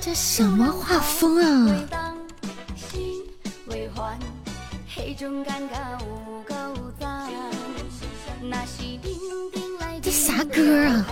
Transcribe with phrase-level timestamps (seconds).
[0.00, 1.70] 这什么画风啊？
[10.02, 11.06] 这啥歌啊？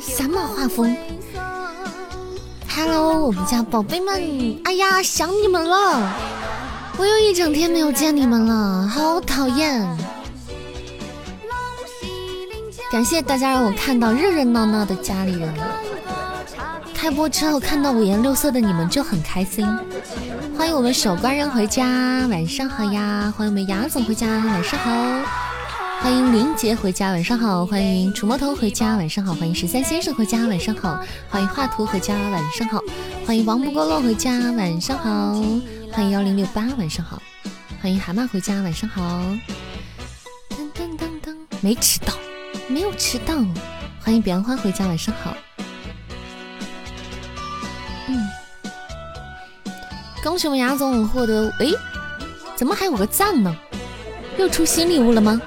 [0.00, 0.96] 什么画风
[2.68, 6.29] ？Hello，我们家宝贝们，哎呀，想你们了！
[7.00, 9.88] 我又一整天没有见你们了，好讨厌。
[12.92, 15.50] 感谢大家让我看到热热闹闹的家里人。
[16.94, 19.66] 开播之后看到五颜六色的你们就很开心。
[20.58, 21.86] 欢迎我们守关人回家，
[22.30, 23.32] 晚上好呀！
[23.34, 24.92] 欢迎我们牙总回家，晚上好。
[26.02, 27.64] 欢迎林杰回家，晚上好。
[27.64, 29.32] 欢迎楚魔头回家，晚上好。
[29.32, 31.00] 欢迎十三先生回家，晚上好。
[31.30, 32.78] 欢迎画图回家，晚上好。
[33.24, 35.42] 欢迎王不过落回家，晚上好。
[35.92, 37.20] 欢迎幺零六八，晚上好。
[37.82, 39.02] 欢迎蛤蟆回家，晚上好。
[40.50, 42.12] 噔噔噔噔，没迟到，
[42.68, 43.34] 没有迟到。
[44.00, 45.34] 欢迎彼岸花回家，晚上好。
[48.08, 48.28] 嗯
[50.22, 51.66] 恭喜我们牙总获得，哎，
[52.54, 53.54] 怎么还有个赞呢？
[54.38, 55.40] 又出新礼物了吗？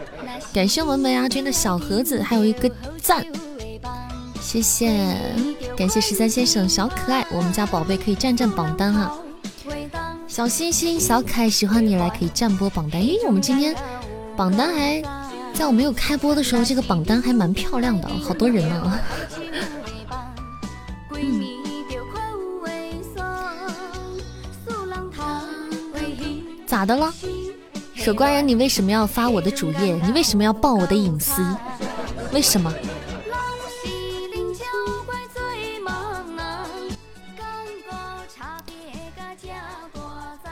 [0.54, 2.70] 感谢我们梅牙君的小盒子，还有一个
[3.02, 3.26] 赞，
[4.42, 5.16] 谢谢，
[5.78, 9.12] 感谢十三先生小可爱，我们家宝贝可以占占榜单啊！
[10.34, 13.76] 小星星小可爱喜欢你来可以占播榜单，咦，我们今天
[14.36, 15.00] 榜单还
[15.54, 19.00] 在我没有开播的时候，这个榜单还蛮漂亮的，好多人呢。
[26.66, 27.14] 咋的了，
[27.94, 28.48] 守关人？
[28.48, 29.94] 你为什么要发我的主页？
[30.04, 31.44] 你为什么要爆我的隐私？
[32.34, 32.74] 为什么？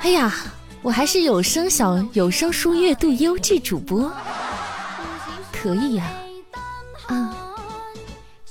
[0.01, 0.33] 哎呀，
[0.81, 4.11] 我还是有声小有声书阅读优质主播，
[5.51, 6.11] 可以呀。
[7.07, 7.35] 啊，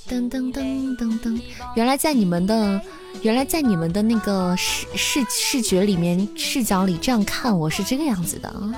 [0.07, 1.41] 噔噔噔噔噔，
[1.75, 2.81] 原来在你们的。
[3.23, 8.73] 原来在你们的那个视视视觉里面视角里这样看我是这个样子的啊，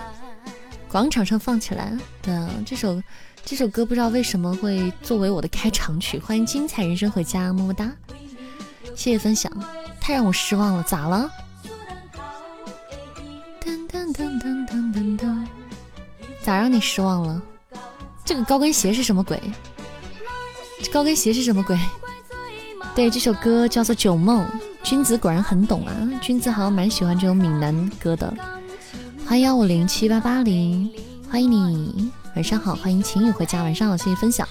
[0.90, 1.98] 广场上放起来。
[2.22, 3.02] 对啊，这首
[3.46, 6.20] 这首歌不知道为什么会作为我的开场曲。
[6.20, 7.90] 欢迎精彩人生回家，么么哒，
[8.96, 9.50] 谢谢分享，
[10.02, 11.30] 太让我失望了，咋了？
[14.14, 15.44] 噔噔噔噔噔，
[16.44, 17.42] 咋让你失望了？
[18.24, 19.42] 这个高跟鞋是什么鬼？
[20.84, 21.76] 这高跟鞋是什么鬼？
[22.94, 24.46] 对，这首歌叫做《酒梦》，
[24.84, 25.94] 君子果然很懂啊！
[26.22, 28.32] 君子好像蛮喜欢这种闽南歌的。
[29.26, 30.92] 欢迎幺五零七八八零，
[31.28, 32.76] 欢迎你，晚上好！
[32.76, 33.98] 欢迎晴雨回家，晚上好！
[33.98, 34.48] 谢谢分享。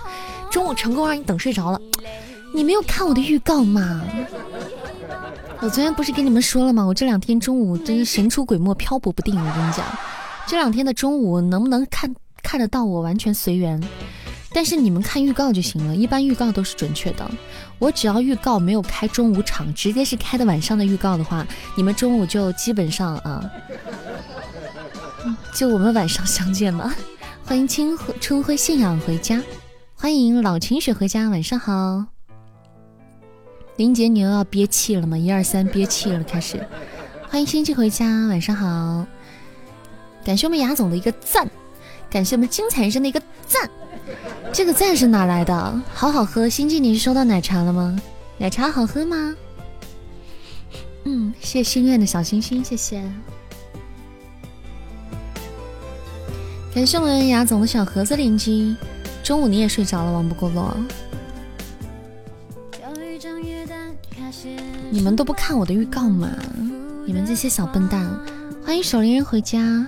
[0.51, 1.81] 中午成功让你等睡着了，
[2.53, 4.03] 你没有看我的预告吗？
[5.63, 6.85] 我昨天不是跟你们说了吗？
[6.85, 9.33] 我这两天中午真是神出鬼没，漂泊不定。
[9.33, 9.87] 我跟你讲，
[10.45, 12.13] 这两天的中午能不能看
[12.43, 13.81] 看得到我，完全随缘。
[14.53, 17.31] 但是你们看预告就行了，一般预告都是准确的。
[17.79, 21.47] 我只要预告没有开中午场，直接是开的晚上的预告的话，
[21.77, 23.49] 你们中午就基本上啊，
[25.55, 26.93] 就我们晚上相见吧。
[27.45, 29.41] 欢迎青春辉信仰回家，
[29.95, 32.12] 欢迎老秦雪回家，晚上好。
[33.77, 35.17] 林杰，你又要憋气了吗？
[35.17, 36.63] 一二三，憋气了，开始。
[37.29, 39.07] 欢迎星际回家，晚上好。
[40.25, 41.51] 感谢我们雅总的一个赞，
[42.11, 43.69] 感谢我们精彩人生的一个赞。
[44.53, 45.83] 这个赞是哪来的？
[45.95, 47.99] 好好喝，星际，你是收到奶茶了吗？
[48.37, 49.35] 奶茶好喝吗？
[51.05, 53.03] 嗯，谢谢心愿的小星星，谢谢。
[56.75, 58.77] 感谢我们雅总的小盒子连击。
[59.23, 60.77] 中午你也睡着了，王不过落。
[64.93, 66.29] 你们都不看我的预告吗？
[67.07, 68.07] 你们这些小笨蛋！
[68.63, 69.87] 欢迎守灵人回家，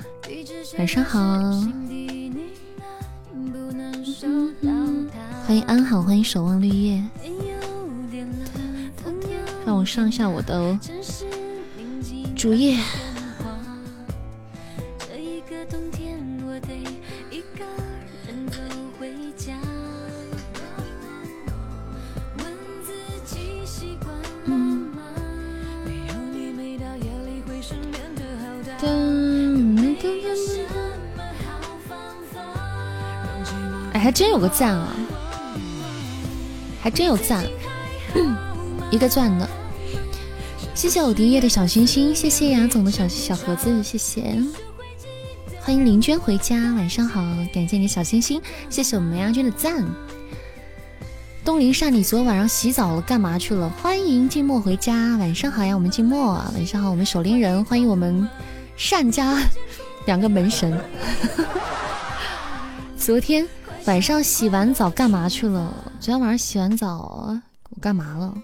[0.78, 1.20] 晚上好。
[5.46, 7.04] 欢迎安好，欢迎守望绿叶。
[9.66, 10.78] 让我上一下我的
[12.34, 12.78] 主页。
[34.04, 34.94] 还真有个赞啊！
[36.82, 37.42] 还真有赞，
[38.92, 39.48] 一个钻的，
[40.74, 44.36] 谢谢我迪叶的小星星，谢谢杨总的小小盒子，谢谢，
[45.58, 49.82] 欢迎林娟回家，晚上好，感谢你小星星，谢谢我们杨娟的赞。
[51.42, 53.70] 东林善，你昨晚上洗澡了，干嘛去了？
[53.80, 58.28] 欢迎静默回家，晚上好呀，我们静默，晚上好，我们守灵人，欢迎我们
[58.76, 59.40] 善家
[60.04, 60.78] 两个门神。
[62.98, 63.48] 昨天
[63.86, 65.72] 晚上洗完澡干嘛去了？
[66.00, 68.34] 昨天晚上洗完澡我干嘛了？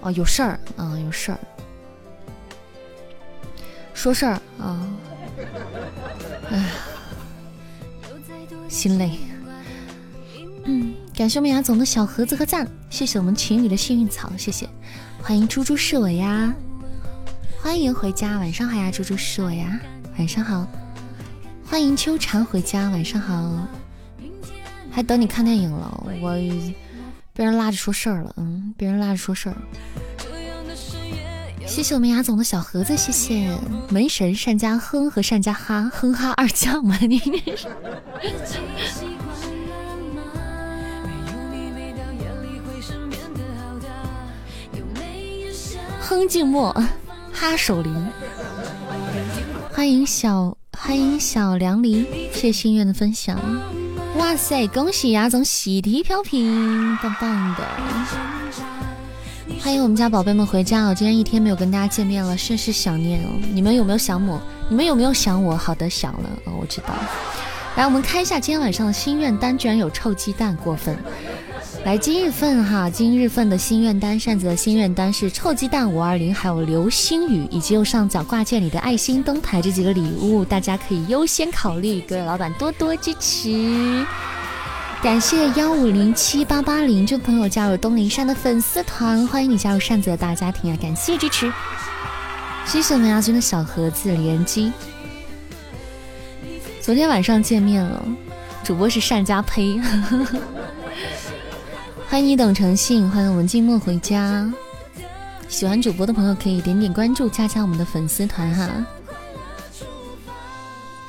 [0.00, 1.38] 哦，有事儿啊，有事儿。
[3.94, 4.84] 说事儿啊，
[6.50, 6.64] 哎呀，
[8.68, 9.16] 心累。
[10.64, 14.68] 嗯，感谢我们雅总的小盒子和赞，谢谢我们情侣的幸运草，谢谢。
[15.22, 16.52] 欢迎猪猪是我呀，
[17.62, 19.78] 欢迎回家，晚上好呀，猪猪是我呀，
[20.18, 20.66] 晚上好。
[21.64, 23.68] 欢迎秋蝉回家，晚上好。
[24.92, 26.32] 还等你看电影了，我
[27.32, 29.56] 被人拉着说事儿了，嗯，被人拉着说事儿。
[31.66, 33.56] 谢谢我们雅总的小盒子，谢谢。
[33.88, 37.20] 门神善家哼和善家哈哼哈二将嘛，你
[46.00, 46.72] 哼静默
[47.32, 48.06] 哈守灵，
[49.72, 53.38] 欢迎小欢迎小凉梨，谢谢心愿的分享，
[54.16, 57.64] 哇塞，恭喜雅总喜提飘屏，棒棒的。
[59.60, 60.94] 欢迎我们家宝贝们回家哦！
[60.94, 63.28] 今天一天没有跟大家见面了，甚是想念哦。
[63.52, 64.40] 你们有没有想我？
[64.68, 65.56] 你们有没有想我？
[65.56, 66.88] 好的，想了哦，我知道。
[67.76, 70.96] 来，我们开一下今天晚上的心愿单，居然有臭鸡蛋，过分！
[71.82, 84.04] 来，今日份哈，今日份的心愿单，扇子的心愿单是臭鸡蛋五二零，还有流星雨，以及右上角挂件里的爱心灯牌这几个礼物，大家可以优先考虑，各位老板多多支持。
[85.02, 90.78] 感谢幺五零七八八零这朋友加入东林山的粉丝团，欢迎你加入扇子的大家庭啊！
[90.80, 91.50] 感谢支持，
[92.66, 94.70] 谢谢我们亚军的小盒子连击。
[96.82, 98.04] 昨天晚上见面了，
[98.62, 99.80] 主播是善家呸，
[102.10, 104.52] 欢迎你等诚信，欢迎我们静默回家。
[105.48, 108.84] 喜欢主播的朋友可以点点关注，加加我们的粉丝团哈。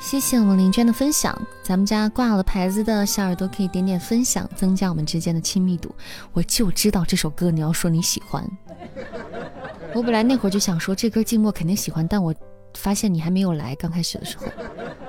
[0.00, 5.92] 谢谢我们林娟的分享，咱们家挂了牌子的小耳朵可以点点分享，增加我们之间的亲密度。
[6.32, 8.48] 我就知道这首歌你要说你喜欢，
[9.96, 12.32] 我本来那会儿就想说这歌静默肯定喜欢，但我
[12.74, 14.46] 发现你还没有来，刚开始的时候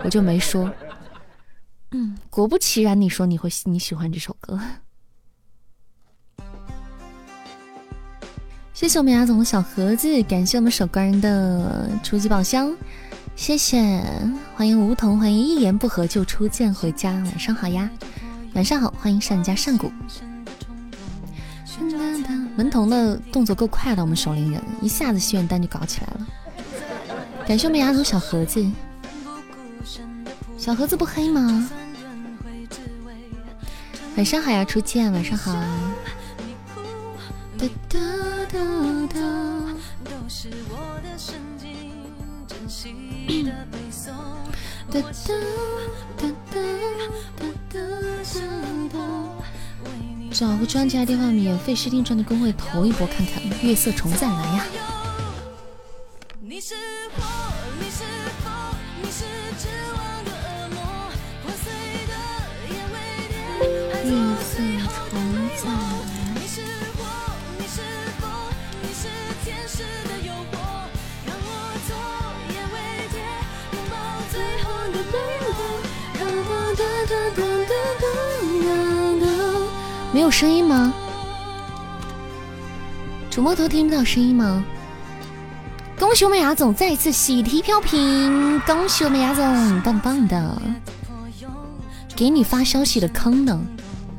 [0.03, 0.67] 我就没说。
[1.91, 4.59] 嗯，果不其然，你说你会你喜欢这首歌。
[8.73, 12.73] 谢谢我们雅总的小盒子，感谢我们守关人的初级宝箱。
[13.35, 14.03] 谢谢，
[14.55, 17.87] 欢迎梧桐，欢迎一言不合就出剑回家，晚上好呀，
[18.53, 19.91] 晚上好，欢迎善家善谷。
[22.55, 26.27] 门童的动作够快的，我们守灵人一下子心愿单就搞起来了。
[27.47, 28.65] 感谢我们雅总小盒子，
[30.57, 31.69] 小盒子不黑吗？
[34.17, 35.55] 晚上好呀，初见，晚上好。
[37.57, 38.00] 哒哒
[38.51, 38.59] 哒
[39.09, 39.19] 哒
[50.31, 53.41] 找个专家电话，免费试听专辑公会投一波看看。
[53.61, 54.65] 月色重再来呀！
[56.41, 56.59] 月
[80.13, 80.93] 没有声音吗？
[83.29, 84.63] 主播头听不到声音吗？
[86.00, 88.60] 恭喜我们雅总再次喜提飘屏！
[88.62, 90.62] 恭喜我们雅总，棒棒的！
[92.15, 93.60] 给你发消息的坑呢？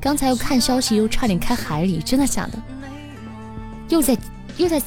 [0.01, 2.59] 刚才又看消息，又差点开海里，真的假的？
[3.89, 4.17] 又在
[4.57, 4.83] 又在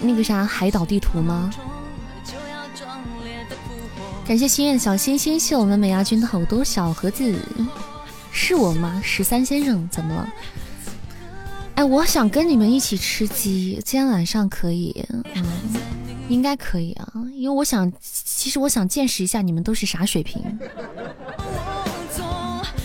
[0.00, 1.50] 那个啥海岛地图吗？
[4.32, 7.38] 感谢心愿小星星，谢我们美亚君的好多小盒子。
[8.30, 8.98] 是我吗？
[9.04, 10.26] 十三先生，怎么了？
[11.74, 15.04] 哎，我想跟你们一起吃鸡，今天晚上可以？
[15.34, 15.44] 嗯，
[16.30, 20.42] 应该可以啊，因为我想，其实我想见识一下你们都是啥水平，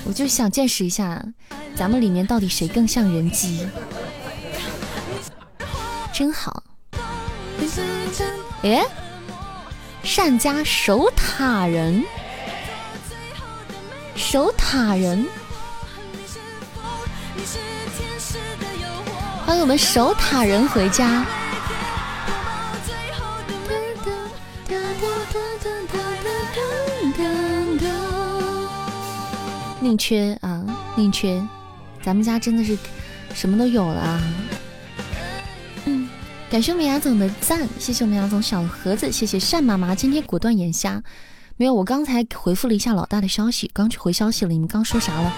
[0.03, 1.25] 我就想见识一下，
[1.77, 3.65] 咱们里面到底谁更像人机？
[6.11, 6.61] 真好。
[8.63, 8.85] 哎，
[10.07, 12.01] 善家守塔人。
[14.15, 15.27] 守塔人，
[19.45, 21.25] 欢迎我们守塔人回家。
[29.81, 30.63] 宁缺啊，
[30.95, 31.45] 宁缺，
[32.01, 32.77] 咱们家真的是
[33.33, 34.21] 什么都有了啊！
[36.57, 41.03] 感谢我们雅总的赞，谢谢我们雅总小盒子，谢谢单妈妈今天果断眼瞎。
[41.55, 44.51] 没有，我刚才回复了一下老大的消息，刚去回消息了。
[44.51, 45.31] 你们刚说啥了？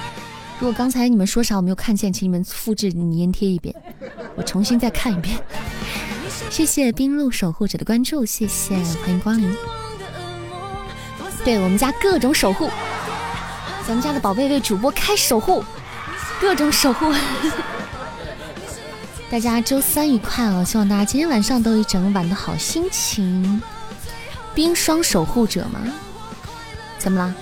[0.60, 3.76] 如果刚才你们说啥我没有看见，请你们复制粘贴一遍，
[4.38, 5.38] 我重新再看一遍。
[6.50, 9.54] 谢谢冰露守护者的关注，谢谢，欢迎光临。
[11.44, 12.70] 对我们家各种守护，
[13.86, 15.62] 咱们家的宝贝为主播开守护，
[16.40, 17.14] 各种守护。
[19.32, 20.66] 大家周三愉快哦！
[20.66, 23.62] 希望大家今天晚上都有一整晚的好心情。
[24.56, 25.80] 冰霜守护者吗？
[26.98, 27.36] 怎么了？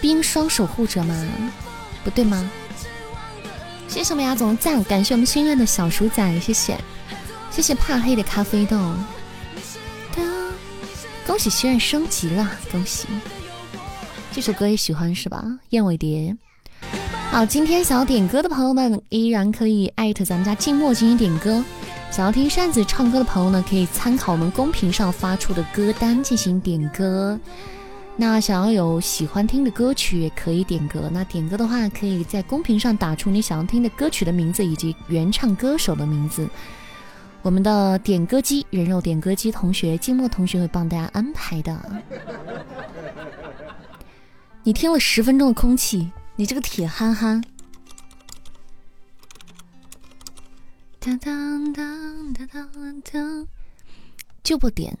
[0.00, 1.28] 冰霜守护者吗？
[2.04, 2.48] 不对吗？
[3.88, 6.78] 谢谢我们牙总赞，感谢我们心愿的小鼠仔，谢谢，
[7.50, 8.78] 谢谢怕黑的咖啡豆。
[11.26, 13.08] 恭喜心愿升级了，恭喜！
[14.32, 15.44] 这首歌也喜欢是吧？
[15.70, 16.36] 燕尾蝶。
[17.30, 21.62] 好，今天想要点歌的朋友们依然可以艾特咱们家静默进行点歌。
[22.10, 27.38] 想要听扇子唱歌的朋友呢，可以参考我们公屏上发出的歌单进行点歌。
[28.16, 31.08] 那想要有喜欢听的歌曲也可以点歌。
[31.12, 36.48] 那点歌的话，可以在公屏上打出你想要听的歌曲的名字以及原唱歌手的名字。
[37.42, 41.78] 我们的点歌机人肉点歌机同学静默同学会帮大家安排的。
[44.64, 47.42] 你听了十分钟的空气，你这个铁憨憨。
[54.44, 54.96] 就不点，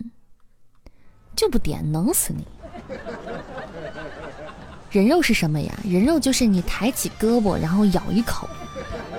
[1.36, 2.44] 就不点，能死你！
[4.90, 5.72] 人肉是什么呀？
[5.84, 8.48] 人肉就是你抬起胳膊，然后咬一口，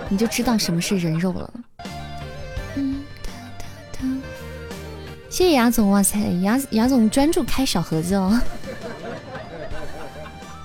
[0.10, 1.54] 你就知道什么是人肉了。
[2.76, 3.02] 嗯，
[5.30, 8.38] 谢谢牙总，哇塞，牙牙总专注开小盒子哦。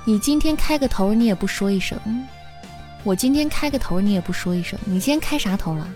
[0.07, 1.99] 你今天开个头，你也不说一声。
[3.03, 4.79] 我今天开个头，你也不说一声。
[4.85, 5.89] 你今天开啥头了？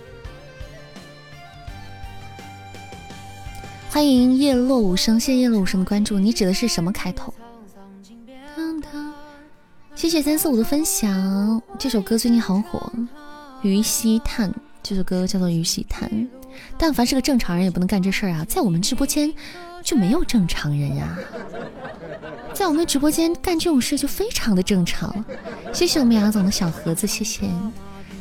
[3.91, 6.19] 欢迎叶落无声，谢谢叶落无声的关注。
[6.19, 7.33] 你指的是什么开头？
[9.95, 11.61] 谢谢三四五的分享。
[11.79, 12.91] 这首歌最近好火，
[13.63, 14.49] 《鱼溪叹》
[14.83, 16.09] 这首歌叫做《鱼溪叹》。
[16.79, 18.45] 但凡是个正常人也不能干这事儿啊！
[18.49, 19.33] 在我们直播间
[19.83, 21.19] 就没有正常人呀，
[22.53, 25.25] 在我们直播间干这种事就非常的正常。
[25.73, 27.49] 谢谢我们杨总的小盒子，谢谢。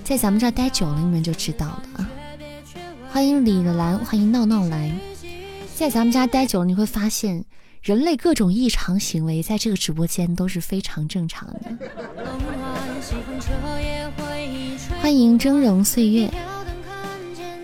[0.03, 2.09] 在咱们这儿待久了，你们就知道了啊。
[3.11, 4.91] 欢迎李兰，欢迎闹闹来。
[5.75, 7.43] 在咱们家待久了，你会发现
[7.81, 11.61] 人类各种异常行为，在这个直播间都是非常正常的。
[15.01, 16.29] 欢迎峥嵘岁月，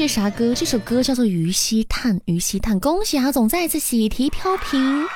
[0.00, 0.54] 这是啥歌？
[0.54, 2.80] 这首歌叫做《鱼溪叹》，鱼溪叹。
[2.80, 5.06] 恭喜阿总再次喜提飘屏，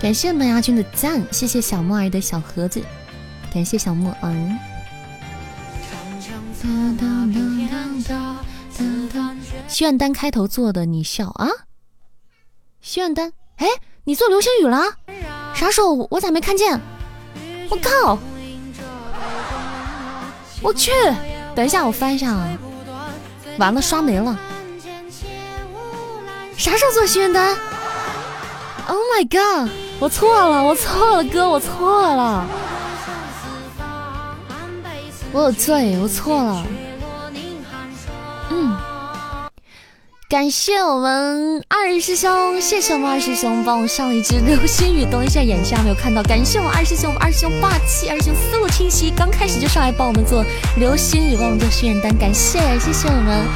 [0.00, 2.80] 感谢麦芽君的赞，谢谢小木儿的小盒子，
[3.52, 4.32] 感谢小木儿。
[9.66, 11.48] 心愿单开头做的，你笑啊？
[12.80, 13.66] 心愿单，哎，
[14.04, 14.84] 你做流星雨了？
[15.52, 16.06] 啥时候？
[16.12, 16.80] 我咋没看见？
[17.70, 18.20] 我靠！
[20.62, 20.92] 我去，
[21.56, 22.56] 等一下，我翻一下啊。
[23.58, 24.38] 完了，刷没了。
[26.56, 27.56] 啥时候做心愿单
[28.88, 29.70] ？Oh my god！
[29.98, 32.46] 我错了，我错了，哥，我错了。
[35.32, 36.64] 我有罪，我错了。
[40.28, 45.04] 感谢我们二师兄，谢谢我们二师兄帮我上了一支流星雨。
[45.04, 46.20] 等一下，眼下没有看到。
[46.24, 50.44] 感谢我们二师兄，我们二师兄霸气，二师兄思路清晰，刚开始就上来帮我们做
[50.78, 52.12] 流星雨，帮我们做心愿单。
[52.18, 53.46] 感谢，谢谢我们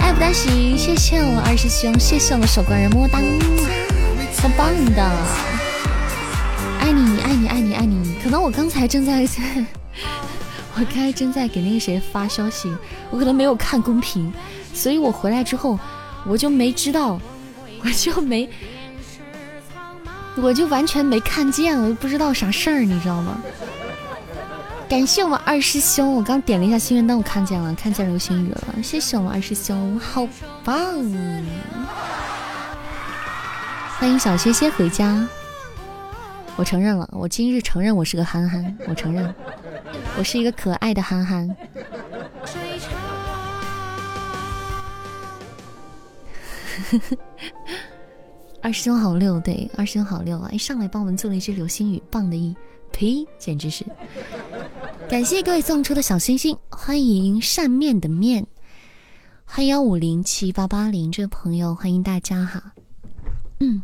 [0.00, 3.18] 爱不单行，谢谢我们二师兄，谢谢我们守关人，么么哒，
[4.36, 5.02] 超棒的，
[6.80, 8.14] 爱你，爱你，爱你，爱你。
[8.22, 9.26] 可能我刚才正在，
[10.76, 12.70] 我刚才正在给那个谁发消息，
[13.08, 14.30] 我可能没有看公屏，
[14.74, 15.78] 所以我回来之后。
[16.26, 17.20] 我就没知道，
[17.84, 18.48] 我就没，
[20.36, 23.40] 我就完全没看见，我就不知道啥事儿，你知道吗？
[24.88, 30.26] 感谢我们二师兄，我刚点了一下心愿单，我看见了，看见流星雨了，谢谢我们二师兄，好
[30.64, 30.76] 棒！
[33.98, 35.28] 欢迎小仙仙回家，
[36.56, 39.32] 我承认了，我今日承认我是个憨憨，我承认，
[40.18, 41.48] 我是一个可爱的憨憨。
[48.62, 50.50] 二师兄好六，对，二师兄好六啊！
[50.52, 52.54] 一上来帮我们做了一支流星雨，棒的一，
[52.92, 53.84] 呸，简直是！
[55.08, 58.46] 感谢各位送出的小星星，欢迎扇面的面，
[59.44, 62.72] 欢迎幺五零七八八零这位朋友，欢迎大家哈，
[63.60, 63.82] 嗯。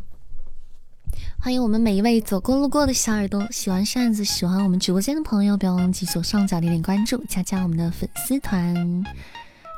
[1.39, 9.03] 欢迎我们每一位走过路过的小耳朵，喜欢扇子，喜欢我们直播间的朋友，不要忘记左上角点点关注，加加我们的粉丝团，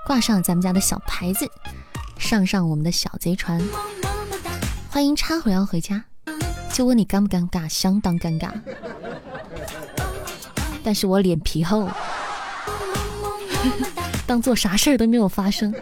[0.05, 1.47] 挂上咱们家的小牌子，
[2.19, 3.59] 上上我们的小贼船。
[4.91, 6.03] 欢迎插回要回家，
[6.71, 7.67] 就问你尴不尴尬？
[7.67, 8.51] 相当尴尬，
[10.83, 11.89] 但是我脸皮厚，
[14.27, 15.73] 当做啥事儿都没有发生。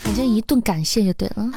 [0.00, 1.50] 反正一顿感谢就对了。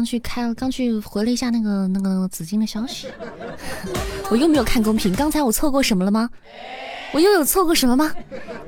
[0.00, 3.06] 刚去开了，刚去回了一下那个那个紫金的消息，
[4.30, 5.14] 我又没有看公屏。
[5.14, 6.30] 刚才我错过什么了吗？
[7.12, 8.10] 我又有错过什么吗？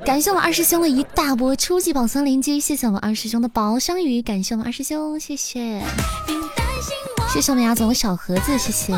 [0.05, 5.81] 感谢我们二师兄的一大波初级宝箱连接，谢谢我们二师兄的宝箱雨，感谢我们二师兄，谢谢，
[7.33, 8.93] 谢谢我们牙总的小盒子，谢谢。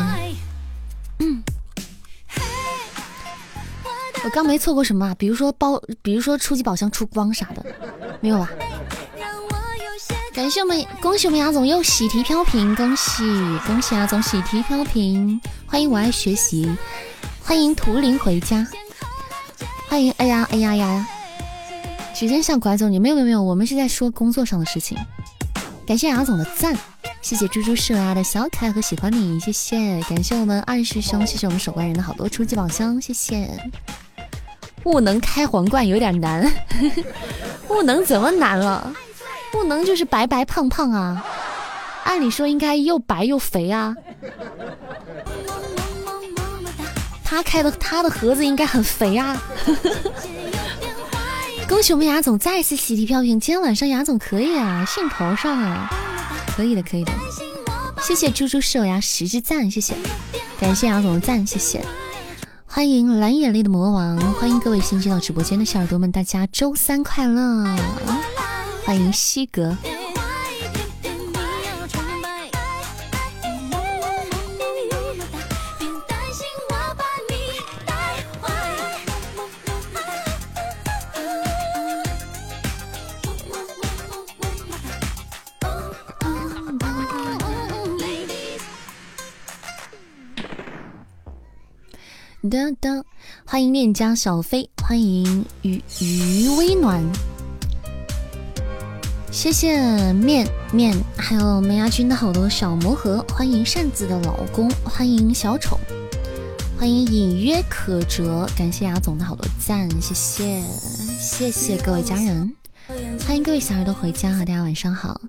[1.20, 1.42] 嗯，
[4.24, 5.14] 我刚没错过什么啊？
[5.18, 7.64] 比如说包，比如说初级宝箱出光啥的，
[8.20, 8.50] 没有吧？
[10.36, 13.24] 感谢我们，恭喜我们牙总又喜提飘屏，恭喜
[13.66, 16.70] 恭喜牙总喜提飘屏，欢迎我爱学习，
[17.42, 18.66] 欢迎图灵回家，
[19.88, 21.08] 欢迎哎呀哎呀呀，
[22.14, 24.98] 时间像拐走你，没有没有没有，我们是在说工作上的事情。
[25.86, 26.76] 感谢牙总的赞，
[27.22, 33.48] 谢谢猪猪是牙的小可爱和喜欢你，谢谢，感谢我们二师兄，谢谢我们守关人的好多初级宝箱，谢谢。
[34.84, 36.52] 不能开皇冠有点难，
[37.66, 38.92] 不能怎么难了？
[39.52, 41.24] 不能就是白白胖胖啊，
[42.04, 43.94] 按理说应该又白又肥啊。
[47.24, 49.36] 他开的他的盒子应该很肥啊。
[51.68, 55.90] 恭喜我们雅总再次喜提飘屏，今天晚上雅总可以啊，兴头上啊，
[56.56, 57.12] 可以的可以的。
[58.00, 59.94] 谢谢猪猪手呀十只赞，谢谢，
[60.60, 61.84] 感谢雅总的赞，谢谢。
[62.64, 67.76] 欢迎蓝眼泪的魔王，欢迎各位新进到直播间的小耳朵们，大家周三快乐。
[68.86, 69.76] 欢迎西格。
[92.48, 93.02] 噔噔，
[93.44, 97.04] 欢迎恋家小飞，欢迎余余微暖。
[99.36, 105.78] 谢谢面面，还有梅牙君的好多小魔盒，欢迎扇子的老公，欢迎小丑，
[106.78, 110.62] 欢迎隐约可折，感谢牙总的好多赞，谢谢
[111.20, 112.50] 谢谢各位家人，
[113.26, 115.20] 欢迎各位小耳朵回家哈，大家晚上好。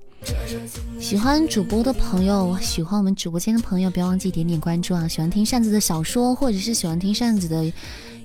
[1.01, 5.05] 喜欢主播的朋友，喜欢我们直播间的朋友，不要忘记点点关注啊！
[5.05, 7.69] 喜欢听扇子的小说，或者是喜欢听扇子的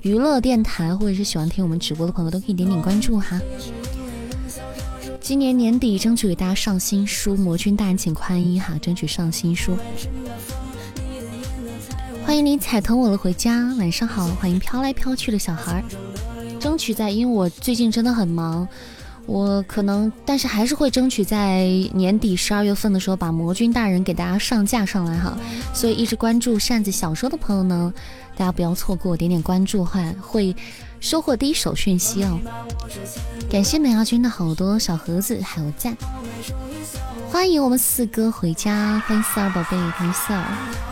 [0.03, 3.41] 娱乐电台，或者是喜欢听我们直播的朋友，都可以点点关注哈。
[5.23, 9.77] 今年年底争取给大家上新书，魔君大人请宽衣哈，争取上新书。
[12.27, 15.83] 欢迎你踩疼我了回家，晚上好，欢迎飘来飘去的小孩，
[16.59, 18.67] 争取在，因为我最近真的很忙。
[19.25, 25.39] 我可能，但是还是会争取在年底十二月份的时候把魔君大人给大家上架上来哈。
[25.73, 27.95] 所以一直关注扇子小说的朋友呢，
[28.43, 30.57] 大家不要错过，点点关注话会
[30.99, 32.41] 收获第一手讯息哦。
[33.49, 35.97] 感谢美亚君的好多小盒子还有赞，
[37.31, 40.92] 欢迎我们四哥回家，欢迎四儿宝贝，欢迎四儿。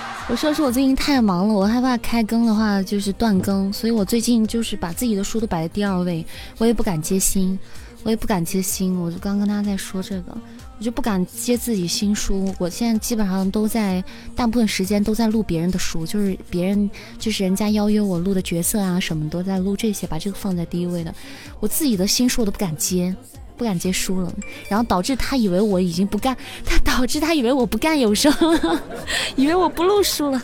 [0.31, 6.25] 我说是我最近太忙了，我害怕开更的话就是断更，所以我最近就是把自己的书都摆在第二位，
[6.57, 7.59] 我也不敢接新，
[8.03, 8.97] 我也不敢接新。
[8.97, 10.37] 我就刚跟大家在说这个，
[10.79, 12.55] 我就不敢接自己新书。
[12.57, 14.01] 我现在基本上都在
[14.33, 16.89] 大部分时间都在录别人的书，就是别人
[17.19, 21.13] 就是人家邀约我录的角色啊什么都在录这些，把这个放在第一位的。
[21.59, 23.13] 我自己的新书我都不敢接。
[23.57, 24.33] 不敢接书了，
[24.67, 26.35] 然后导致他以为我已经不干，
[26.65, 28.81] 他导致他以为我不干有声了，
[29.35, 30.41] 以为我不录书了。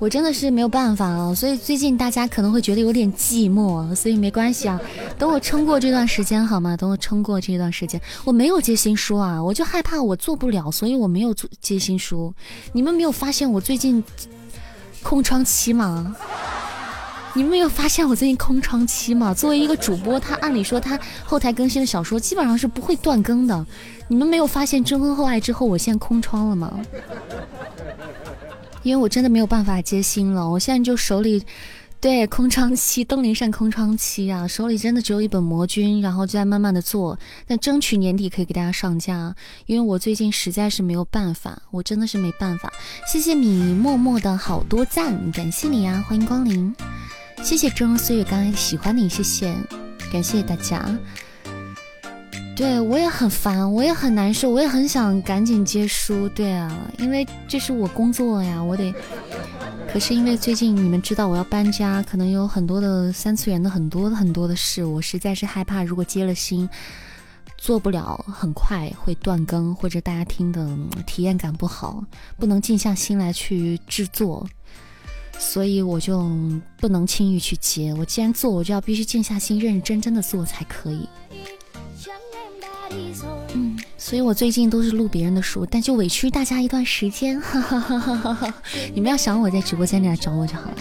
[0.00, 4.80] 我真的是没有办法了，所以最近大家可能会觉得有点寂寞，所以没关系啊，
[5.18, 6.76] 等我撑过这段时间好吗？
[6.76, 12.32] 等我撑过这段时间，我没有接新书啊，我就害怕我做不了，所以我没有做接新书。
[12.72, 14.04] 你们没有发现我最近？
[15.02, 16.14] 空窗期吗？
[17.34, 19.32] 你们没有发现我最近空窗期吗？
[19.32, 23.66] 作为一个主播，他按理说他后台更新的小说基本上是不会断更的。
[24.08, 26.80] 你们没有发现《征婚后爱》之后我现在空窗了吗？
[28.82, 31.44] 因为我真的没有办法接新了，我现在就手里。
[32.00, 39.34] 对，空窗期，东林善空窗期啊，手里真的只有一本魔君，然后就在慢慢的做，但争取年底可以给大家上架，
[39.66, 42.72] 因为我最近实在是没有办法，我真的是没办法。
[43.10, 46.72] 谢谢你默默的好多赞，感谢你啊，欢迎光临，
[47.42, 49.52] 谢谢峥嵘岁月刚才喜欢你，谢谢，
[50.12, 50.88] 感谢大家。
[52.58, 58.92] 对我也很烦，我也很难受，我也很想赶紧接书，对啊，因为这是我工作呀，我得。
[59.92, 66.68] 可是因为最近你们知道我要搬家，可能有很多的三次元的很多很多的事，我实在是害怕，如果接了心，
[67.56, 70.68] 做不了，很快会断更，或者大家听的
[71.06, 72.02] 体验感不好，
[72.38, 74.44] 不能静下心来去制作，
[75.38, 76.28] 所以我就
[76.80, 77.94] 不能轻易去接。
[77.94, 81.08] 我既然做，我就要必须静下心，认认真真的做才可以。
[82.90, 87.40] 嗯，所以我最近都是录别人的书，但就委屈大家一段时间。
[87.40, 88.54] 哈哈哈哈哈！
[88.94, 90.76] 你们要想我在直播间里来找我就好了。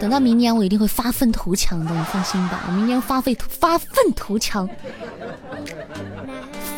[0.00, 2.64] 等到明年我一定会发愤图强的，你放心吧。
[2.68, 4.68] 我明年发奋发愤图强，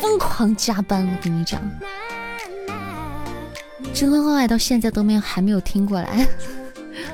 [0.01, 1.07] 疯狂加班。
[1.07, 1.61] 我跟你讲，
[3.93, 6.27] 真婚后爱到现在都没有还没有听过来。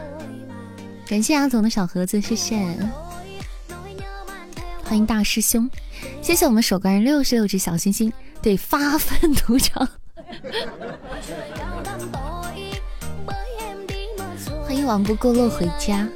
[1.06, 2.58] 感谢阿总的小盒子，谢谢。
[4.86, 5.70] 欢迎大师兄。
[6.22, 9.88] 谢谢我们守关人六十六只小星星，对发愤图强。
[14.64, 16.08] 欢迎网不够落回家，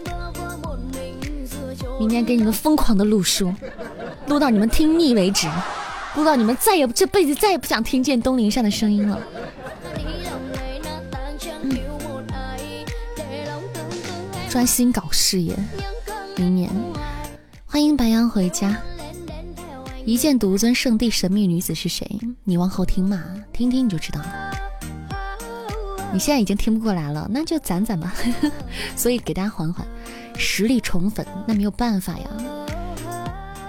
[1.98, 3.54] 明天给你们疯狂的录书，
[4.28, 5.48] 录到你们听腻为止，
[6.16, 9.20] 录到你们再也这辈子再也不想听见东林上的声音了。
[14.50, 15.56] 专心搞事业，
[16.36, 16.70] 明年
[17.66, 18.78] 欢迎白羊回家。
[20.06, 22.10] 一剑独尊圣地神秘女子是谁？
[22.44, 24.52] 你往后听嘛，听听你就知道了。
[26.12, 28.14] 你现在已经听不过来了，那就攒攒吧。
[28.98, 29.86] 所以给大家缓缓，
[30.38, 32.28] 实力宠粉那没有办法呀。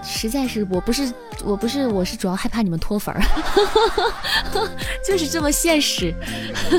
[0.03, 1.12] 实在是我不是
[1.45, 3.23] 我不是我是主要害怕你们脱粉儿，
[5.07, 6.14] 就是这么现实，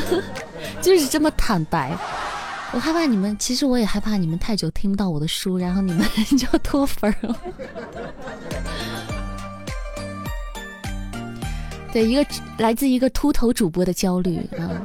[0.82, 1.98] 就是这么坦白。
[2.74, 6.04] 我害怕你们，其实我也害怕你们太久听不到我的书，然后你们
[6.38, 7.40] 就脱粉了。
[11.94, 12.26] 对，一个
[12.58, 14.82] 来自一个秃头主播的焦虑啊！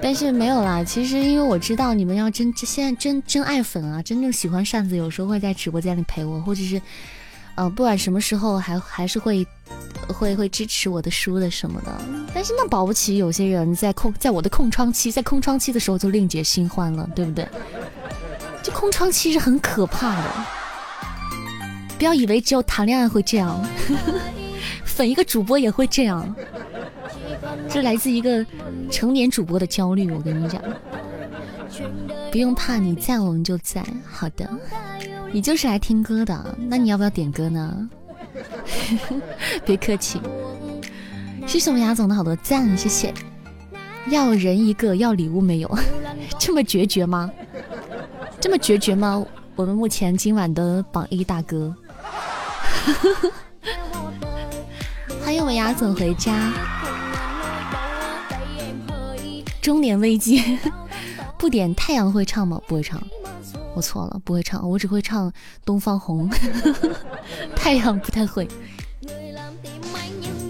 [0.00, 0.82] 但是没有啦。
[0.82, 6.80] 其实因为我知道你们要真现在真真爱粉啊，真正喜欢扇子，有时候会在直播间里陪我，或者是
[7.54, 9.46] 呃，不管什么时候还还是会
[10.08, 11.92] 会会支持我的书的什么的。
[12.32, 17.46] 但是那保不齐有些人在空在我的空窗期，在空窗期的时候就另结新欢了，对不对？
[18.62, 20.24] 这空窗期是很可怕的。
[21.98, 23.60] 不要以为只有谈恋爱会这样，
[24.98, 26.34] 粉一个主播也会这样。
[27.68, 28.44] 这来自一个
[28.90, 30.60] 成年主播的焦虑，我跟你讲。
[32.32, 33.80] 不用怕，你在我们就在。
[34.04, 34.50] 好的，
[35.30, 37.88] 你就是来听歌的，那你要不要点歌呢？
[39.64, 40.20] 别客气。
[41.46, 43.14] 谢谢我们雅总的好多赞，谢谢。
[44.10, 45.78] 要人一个，要礼物没有？
[46.40, 47.30] 这么决绝吗？
[48.40, 49.24] 这么决绝吗？
[49.54, 51.72] 我们目前今晚的榜一大哥。
[55.28, 56.50] 欢迎我们雅总回家。
[59.60, 60.42] 中年危机，
[61.36, 62.58] 不点太阳会唱吗？
[62.66, 62.98] 不会唱，
[63.74, 65.30] 我错了，不会唱，我只会唱
[65.66, 66.30] 《东方红》，
[67.54, 68.48] 太阳不太会。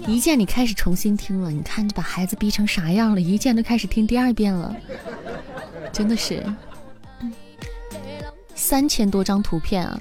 [0.07, 3.19] 一见你开始重新听了，你看你把孩子逼成啥样了？
[3.19, 4.73] 一见都开始听第二遍了，
[5.91, 6.41] 真的是。
[8.55, 9.99] 三千多张图片啊！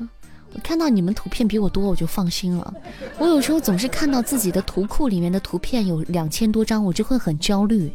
[0.58, 2.74] 看到你们图片比我多，我就放心了。
[3.18, 7.92] 我有时候总是看到自己的图库里面的图片有两千多张，我就会很焦虑，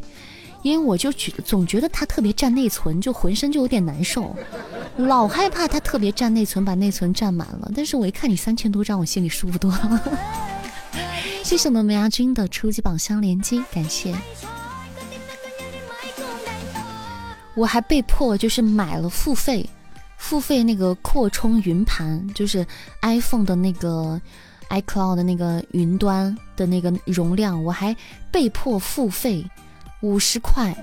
[0.62, 4.34] 因为我就觉总觉得它特别占内存，就浑身就有点难受，
[4.96, 7.70] 老害怕它特别占内存，把内存占满了。
[7.74, 10.02] 但是我一看你三千多张，我心里舒服多了。
[11.42, 14.14] 谢谢我们梅亚军的初级宝箱连击，感谢。
[17.54, 19.68] 我还被迫就是买了付费。
[20.24, 22.66] 付费那个扩充云盘，就是
[23.02, 24.18] iPhone 的那个
[24.70, 27.94] iCloud 的那个云端的那个容量，我还
[28.32, 29.44] 被迫付费
[30.00, 30.74] 五十块，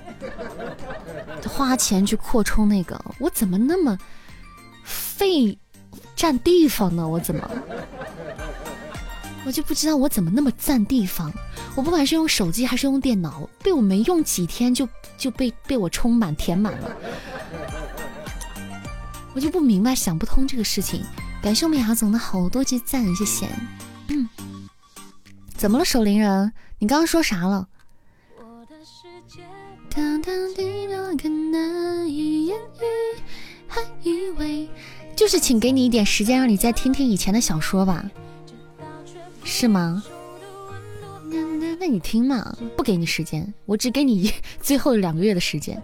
[1.44, 3.98] 花钱去扩充那个，我怎么那么
[4.84, 5.58] 费
[6.14, 7.06] 占地方呢？
[7.06, 7.50] 我怎么，
[9.44, 11.32] 我就不知道我怎么那么占地方？
[11.74, 16.96] 我不管是用手机还是用电脑，被我没用几天就就被被我充满填满了。
[19.34, 21.02] 我就不明白，想不通这个事情。
[21.42, 23.48] 感谢我们雅总的好多集赞，谢谢。
[24.08, 24.28] 嗯，
[25.56, 26.52] 怎么了，守灵人？
[26.78, 27.66] 你刚刚说啥了？
[33.68, 34.68] 还以为
[35.16, 38.04] 就是请给你一点时间，让你再听听以前的小说吧，
[39.44, 40.02] 是吗？
[41.30, 45.82] 那那你听嘛，不给你时间，我只给你 最后两个月的时间，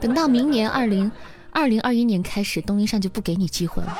[0.00, 1.10] 等到明年二零。
[1.52, 3.96] 二零二一年开始，东一善就不给你机会了。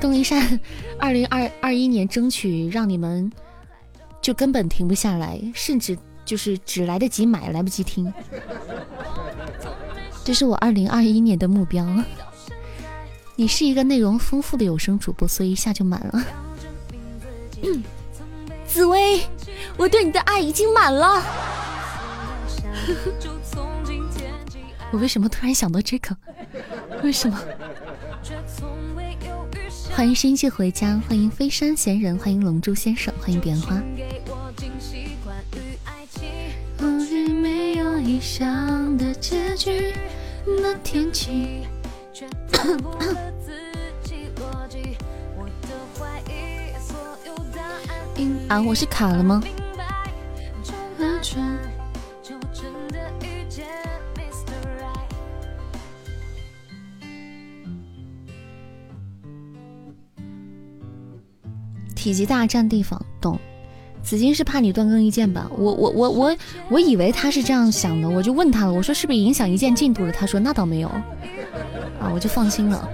[0.00, 0.60] 东一善，
[0.98, 3.32] 二零二二一年争取让你们
[4.20, 8.12] 就根本停不下来，甚至就是只来得及买，来不及听。
[10.24, 11.86] 这是我二零二一年的目标。
[13.36, 16.24] 你是一个内容丰富的有声主播，所以一下就满了。
[18.66, 19.22] 紫薇，
[19.76, 21.22] 我对你的爱已经满了。
[24.94, 26.16] 我为什么突然想到这个？
[27.02, 27.36] 为什么？
[29.90, 33.74] 欢迎深夜回家，欢迎飞山闲人，欢迎龙珠先生，欢迎彼岸花。
[48.46, 49.42] 啊，我是卡了吗？
[62.04, 63.40] 体积大占地方，懂？
[64.02, 65.50] 紫金是怕你断更一键吧？
[65.56, 66.36] 我我我我
[66.68, 70.12] 我以为他是这样想的，我就问他了，我说是不是影响一键进度了？
[70.12, 70.88] 他说那倒没有，
[71.98, 72.86] 啊，我就放心了。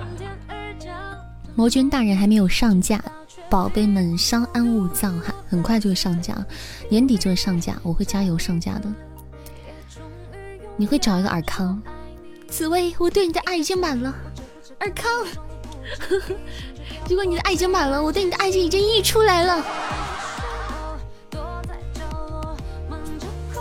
[1.57, 3.03] 魔君大人还没有上架，
[3.49, 6.47] 宝贝们稍安勿躁哈，很快就会上架，
[6.89, 8.85] 年底就会上架，我会加油上架的。
[10.77, 11.83] 你会找一个尔康？
[12.47, 14.15] 紫薇，我对你的爱已经满了，
[14.79, 15.11] 尔康。
[16.09, 16.35] 呵呵
[17.09, 19.65] 如果你的爱已经满了，我对你的爱情已经溢出来了。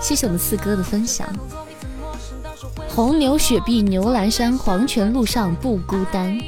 [0.01, 1.27] 谢谢我们四哥的分享。
[2.87, 6.39] 红牛雪碧牛栏山黄泉路上不孤单。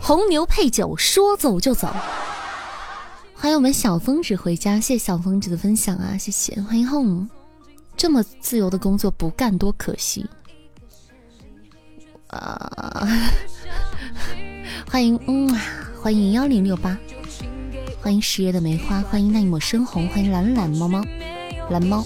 [0.00, 1.88] 红牛配酒，说走就走。
[3.34, 6.60] 欢迎我们小疯子回家，谢谢小疯子的分享啊，谢谢。
[6.62, 7.26] 欢迎 home，
[7.96, 10.24] 这么自由的工作不干多可惜。
[12.36, 13.32] 啊！
[14.90, 15.48] 欢迎，嗯，
[16.00, 16.96] 欢迎幺零六八，
[18.00, 21.02] 欢迎十月的梅花，欢迎那一抹深红，欢迎懒懒猫猫，
[21.70, 22.04] 蓝猫。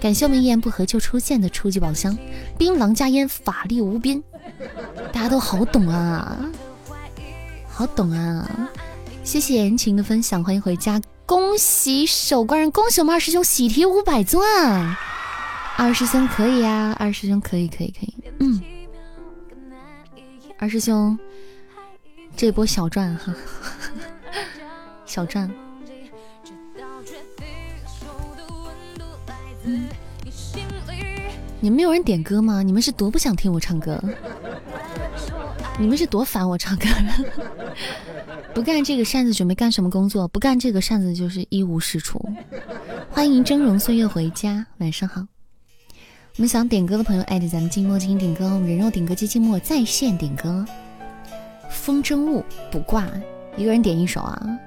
[0.00, 2.16] 感谢我们一言不合就出现的初级宝箱，
[2.56, 4.22] 槟榔加烟，法力无边。
[5.12, 6.38] 大家都好懂啊，
[7.68, 8.48] 好懂啊！
[9.22, 14.96] 谢谢言情的分享，欢迎回家，恭喜守关人，恭喜我们二师兄喜提五百钻。
[15.76, 18.14] 二师兄可以呀，二师兄可以，可以，可以。
[18.38, 18.60] 嗯，
[20.60, 21.18] 二师兄
[22.36, 23.34] 这波小赚哈，
[25.06, 25.50] 小赚。
[31.62, 32.62] 你们没有人点歌吗？
[32.62, 33.98] 你们是多不想听我唱歌？
[35.78, 36.86] 你们是多烦我唱歌？
[38.52, 40.28] 不干这个扇子准备干什么工作？
[40.28, 42.20] 不干这个扇子就是一无是处。
[43.10, 45.26] 欢迎峥嵘岁月回家，晚上好。
[46.40, 48.46] 我们想点歌的朋友，艾特咱们静默进行点歌。
[48.46, 50.64] 我们人肉点歌机静默在线点歌。
[51.68, 53.06] 风筝误不挂，
[53.58, 54.58] 一个人点一首啊？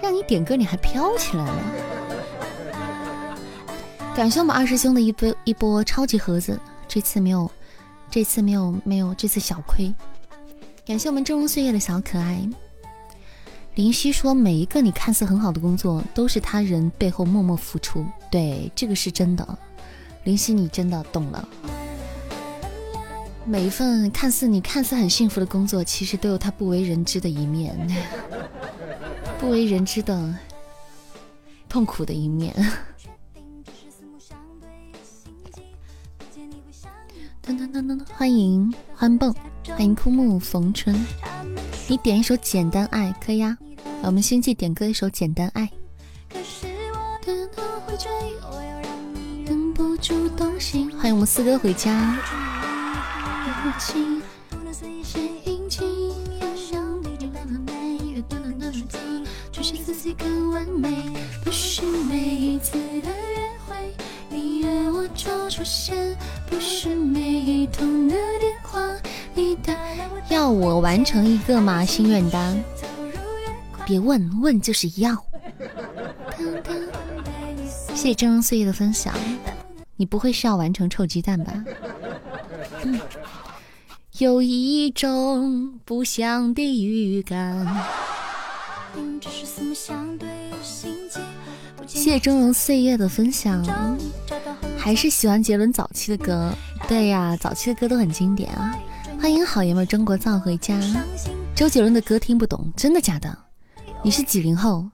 [0.00, 1.62] 让你点歌你还飘起来了？
[4.16, 7.50] 感谢我们二师兄的一波一波超级盒子，这次没有，
[8.10, 9.94] 这次没有没有，这次小亏。
[10.86, 12.40] 感谢我们峥嵘岁月的小可爱。
[13.74, 19.58] 林夕说：“每一个你看似很好的工作，都是他人背后默默付出。”对，这个是真的。
[20.24, 21.48] 林夕，你真的懂了。
[23.44, 27.76] 每一份看似你看似很幸福的工作，其实都有他不为人知的一面，
[29.40, 30.32] 不为人知的
[31.68, 32.54] 痛苦的一面。
[37.44, 39.34] 噔噔噔噔，欢迎欢蹦，
[39.66, 40.94] 欢迎枯木逢春。
[41.88, 43.58] 你点一首《简单爱》可以啊？
[44.02, 45.68] 我们星际点歌一首《简单爱》。
[51.02, 52.16] 欢迎我们四哥回家。
[70.28, 71.84] 要我完成一个吗？
[71.84, 72.62] 心愿单？
[73.84, 75.16] 别问问就是要。
[77.92, 79.12] 谢谢峥嵘岁月的分享。
[80.02, 81.64] 你不会是要完成臭鸡蛋吧？
[84.18, 87.84] 有一种不祥的预感。
[91.86, 93.64] 谢谢峥嵘岁月的分享。
[94.76, 96.52] 还是喜欢杰伦早期的歌，
[96.88, 98.76] 对呀，早期的歌都很经典啊！
[99.20, 100.80] 欢迎好爷们中国造回家。
[101.54, 103.38] 周杰伦的歌听不懂，真的假的？
[104.02, 104.84] 你是几零后？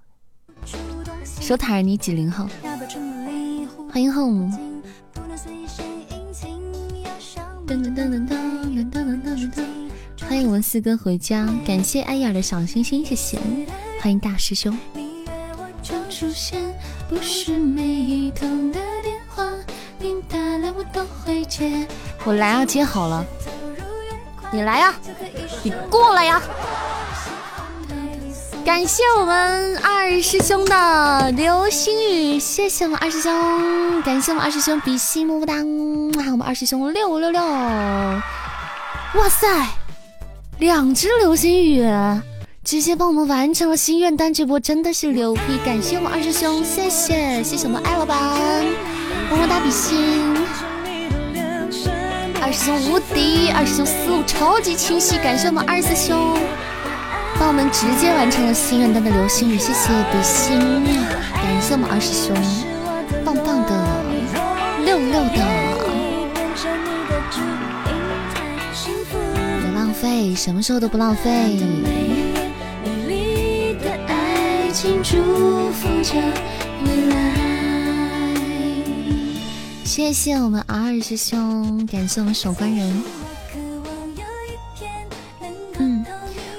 [1.40, 2.46] 说塔儿，你几零后？
[3.90, 4.67] 欢迎 home。
[7.68, 8.32] 噔噔噔噔噔
[8.72, 9.62] 噔噔噔噔噔。
[10.26, 13.38] 欢迎我们四哥回家，感谢艾雅的小星星，谢谢。
[14.00, 14.74] 欢迎大师兄。
[22.24, 23.22] 我来啊，接好了，
[24.50, 24.94] 你来呀，
[25.62, 26.40] 你过来呀！
[28.68, 33.32] 感谢我们二师兄的流星雨，谢谢我们二师兄，
[34.02, 39.48] 感谢我们二师兄比心么么哒，我们二师兄六六六，哇塞，
[40.58, 41.82] 两只流星雨，
[42.62, 45.40] 直接帮我们完成了心愿单，这波真的是牛逼！
[45.64, 48.18] 感谢我们二师兄，谢谢谢谢我们艾老板，
[49.30, 50.36] 么么哒比心。
[52.42, 56.36] 二师兄无敌，二师兄思路超级清晰，感谢我们二师兄，
[57.38, 60.58] 帮我们直接完成了心愿单的流星雨，谢谢比心，
[61.32, 62.34] 感谢我们二师兄，
[63.24, 63.70] 棒棒的，
[64.84, 65.38] 六六的，
[69.62, 71.60] 不浪费，什么时候都不浪费。
[79.84, 83.27] 谢谢我们二师兄，感谢我们守关人。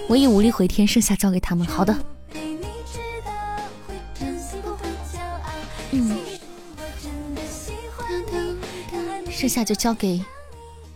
[0.09, 1.65] 我已无力回天，剩下交给他们。
[1.67, 1.95] 好的。
[5.91, 6.17] 嗯，
[9.29, 10.19] 剩下就交给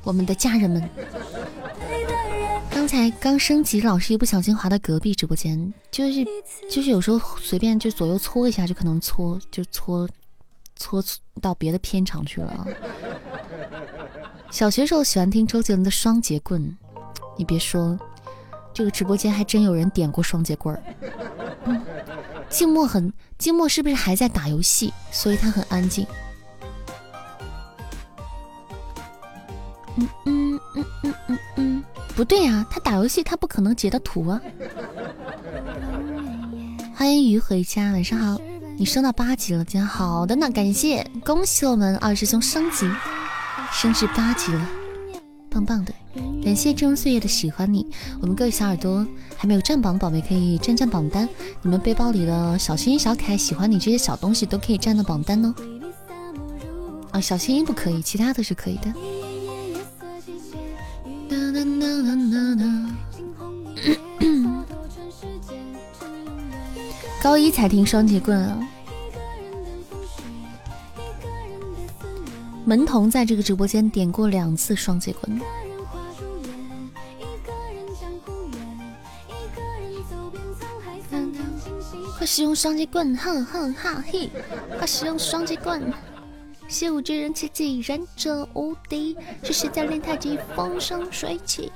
[0.04, 0.90] 我们的家人们。
[2.72, 6.26] 刚才刚升级，老师一不小心滑到隔壁直播间，就是
[6.68, 10.10] 就是有时候随便就左右搓一下，就可能搓就搓。
[10.76, 11.02] 搓
[11.40, 12.68] 到别的片场去了。
[14.50, 16.62] 小学时候喜欢听周杰伦的《双截棍》，
[17.38, 17.98] 你别说，
[18.74, 20.82] 这个直播间还真有人点过双节棍儿。
[22.50, 24.94] 静默很静默，是不是还在打游戏？
[25.12, 26.06] 所以他很安静。
[29.96, 31.84] 嗯嗯嗯嗯嗯嗯，
[32.16, 34.42] 不对呀，他打游戏他不可能截的图啊。
[36.96, 38.40] 欢迎鱼回家，晚上好。
[38.76, 42.90] 你升到八级了，今天好的呢，感谢，恭喜我们二师兄升级，
[43.72, 44.68] 升至八级了，
[45.50, 45.94] 棒棒的。
[46.44, 47.88] 感谢峥嵘岁月的喜欢你，
[48.22, 49.06] 我们各位小耳朵
[49.36, 51.28] 还没有占榜的宝贝可以占占榜单，
[51.62, 55.56] 你们背包里的小心心、小可爱、喜欢你这些小东西都可以占到榜单哦。
[57.12, 58.94] 啊，小心心不可以，其他的是可以的。
[67.22, 68.60] 高一才听双截棍啊！
[72.66, 75.40] 门童在这个直播间点过两次双截棍。
[82.24, 84.30] 快使用双截棍，哼哼哈嘿！
[84.78, 85.92] 快使用双截棍，
[86.70, 91.70] 习武之人切记忍者无敌，是谁在练太极风生水起？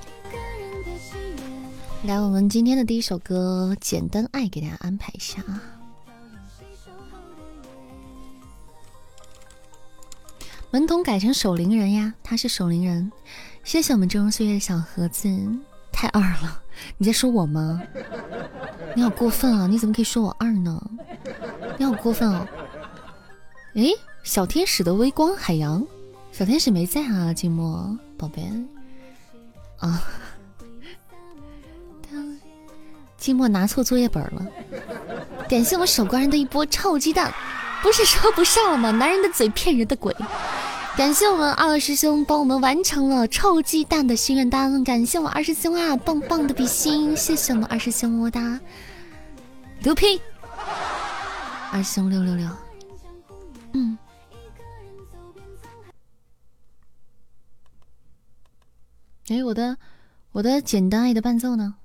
[2.05, 5.61] 来，我们今天的第一首歌《简单爱》，给大家安排一下啊。
[10.71, 13.11] 门童改成守灵人呀，他是守灵人。
[13.65, 15.27] 谢谢我们峥嵘岁月的小盒子，
[15.91, 16.61] 太二了！
[16.97, 17.83] 你在说我吗？
[18.97, 19.67] 你好过分啊！
[19.67, 20.81] 你怎么可以说我二呢？
[21.77, 22.47] 你好过分哦！
[23.75, 23.91] 诶，
[24.23, 25.85] 小天使的微光海洋，
[26.31, 28.41] 小天使没在啊，静默宝贝
[29.77, 30.01] 啊。
[33.19, 34.43] 寂寞拿错作业本了，
[35.47, 37.31] 感谢我守关人的一波臭鸡蛋，
[37.83, 38.89] 不是说不上了吗？
[38.89, 40.11] 男人的嘴骗人的鬼，
[40.97, 48.59] 感谢我们二师兄帮我们完成了臭鸡蛋的心愿单，感谢我们二师兄啊，棒棒的比心，谢谢我们二师兄么么哒，
[49.83, 50.19] 牛批，
[51.71, 52.49] 二师兄六六六，
[53.73, 53.95] 嗯，
[59.27, 59.77] 哎，我的
[60.31, 61.75] 我的简单爱的伴奏呢？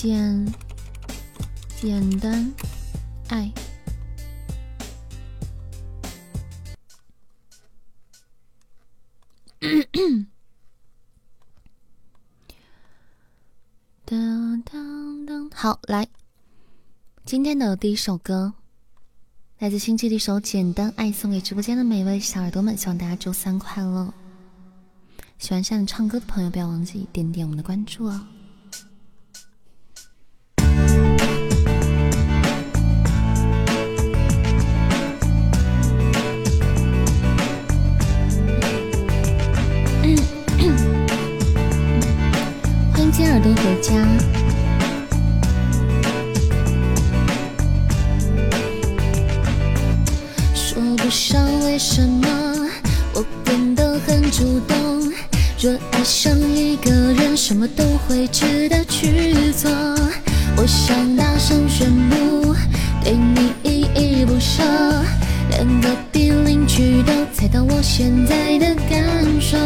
[0.00, 0.54] 简
[1.80, 2.54] 简单
[3.26, 3.52] 爱，
[14.04, 16.06] 当当当，好来，
[17.24, 18.54] 今天的第一首歌
[19.58, 24.14] 来自星期的一首《简单爱》，送给直播间的每位小耳朵们，希望大家周三快乐。
[25.38, 28.24] 喜欢现在唱歌的朋友，不要忘记点点我们的关注哦。
[43.38, 43.94] 耳朵回家。
[50.54, 52.26] 说不上为什么，
[53.14, 54.76] 我变得很主动。
[55.60, 59.70] 若爱上一个人，什么都会值得去做。
[60.56, 62.56] 我想大声宣布，
[63.04, 64.64] 对你依依不舍，
[65.50, 69.00] 连隔壁邻居都猜到我现在的感
[69.40, 69.56] 受。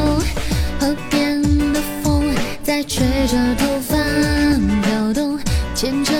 [0.78, 1.31] 河边
[2.62, 3.96] 在吹着头发
[4.82, 5.38] 飘动，
[5.74, 6.12] 牵着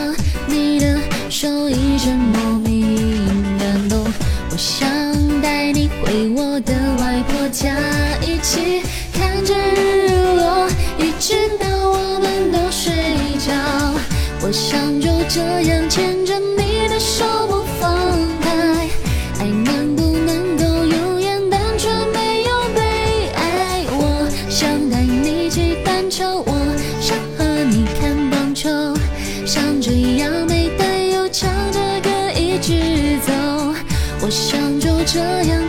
[0.47, 0.99] 你的
[1.31, 4.05] 手一阵莫名感动。
[4.51, 4.89] 我想
[5.41, 7.77] 带你回我的外婆家，
[8.21, 8.83] 一起。
[9.13, 10.69] 看着日落，
[10.99, 12.93] 一直到我们都睡
[13.39, 13.53] 着。
[14.43, 17.93] 我想就这样牵着你的手不放
[35.13, 35.62] 这样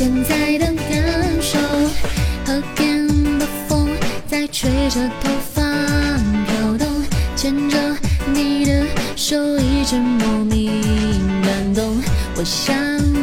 [0.00, 1.58] 现在的感受。
[2.46, 3.06] 河边
[3.38, 3.86] 的风
[4.26, 5.60] 在吹着头发
[6.46, 7.04] 飘动，
[7.36, 7.76] 牵着
[8.32, 10.72] 你的手一直莫名
[11.42, 12.02] 感动。
[12.34, 12.74] 我想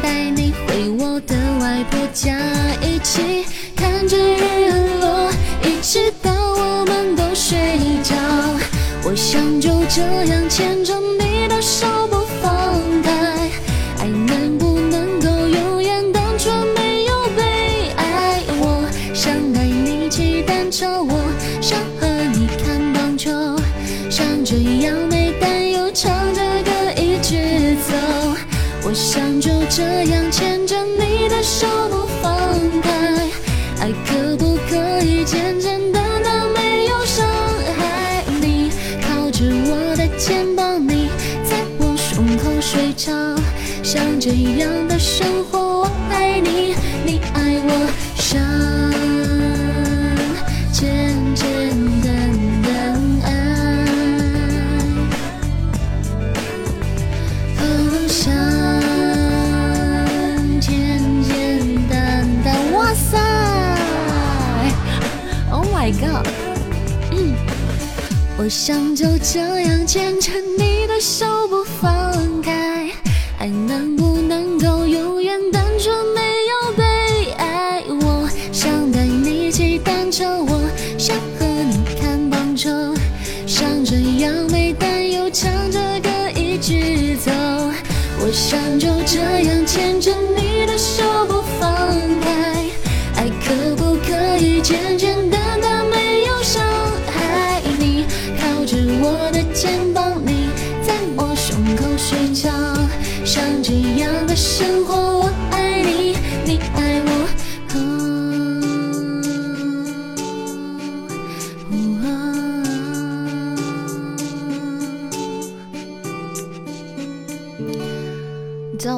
[0.04, 2.36] 带你回我的外外婆家
[2.82, 5.32] 一起看着日落，
[5.64, 7.56] 一直到我们都睡
[8.04, 8.16] 着。
[9.04, 11.27] 我想就这样牵着你
[35.28, 37.28] 简简单单没有伤
[37.78, 38.24] 害？
[38.40, 38.72] 你
[39.02, 41.10] 靠着我的肩膀，你
[41.44, 43.12] 在我胸口睡着，
[43.84, 46.76] 像这样的生活，我爱你，
[47.06, 47.90] 你爱我，
[68.48, 71.37] 我想就这样牵着你的手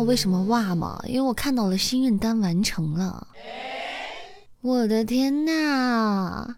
[0.09, 0.99] 为什么哇吗？
[1.05, 3.27] 因为我看到了心愿单完成了。
[4.61, 6.55] 我的天呐！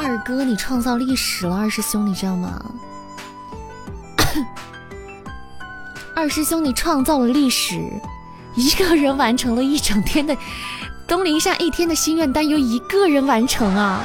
[0.00, 2.60] 二哥，你创造历史了，二师兄，你知道吗？
[6.16, 7.80] 二师兄，你创造了历史，
[8.56, 10.36] 一个人完成了一整天的
[11.06, 14.02] 东林下一天的心愿单，由一个人完成啊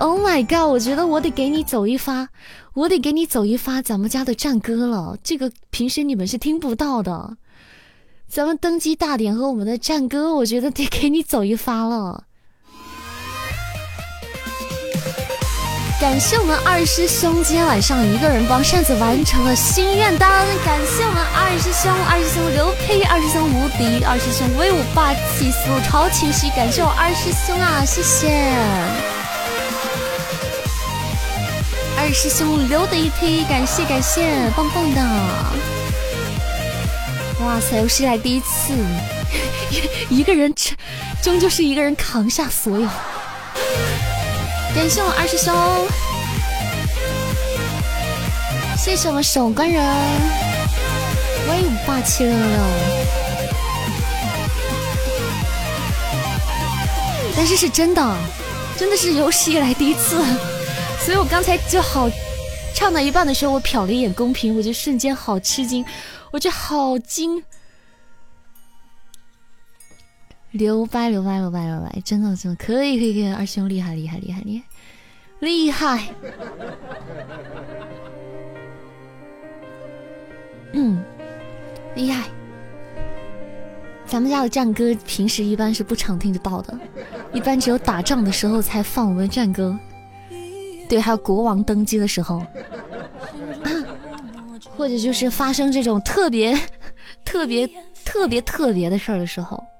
[0.00, 0.66] ！Oh my god！
[0.70, 2.28] 我觉得我得给你走一发，
[2.72, 7.36] 我得给你走一发咱们家的战歌了，这个平时你们是听不到的。
[8.26, 12.24] 咱们登基大典和我们的战歌，我觉得得给你走一发了。
[16.00, 29.19] 感谢我们二师兄今天晚上一个人帮扇子完成了心愿单，感谢我们二师兄，二师兄刘佩，二师兄无敌，二师兄威武霸气，思路超清晰，感谢我二师兄啊，谢谢。
[32.02, 35.02] 二师兄留的一批，感谢感谢，棒棒的！
[37.44, 38.72] 哇塞，有史以来第一次，
[40.08, 40.74] 一个人终
[41.22, 42.88] 终究是一个人扛下所有。
[44.74, 45.54] 感谢我二师兄，
[48.78, 49.84] 谢谢我们守关人，
[51.50, 52.56] 威武霸气六六六。
[57.36, 58.16] 但是是真的，
[58.78, 60.24] 真的是有史以来第一次，
[61.04, 62.08] 所以我刚才就好
[62.74, 65.84] 唱到一半的时候，我瞟了一眼公屏，我就瞬间好吃惊，
[66.30, 67.42] 我就好惊。
[70.52, 74.64] 留白留白留白留白，真的真的可以可以可以，二师兄厉害厉害厉害厉害
[75.40, 76.14] 厉害！
[80.72, 81.02] 嗯，
[81.94, 82.28] 厉害！
[84.06, 86.78] 咱们家的战歌平时一般是不常听得到的，
[87.32, 89.78] 一般只有打仗的时候才放我们战歌。
[90.90, 92.44] 对，还有国王登基的时候，
[94.76, 96.58] 或者就是发生这种特别
[97.24, 97.64] 特别
[98.04, 99.62] 特别特别的事儿的时候。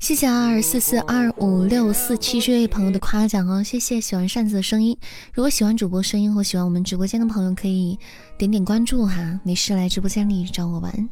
[0.00, 4.96] 谢谢二四四二五六四七这位朋友的夸奖哦，谢谢喜欢扇子的声音。
[5.34, 7.98] 如果喜欢主播声音或喜欢我们直播间的朋友，可以
[8.38, 9.38] 点点关注哈。
[9.42, 11.08] 没事来直播间里找我玩，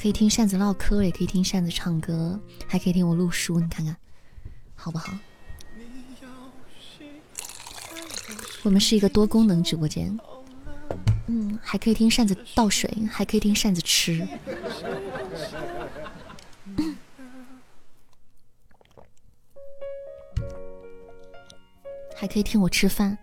[0.00, 2.38] 可以听扇子唠嗑，也可以听扇子唱歌，
[2.68, 3.96] 还可以听我录书，你看看
[4.76, 5.12] 好不好？
[8.62, 10.16] 我们是一个多功能直播间，
[11.26, 14.24] 嗯，还可以听扇子倒水，还可以听扇子吃。
[22.14, 23.18] 还可以听我吃饭，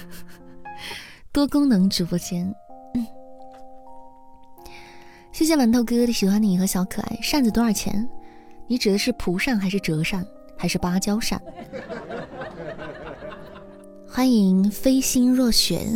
[1.32, 2.54] 多功能直播间。
[5.32, 7.18] 谢谢馒头哥哥的喜欢你和小可爱。
[7.22, 8.08] 扇子多少钱？
[8.66, 10.26] 你指的是蒲扇还是折扇
[10.56, 11.40] 还是芭蕉扇？
[14.06, 15.86] 欢迎飞星若雪，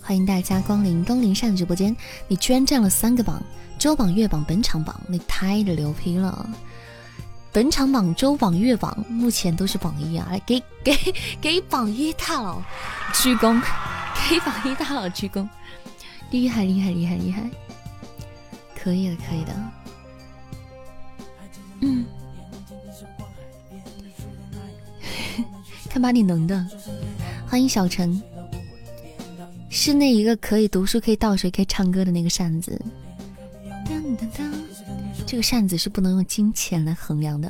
[0.00, 1.94] 欢迎大家光临东林善直播间。
[2.26, 3.42] 你居然占了三个榜，
[3.78, 6.48] 周榜、月榜、本场榜，你太牛批了！
[7.52, 10.26] 本场榜、周榜、月榜目前都是榜一啊！
[10.30, 10.96] 来给给
[11.40, 12.62] 给榜一大佬
[13.12, 13.62] 鞠躬，
[14.28, 15.46] 给榜一大佬鞠躬，
[16.30, 17.42] 厉害厉害厉害厉害！
[18.84, 19.52] 可以的可以的，
[21.80, 22.04] 嗯，
[25.88, 26.66] 看把你能的。
[27.48, 28.20] 欢迎小陈，
[29.70, 32.78] 是那一个可以读书、可以倒水、可以唱歌的那个扇子。
[35.24, 37.48] 这个扇子是不能用金钱来衡量的。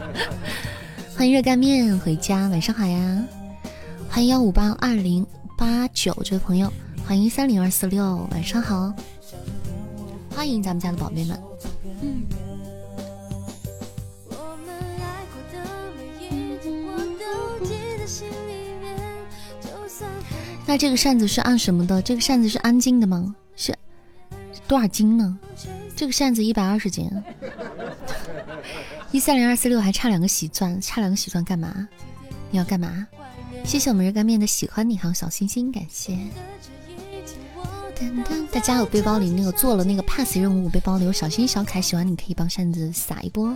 [1.16, 3.24] 欢迎热干面回家，晚上好呀！
[4.10, 5.26] 欢迎幺五八二零
[5.56, 6.70] 八九这位朋友，
[7.06, 8.92] 欢迎三零二四六，晚上好！
[10.36, 11.42] 欢迎咱们家的宝贝们。
[12.02, 12.22] 嗯。
[20.66, 22.02] 那这个扇子是按什么的？
[22.02, 23.34] 这个扇子是安静的吗？
[23.56, 23.74] 是
[24.68, 25.38] 多少斤呢？
[25.96, 27.10] 这个扇子一百二十斤。
[29.12, 31.88] 一三零二四六还差两个喜钻，差两个喜钻干嘛？
[32.50, 33.06] 你要干嘛？
[33.64, 36.18] 谢谢我们热干面的喜欢你还有小心心，感谢。
[38.52, 43.54] 大家有背包里那个做了那个 pass 任务，背包里有小心小可爱，喜欢你可以帮扇子撒一波，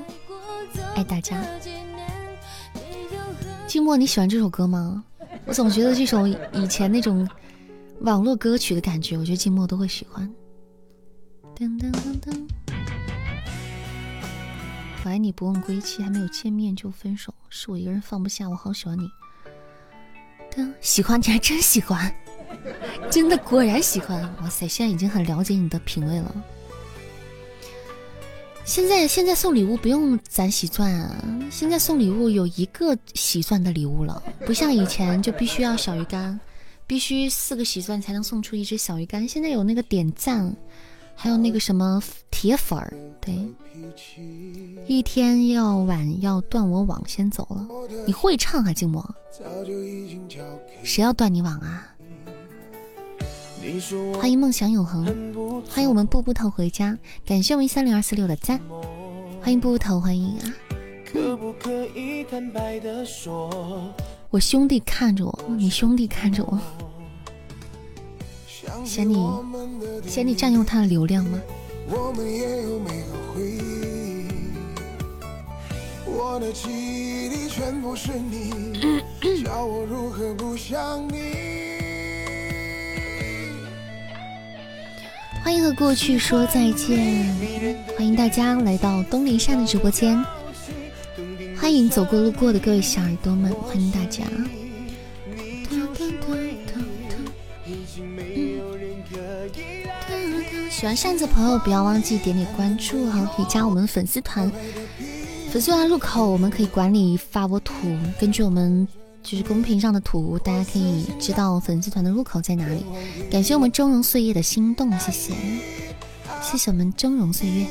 [0.95, 1.43] 爱大家。
[3.69, 5.05] 寂寞，你喜欢这首歌吗？
[5.45, 7.29] 我总觉得这首以前那种
[8.01, 10.29] 网络歌曲的感觉，我觉得静默都会喜欢。
[11.57, 12.49] 噔噔噔噔，
[15.05, 19.09] 我爱你不问归期，还没有见面就分手，是我一个人放不下，我好喜欢你。
[20.81, 22.13] 喜欢你还真喜欢，
[23.11, 24.23] 真的果然喜欢。
[24.43, 26.35] 哇塞，现在已经很了解你的品味了。
[28.65, 31.17] 现在现在送礼物不用攒喜钻啊！
[31.51, 36.39] 现在送礼物有一个喜钻的礼物了，不像以前就必须要小鱼干，
[36.87, 39.27] 必须四个喜钻才能送出一只小鱼干。
[39.27, 40.55] 现在有那个点赞，
[41.17, 42.93] 还有那个什么铁粉儿。
[43.21, 43.35] 对，
[44.87, 47.67] 一天要晚要断我网，先走了。
[48.07, 49.05] 你会唱啊，静默？
[50.85, 51.89] 谁要断你网啊？
[54.19, 55.05] 欢迎梦想永恒，
[55.69, 56.97] 欢迎我们步步头回家，
[57.27, 58.59] 感谢我们三零二四六的赞，
[59.43, 60.55] 欢迎步步头，欢迎啊！
[64.31, 66.59] 我兄弟看着我，你兄弟看着我，
[68.85, 69.15] 嫌你
[70.07, 71.39] 嫌你占用他的流量吗？
[85.43, 87.27] 欢迎和过去说再见，
[87.97, 90.23] 欢迎大家来到东林善的直播间，
[91.59, 94.25] 欢迎走过路过的各位小耳朵们，欢迎大家。
[100.71, 104.51] 喜欢扇子朋友不要忘记点点关注哈，可以加我们粉丝团。
[105.51, 107.75] 粉丝团入口我们可以管理发波图，
[108.19, 108.87] 根据我们。
[109.23, 112.85] 就是公屏上的图，大家可以知道粉丝团的入口在哪里。
[113.31, 115.35] 感谢我们峥嵘岁月的心动，谢谢，
[116.43, 117.67] 谢谢我们峥嵘岁月。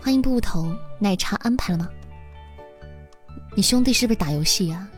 [0.00, 1.88] 欢迎布布头，奶茶安排了吗？
[3.56, 4.88] 你兄弟是不是打游戏呀？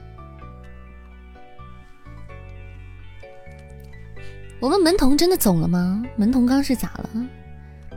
[4.60, 6.02] 我们门童真的走了吗？
[6.16, 7.10] 门童刚是咋了？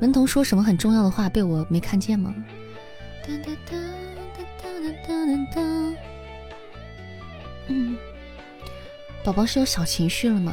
[0.01, 2.33] 门童说什么很重要的话被我没看见吗？
[7.69, 7.95] 嗯，
[9.23, 10.51] 宝宝是有小情绪了吗？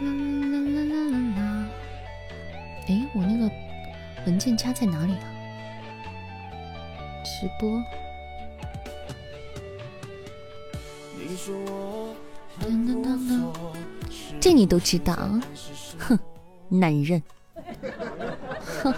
[0.00, 1.68] 啦啦啦啦啦啦！
[2.86, 3.50] 哎，我那个
[4.26, 5.26] 文件夹在哪里啊？
[7.24, 7.82] 直播。
[14.40, 15.14] 这你都知道？
[15.98, 16.18] 哼，
[16.68, 17.20] 男人，
[18.82, 18.94] 哼，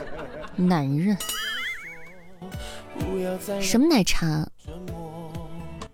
[0.57, 1.17] 男人。
[3.61, 4.47] 什么奶茶？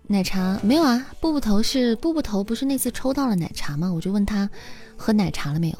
[0.09, 3.91] 奶茶没有啊，布布头是布布头，不是那次抽到了奶茶吗？
[3.93, 4.49] 我就问他
[4.95, 5.77] 喝奶茶了没有。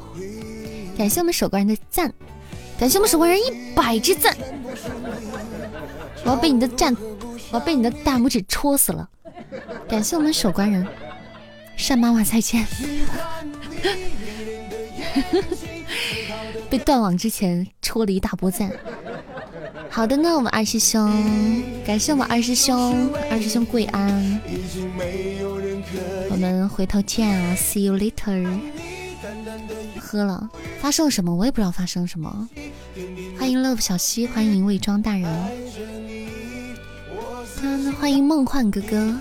[0.97, 2.13] 感谢我们守关人的赞，
[2.77, 4.35] 感谢我们守关人一百只赞。
[6.25, 6.93] 我要被你的赞，
[7.51, 9.09] 我要被你的大拇指戳死了。
[9.87, 10.85] 感谢我们守关人，
[11.87, 12.67] 单妈妈再见。
[16.69, 18.69] 被断网之前戳了一大波赞。
[19.89, 21.11] 好的呢，我们二师兄，
[21.85, 24.41] 感谢我们二师兄，二师兄跪安，
[26.29, 28.47] 我们回头见啊，see you later。
[29.99, 31.35] 喝了，发生了什么？
[31.35, 32.47] 我也不知道发生了什么。
[33.37, 35.27] 欢迎 love 小溪，欢迎伪装大人，
[37.99, 39.15] 欢迎梦幻哥哥，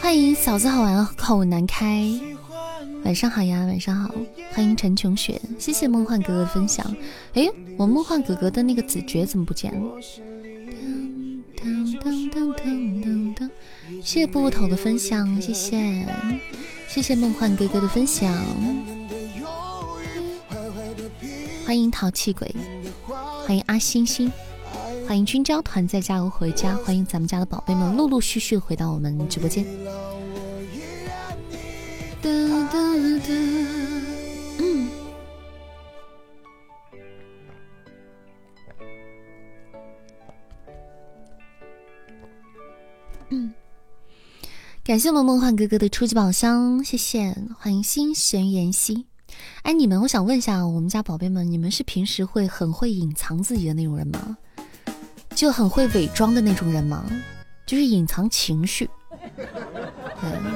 [0.00, 2.10] 欢迎嫂子好玩口难开，
[3.04, 4.14] 晚上好呀，晚上好，
[4.52, 6.84] 欢迎陈琼雪，谢谢梦幻哥哥分享。
[7.34, 9.92] 哎，我梦幻哥哥的那个子爵怎么不见了？
[14.02, 16.06] 谢谢布布头的分享，谢谢，
[16.88, 18.32] 谢谢梦幻哥哥的分享。
[21.66, 22.54] 欢迎淘气鬼，
[23.46, 24.30] 欢迎阿星星，
[25.06, 29.66] 欢迎君交团在加油回家，欢迎咱们家的宝贝们陆陆续续回到我们直播间。
[32.24, 32.68] 嗯，
[43.30, 43.52] 嗯，
[44.84, 49.06] 感谢我们梦幻哥哥的初级宝箱，谢谢，欢迎心弦妍希。
[49.62, 54.36] 哎，你们，我想问一下，我们家宝贝们，你们是平时会很会隐藏自己的那种人吗？
[55.34, 57.04] 就很会伪装的那种人吗？
[57.66, 58.88] 就是隐藏情绪，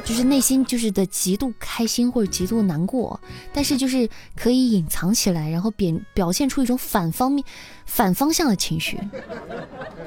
[0.04, 3.20] 就是内心就是的极度开心或者极度难过，
[3.52, 7.44] 但是就是可以隐藏起来，然后表表现出一种反方面、
[7.84, 8.98] 反方向的情绪。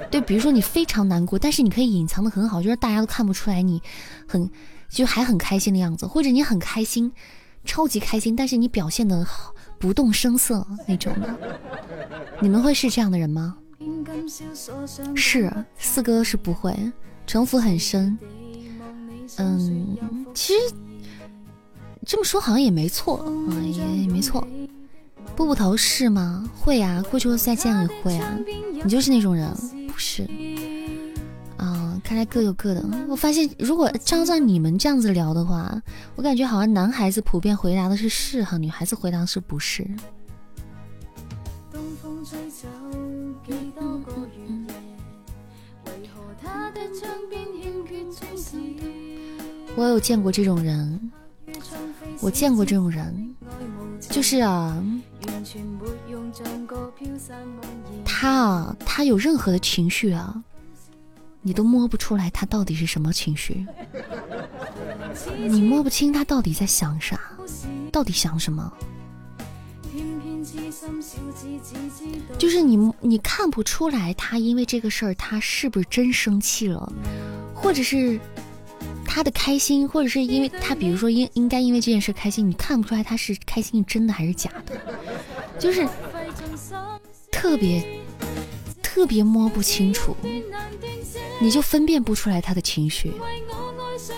[0.10, 3.82] 对，比如说你非常难过，但是你可以隐藏的很好，就是大家都看不出来你
[4.28, 4.50] 很
[4.88, 7.12] 就还很开心的样子，或者你很开心。
[7.66, 9.28] 超级开心，但是你表现的
[9.78, 11.38] 不动声色那种的，
[12.40, 13.58] 你们会是这样的人吗？
[15.14, 16.74] 是四哥是不会，
[17.28, 18.18] 城府很深。
[19.40, 19.98] 嗯，
[20.34, 20.60] 其实
[22.06, 24.46] 这么说好像也没错啊，也没错。
[25.36, 26.50] 布布头是吗？
[26.60, 28.38] 会啊，过去后再见也会啊。
[28.84, 29.50] 你就是那种人，
[29.88, 30.28] 不是？
[31.58, 32.84] 啊看来各有各的。
[33.08, 35.82] 我发现，如果照照你们这样子聊的话，
[36.16, 39.86] 我感觉好像男孩子普遍回答的是是哈，女孩子回答的是不是。
[49.80, 51.12] 我有见过这种人，
[52.20, 53.34] 我见过这种人，
[54.10, 54.84] 就是啊，
[58.04, 60.44] 他啊，他有任何的情绪啊。
[61.42, 63.66] 你都摸不出来他到底是什么情绪，
[65.38, 67.18] 你摸不清他到底在想啥，
[67.90, 68.70] 到底想什么，
[72.38, 76.92] 就是你你看不出来他因为这个事儿他是不是真生气了，
[77.56, 78.20] 或者是
[79.12, 84.80] 他的开心，或者是因为他比如说应应该因为这件事开心，你看不出来他是开心真的还是假的，
[85.58, 85.88] 就是
[87.32, 87.84] 特别
[88.84, 90.16] 特别摸不清楚。
[91.42, 93.12] 你就分辨不出来他的情绪。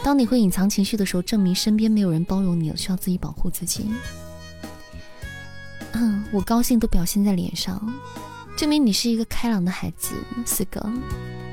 [0.04, 3.90] 当你会隐藏情绪的时候，证明身边没有人包容你了，需要自己保护自己。
[5.94, 7.82] 嗯，我高兴都表现在脸上，
[8.58, 10.16] 证明你是一个开朗的孩子，
[10.46, 10.82] 四哥，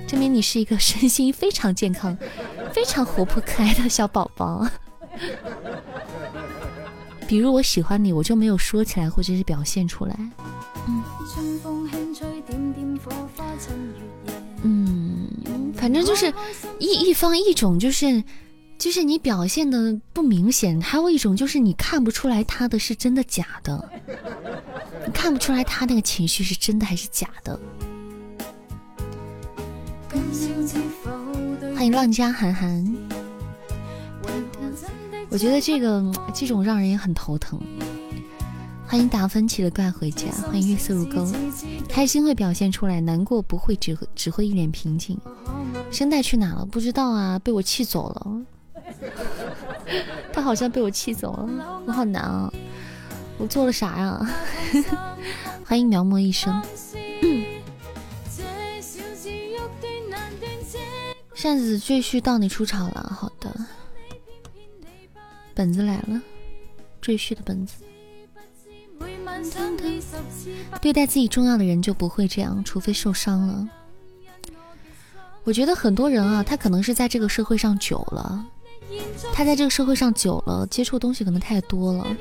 [0.09, 2.16] 证明你是一个身心非常健康、
[2.72, 4.66] 非常活泼可爱的小宝宝。
[7.28, 10.16] 比如我喜欢你，我就没有说起来或者是表现出来。
[10.86, 11.04] 嗯。
[14.62, 16.32] 嗯，反正就是
[16.80, 18.24] 一一方一种就是
[18.76, 23.88] 就是你表现的不明显，还有一种就是你看不出来他的是真的假的，
[25.06, 27.61] 你看不出来他那个情绪是真的还是假的。
[31.74, 32.96] 欢迎浪家涵涵，
[35.28, 36.02] 我觉得这个
[36.34, 37.61] 这种让人也很头疼。
[38.86, 41.30] 欢迎达芬奇的怪回家，欢迎月色如钩。
[41.88, 45.18] 开心会表现出来，难过不会，只会只会一脸平静。
[45.90, 46.64] 声带去哪了？
[46.64, 48.42] 不知道啊，被我气走了。
[50.32, 52.50] 他好像被我气走了，我好难啊！
[53.36, 54.30] 我做了啥呀？
[55.64, 56.61] 欢迎描摹一生。
[61.39, 63.49] 扇子赘婿到你出场了，好的。
[65.55, 66.20] 本子来了，
[67.01, 67.74] 赘婿的本子。
[70.80, 73.68] 对待自己重要的人就不会这样，除非受伤了。
[75.45, 78.45] 我觉得很多人啊，他可能是在这个社会上久了，
[79.32, 82.16] 他在这个社会上久了，接触东西可能太多了，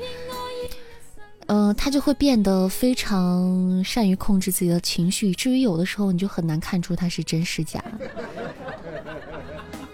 [1.46, 7.82] 呃，他就会变得非常善于控制自己的情绪，以至于有的时候你就很难看出他是真是假，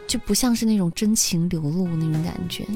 [0.07, 2.67] 就不像是那种真情流露那种感觉。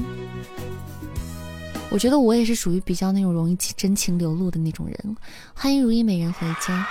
[1.89, 5.17] 我觉得我也是属于比较那种容易真情流露的那种人。
[5.53, 6.87] 欢迎如意美人回家。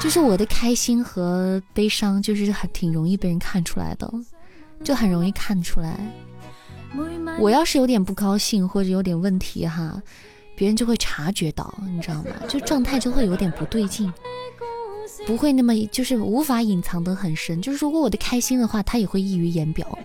[0.00, 4.10] 就是我的开心和悲伤，就是很挺容易被人看出来的，
[4.82, 6.00] 就很容易看出来。
[7.38, 10.02] 我要是有点不高兴或者有点问题哈，
[10.56, 12.30] 别人就会察觉到，你知道吗？
[12.48, 14.10] 就状态就会有点不对劲。
[15.26, 17.60] 不会那么就是无法隐藏得很深。
[17.60, 19.98] 就是如果我的开心的话，他也会溢于言表。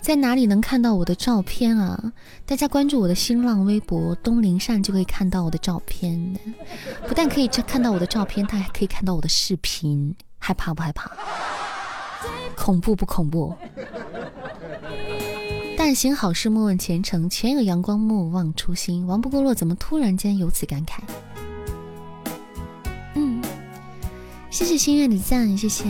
[0.00, 2.12] 在哪里能看到我的照片啊？
[2.46, 6.34] 大家关注我的新浪微博东林善就可以看到我的照片。
[7.08, 10.14] 不但可以看到我的照片，他还可以看到我的视频。
[10.38, 11.10] 害怕不害怕？
[12.56, 13.54] 恐怖不恐怖？
[15.76, 17.28] 但行好事，莫问前程。
[17.28, 19.06] 前有阳光，莫忘初心。
[19.06, 21.00] 王不过落，怎么突然间有此感慨？
[24.54, 25.84] 谢谢心愿的赞，谢谢。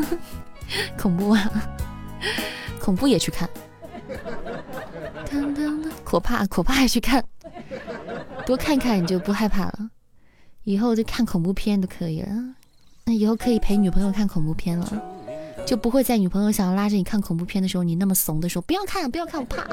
[0.96, 1.52] 恐怖啊！
[2.80, 3.46] 恐怖也去看。
[6.02, 7.22] 可怕可怕也去看。
[8.46, 9.90] 多看看你就不害怕了。
[10.64, 12.30] 以后就看恐怖片都可以了。
[13.04, 15.02] 那以后可以陪女朋友看恐怖片了，
[15.66, 19.66] 就不会在女朋友想要拉着你看恐怖片的时候，你那么怂的时候，不要看，不要看，我怕。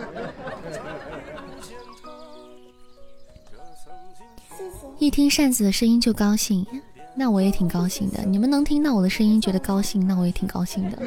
[4.99, 6.65] 一听扇子的声音就高兴，
[7.18, 8.24] 那我也挺高兴的。
[8.24, 10.97] 你们能听到我的声音觉得高兴，那我也挺高兴的。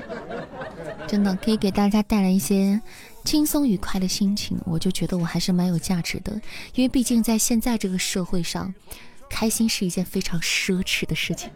[1.06, 2.80] 真的可以给大家带来一些
[3.24, 6.32] 轻松愉快的心情，我就觉得我还是蛮有价值的。
[6.74, 8.74] 因为毕竟在现在这个社会上。
[9.32, 11.48] 开心是一件非常奢侈的事情，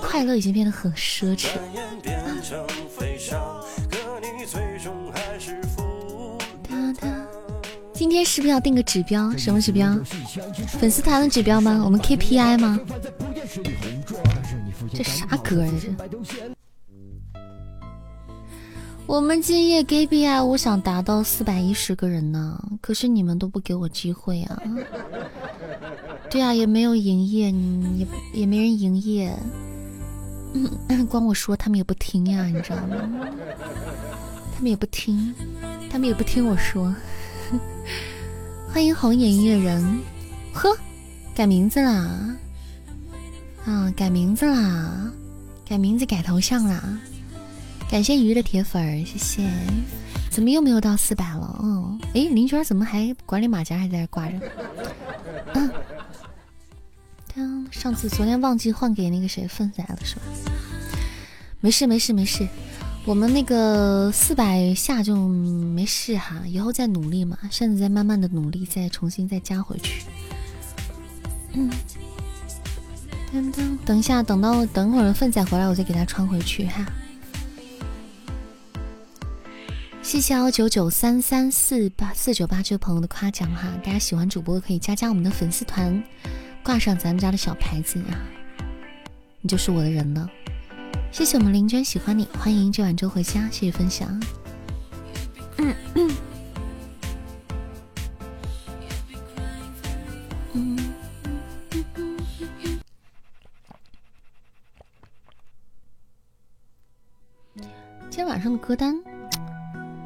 [0.00, 1.58] 快乐已经变得很奢侈。
[8.08, 9.36] 今天是不是要定个指标？
[9.36, 9.98] 什么指标？
[10.78, 11.82] 粉丝团的指标吗？
[11.84, 12.78] 我们 KPI 吗？
[14.94, 15.68] 这啥歌啊？
[15.82, 15.88] 这？
[19.06, 24.62] 我们今夜 KPI，我想达到四百一十个人呢，可是你们都不给我机会啊！
[26.30, 27.50] 对啊，也没有营业，
[27.96, 29.36] 也也没人营业，
[31.10, 32.96] 光我说他们也不听呀，你知道吗？
[34.54, 35.34] 他们也不听，
[35.90, 36.94] 他们也不听我说。
[38.72, 40.00] 欢迎红眼音乐人，
[40.52, 40.76] 呵，
[41.34, 42.36] 改名字啦！
[43.64, 45.10] 啊，改名字啦！
[45.68, 46.82] 改名字改头像啦！
[47.90, 49.48] 感谢鱼的铁粉儿，谢谢。
[50.30, 51.58] 怎么又没有到四百了？
[51.62, 54.40] 嗯，哎，林娟怎么还管理马甲还在这挂着？
[57.36, 60.22] 嗯，上次昨天忘记换给那个谁粪仔了是吧？
[61.60, 62.46] 没事没事没事，
[63.06, 70.02] 我们那个四百下就没事哈，以后再努力嘛，现在再慢慢的努力，再重新再加回去。
[71.52, 71.70] 嗯，
[73.32, 76.84] 等等等一下，等到等会儿粪仔回来，我再给他穿回去哈。
[80.02, 86.02] 谢谢幺九九三三四八四九八这位朋友的夸奖哈，大家喜欢主播可以加加我们的粉丝团，
[86.64, 88.18] 挂上咱们家的小牌子啊，
[89.40, 90.28] 你就是我的人了。
[91.12, 94.08] 谢谢我们林娟喜欢你，欢迎这晚粥回家，谢谢分享。
[95.56, 96.10] 嗯嗯
[100.52, 100.76] 嗯
[108.10, 108.94] 今天晚上的歌单。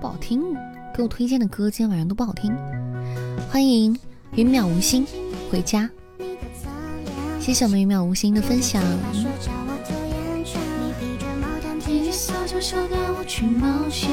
[0.01, 0.55] 不好听，
[0.95, 2.57] 给我推荐的歌今天晚上都不好听。
[3.51, 3.99] 欢迎
[4.33, 5.07] 云渺无心
[5.51, 5.91] 回家，
[7.41, 8.83] 谢谢我们云渺无心的分享。
[12.61, 14.11] 谁带我去冒险？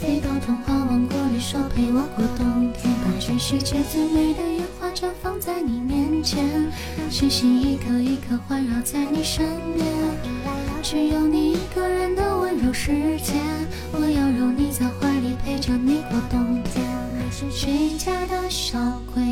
[0.00, 2.92] 飞到童话王国里，说陪我过冬天。
[3.04, 6.44] 把全世界最美的烟花绽放在你面前，
[7.08, 9.86] 星星一颗一颗环绕在你身边。
[10.82, 12.90] 只有你一个人的温柔世
[13.22, 13.34] 界，
[13.92, 16.84] 我要拥你在怀里，陪着你过冬天。
[17.30, 18.76] 是谁家的小
[19.14, 19.22] 鬼，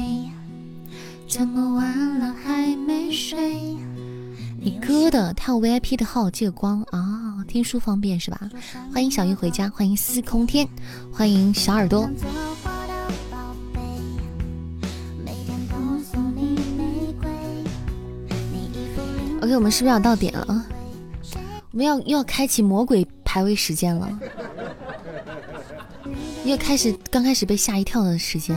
[1.26, 3.60] 这么晚了还没睡？
[4.60, 7.01] 你哥的，他有 VIP 的号，借光啊。
[7.52, 8.48] 听书方便是吧？
[8.94, 10.66] 欢迎小鱼回家，欢迎司空天，
[11.12, 12.08] 欢迎小耳朵。
[19.42, 20.64] OK，我们是不是要到点了？
[21.72, 24.18] 我们要又要开启魔鬼排位时间了，
[26.46, 28.56] 又开始刚开始被吓一跳的时间。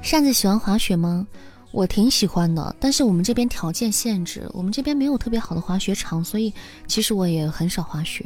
[0.00, 1.26] 扇子喜欢滑雪吗？
[1.70, 6.52] 我挺喜欢的，但是我们这边条件限制，我们这边没有特别好的滑雪场，所以
[6.86, 8.24] 其实我也很少滑雪。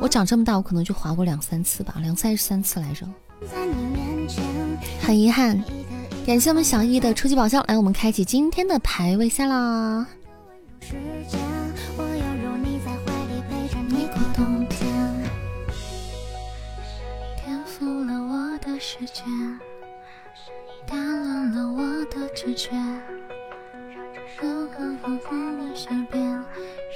[0.00, 3.06] 我长这么大，我可能就滑过两三次吧，两次还是三次来着。
[5.00, 5.62] 很遗憾，
[6.26, 10.06] 感谢我们小一的初级宝箱，来，我们开启今天的排位赛啦。
[18.80, 19.22] 世界
[20.86, 22.70] 打乱了我的直觉，
[24.40, 26.42] 如何放在你身边，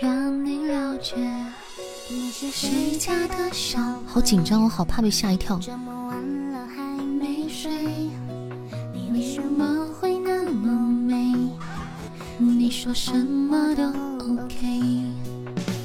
[0.03, 1.17] 让你了解
[2.11, 5.59] 你是谁家的小好紧张，我好怕被吓一跳。
[5.59, 7.71] 这么晚了还没睡，
[8.93, 11.35] 你为什么会那么美？
[12.39, 13.85] 你说什么都
[14.25, 14.67] OK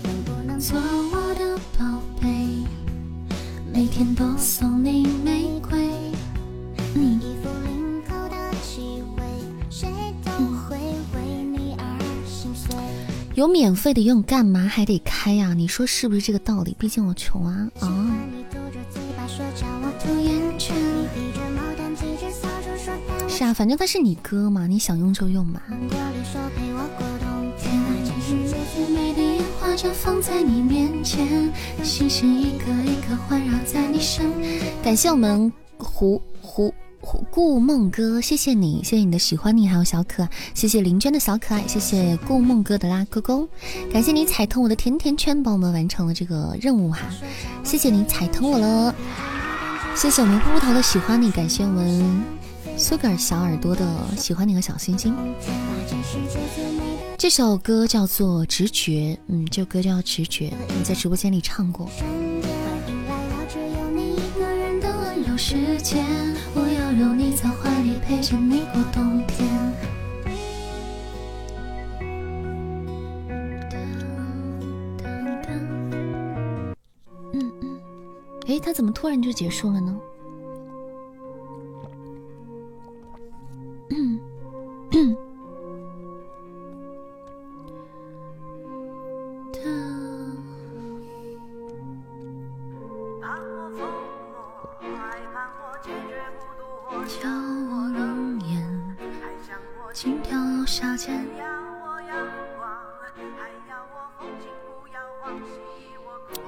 [0.03, 0.59] 能不能。
[0.59, 2.27] 做我的宝贝，
[3.73, 5.89] 每天都送你玫瑰。
[6.95, 7.32] 嗯。
[13.35, 15.55] 有免费的用，干嘛还得开呀？
[15.55, 16.75] 你说是不是这个道理？
[16.77, 18.15] 毕竟我穷啊啊！
[23.27, 25.59] 是啊，反正他是你哥嘛，你想用就用嘛。
[34.83, 36.71] 感谢我们胡胡。
[37.29, 43.47] 顾梦哥，谢谢你，谢谢你的喜欢你，还有小可爱，谢谢林娟的小可爱，谢谢顾梦哥的拉勾勾，
[43.91, 47.01] 感谢你踩疼我的甜甜圈，帮我们完成了这个任务哈，
[47.63, 48.95] 谢谢你踩疼我了，
[49.95, 52.23] 谢谢我们布布桃的喜欢你，感谢我们
[52.77, 53.85] 苏格尔小耳朵的
[54.17, 55.13] 喜欢你和小星星，
[57.17, 61.89] 这首歌叫做直觉，嗯，这首歌叫直觉，你在直播间里唱过。
[63.75, 64.15] 有你
[64.79, 66.32] 在怀里陪
[68.23, 69.49] 着你过冬天。
[77.33, 77.81] 嗯嗯，
[78.47, 79.99] 哎，他怎么突然就结束了呢？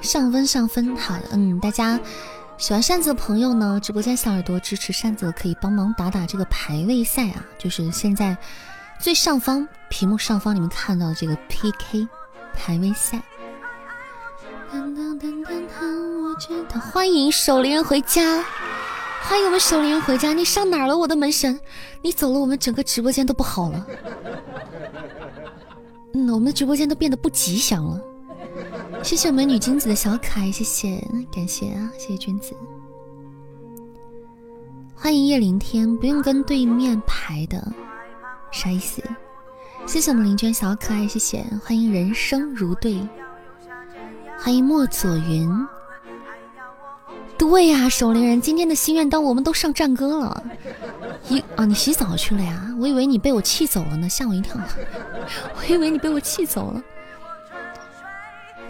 [0.05, 1.99] 上分上分，好的，嗯，大家
[2.57, 8.37] 喜欢扇子的朋友呢，直播间小耳朵支持扇子，可以帮忙打打这个排位赛啊，就是现在
[8.99, 12.07] 最上方屏幕上方你们看到的这个 PK
[12.53, 13.21] 排位赛。
[16.91, 18.43] 欢迎守灵人回家，
[19.23, 21.59] 欢迎我们守灵人回家，你上哪了，我的门神？
[22.01, 23.85] 你走了，我们整个直播间都不好了。
[26.13, 27.99] 嗯，我们的直播间都变得不吉祥了。
[29.05, 30.99] 谢谢我们女君子的小可爱，谢谢，
[31.31, 32.55] 感谢啊，谢谢君子。
[34.95, 37.71] 欢迎叶凌天，不用跟对面排的，
[38.51, 39.03] 啥意思？
[39.85, 41.45] 谢谢我们林娟小可爱，谢谢。
[41.63, 43.07] 欢迎人生如对，
[44.39, 45.47] 欢迎莫左云。
[47.37, 50.43] 对呀，守灵人，今天的心愿单我们都上战歌了。
[51.29, 52.75] 一啊，你洗澡去了呀？
[52.79, 54.59] 我以为你被我气走了呢，吓我一跳。
[55.61, 56.83] 我以为你被我气走了。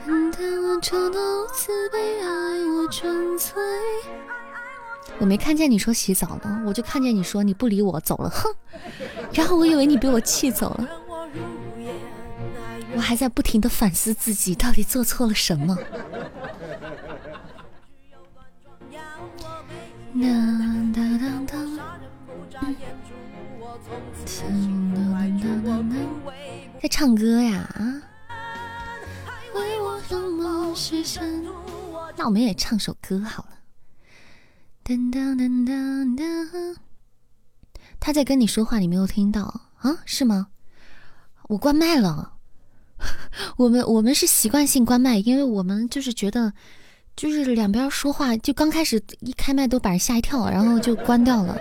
[5.18, 8.54] 我没看见你说洗澡呢，我就看见你说你不理我走了，哼！
[9.34, 10.90] 然后我以为你被我气走了，
[12.96, 15.76] 我还在不停的反思自己到底做错了什么。
[26.82, 28.02] 在唱歌呀啊？
[30.76, 31.42] 是山
[32.18, 33.50] 那我们也唱首歌好了。
[34.84, 36.76] 噔噔噔噔噔，
[38.00, 39.44] 他在跟你说话，你没有听到
[39.78, 39.98] 啊？
[40.06, 40.48] 是吗？
[41.48, 42.34] 我关麦了。
[43.58, 46.54] 我们我们是习惯性关麦，因为我们就是觉得，
[47.16, 51.58] 就是两边说话，就刚开始一开麦都把人吓一跳，然后就关掉了。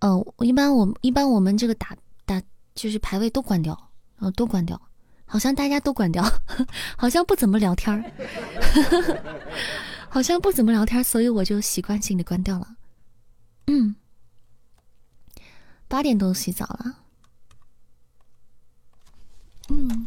[0.00, 2.40] 嗯，一般我一般我们这个打打
[2.74, 3.90] 就是排位都关掉，
[4.20, 4.80] 嗯，都关掉。
[5.30, 6.24] 好像大家都关掉，
[6.96, 8.02] 好像不怎么聊天儿，
[10.08, 12.66] 好像不怎么聊天，所以我就习惯性的关掉了。
[13.66, 13.94] 嗯，
[15.86, 16.98] 八点多洗澡了。
[19.68, 20.06] 嗯，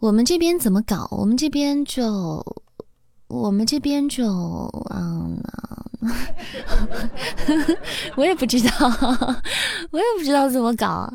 [0.00, 1.06] 我们这边怎么搞？
[1.10, 2.42] 我们这边就。
[3.28, 4.24] 我们这边就
[4.90, 5.40] 嗯，
[8.16, 8.70] 我也不知道，
[9.90, 11.12] 我也不知道怎么搞，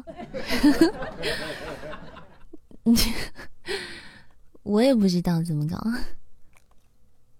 [4.61, 5.77] 我也不知道怎么搞。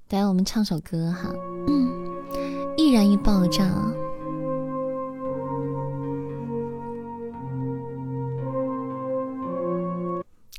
[0.10, 1.32] 来，我们唱首歌哈，
[1.68, 1.90] 嗯，
[2.78, 3.68] 易燃易爆炸。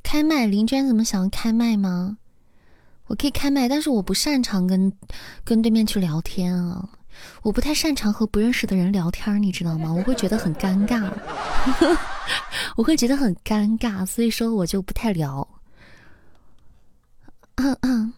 [0.03, 2.19] 开麦，林娟怎么想要开麦吗？
[3.07, 4.93] 我可以开麦，但是我不擅长跟
[5.45, 6.89] 跟对面去聊天啊，
[7.43, 9.93] 我不太擅长和不认识的人聊天，你知道吗？
[9.93, 11.11] 我会觉得很尴尬，
[12.77, 15.47] 我会觉得很尴尬，所以说我就不太聊。
[17.57, 18.13] 嗯嗯。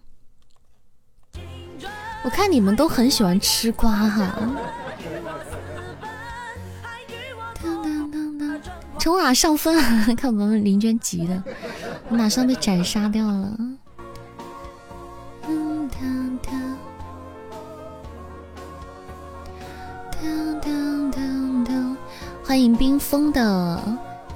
[2.24, 4.38] 我看你们都很喜欢吃瓜哈。
[8.98, 9.76] 从我哪上分？
[10.16, 11.42] 看我们林娟急的，
[12.08, 13.56] 我马上被斩杀掉了。
[22.44, 23.82] 欢迎冰封的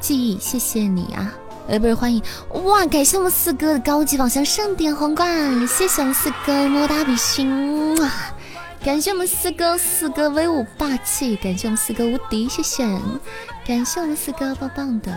[0.00, 1.32] 记忆，谢谢你啊！
[1.68, 2.22] 呃，不是欢迎
[2.64, 2.84] 哇！
[2.86, 8.10] 感谢我们四哥的高级宝箱盛典皇冠，谢谢我们四哥么么哒比心哇！
[8.84, 12.84] 感谢我们四哥，四哥威武霸气，感谢我们四哥无敌，谢谢，
[13.66, 15.12] 感谢我们四哥棒棒的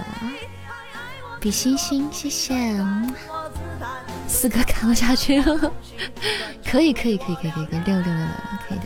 [1.39, 2.53] 比心心，谢谢，
[4.27, 5.71] 四哥看不下去了，
[6.65, 8.25] 可以可以可以可以可以，六六六六
[8.67, 8.83] 可以的，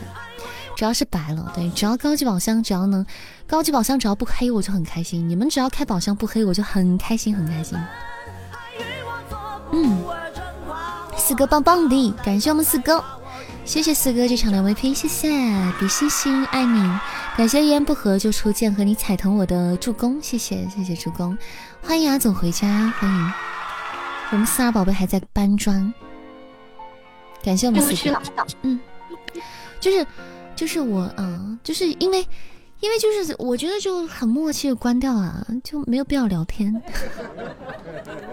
[0.76, 3.04] 主要是白了，对，只要高级宝箱，只要能
[3.46, 7.78] 高级宝箱，只要不黑我就很开心，你们只要开宝箱不黑我就很开心很开心，
[9.72, 10.04] 嗯，
[11.16, 13.02] 四哥棒棒的，感谢我们四哥。
[13.64, 15.28] 谢谢四哥这场的 VP，谢谢
[15.78, 16.90] 比心心爱你，
[17.36, 21.36] 感谢一言不合就出剑和你踩疼我的助攻，谢谢谢谢助攻，
[21.82, 22.66] 欢迎阿总回家，
[22.98, 23.32] 欢迎。
[24.30, 25.92] 我们四儿宝贝还在搬砖，
[27.42, 28.20] 感谢我们四哥，
[28.62, 28.78] 嗯，
[29.80, 30.06] 就是
[30.54, 32.18] 就是我啊，就是因为
[32.80, 36.72] 因为就是我觉得就很默契的关掉啊，就没有必要聊天，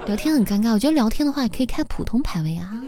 [0.05, 2.81] 聊天很尴尬，我觉得聊天的话也可以开普通排位啊。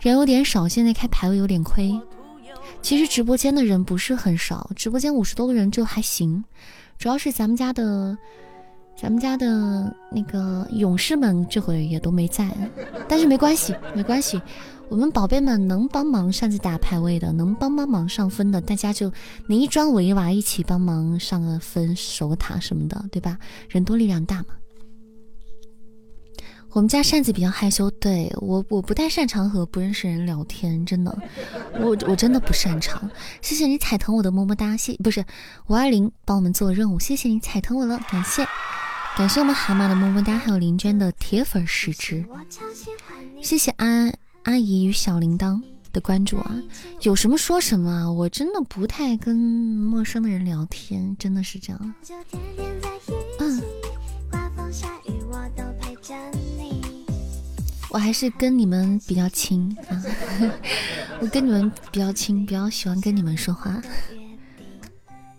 [0.00, 2.00] 人有点少，现在开排位有点亏。
[2.80, 6.42] 其实直播间的人不是很少，直播间五十多个人就还行。
[6.98, 8.16] 主要是咱们家的，
[9.02, 12.48] 咱们家的那个勇士们这会也都没在，
[13.08, 14.40] 但是没关系，没关系。
[14.88, 19.12] 我们宝贝们能帮忙擅自打排位的，能帮帮忙上分的，大家就
[19.48, 23.36] 你一砖我一瓦，一起帮忙上个分、守个塔什么的，对吧？
[23.68, 24.46] 人多力量大嘛。
[26.70, 31.18] 我们家扇子比较害羞，对我我不太擅长和不认识人聊天，真的，
[31.80, 33.10] 我我真的不擅长。
[33.40, 35.24] 谢谢你踩疼我的么么哒，谢不是
[35.66, 38.46] 五二零帮我们做任务，谢谢你踩疼我了，感谢
[39.16, 42.24] 感谢我们蛤蟆的么么哒，还有林娟的铁粉十支，
[43.42, 44.10] 谢谢阿
[44.44, 46.54] 阿姨与小铃铛的关注啊，
[47.02, 51.94] 有什么说什么啊，我真的不太跟陌生的人聊天，真的是这样。
[53.38, 53.62] 嗯。
[57.90, 60.02] 我还是跟你们比较亲啊，
[61.20, 63.80] 我跟你们比较亲，比较喜欢跟你们说话。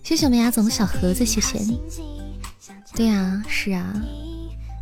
[0.04, 1.82] 谢谢我们牙总的小盒子，谢谢你。
[2.96, 3.94] 对呀，是啊，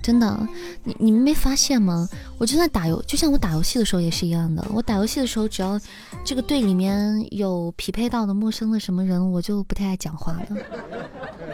[0.03, 0.47] 真的，
[0.83, 2.07] 你你们没发现吗？
[2.37, 4.65] 我就算打游，就像我打游戏的时候也是一样的。
[4.73, 5.79] 我打游戏的时候，只要
[6.23, 10.47] 这个队里面有匹配到的陌生的什么人，我就不太爱讲话了。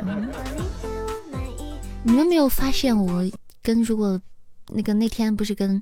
[2.03, 3.23] 你们没有发现我
[3.61, 4.19] 跟如果？
[4.69, 5.81] 那个那天不是跟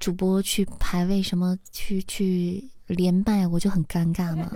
[0.00, 4.50] 主播去排位什么去去连麦，我就很尴尬吗。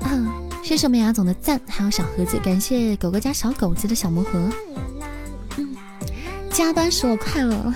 [0.70, 4.48] 谢谢我们牙总的赞，还有小盒子，感谢狗狗家小狗子的小魔盒。
[5.56, 5.74] 嗯，
[6.52, 7.74] 加班使我快乐。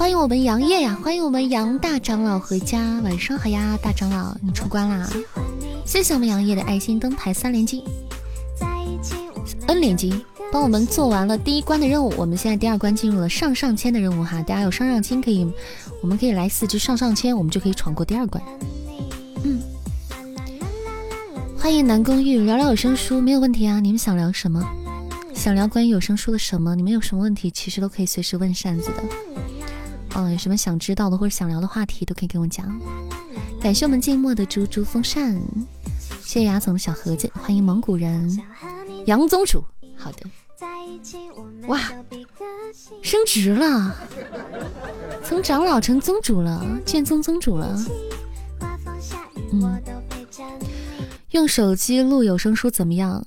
[0.00, 0.98] 欢迎我们杨烨呀！
[1.04, 5.06] 欢迎我们杨大长老回家，晚上好呀，大长老，你出关啦！
[5.84, 7.84] 谢谢我们杨烨的爱心灯牌三连击
[9.66, 15.46] ，N 连击，帮我们做完了第一关的任务，我们现在第二关进入了上上签的任务哈，大家有上上签可以，
[16.00, 18.42] 我们可以来四只上上签，我们就可以闯过第二关。
[19.44, 19.60] 嗯，
[21.58, 23.80] 欢迎南宫玉，聊聊有声书没有问题啊？
[23.80, 24.66] 你们想聊什么？
[25.34, 26.74] 想聊关于有声书的什么？
[26.74, 29.02] 你们有什么问题，其实都可以随时问扇子的。
[30.14, 32.80] 嗯，有什么想知道的或者想聊的话题，都可以跟我讲。
[33.60, 35.40] 感谢我们静默的猪猪风扇，
[36.22, 38.40] 谢谢牙总的小盒子，欢迎蒙古人
[39.06, 39.64] 杨宗主。
[39.96, 40.18] 好的，
[41.68, 41.80] 哇，
[43.02, 43.94] 升职了，
[45.22, 47.78] 从长老成宗主了，剑宗宗主了。
[49.52, 49.82] 嗯，
[51.30, 53.24] 用手机录有声书怎么样？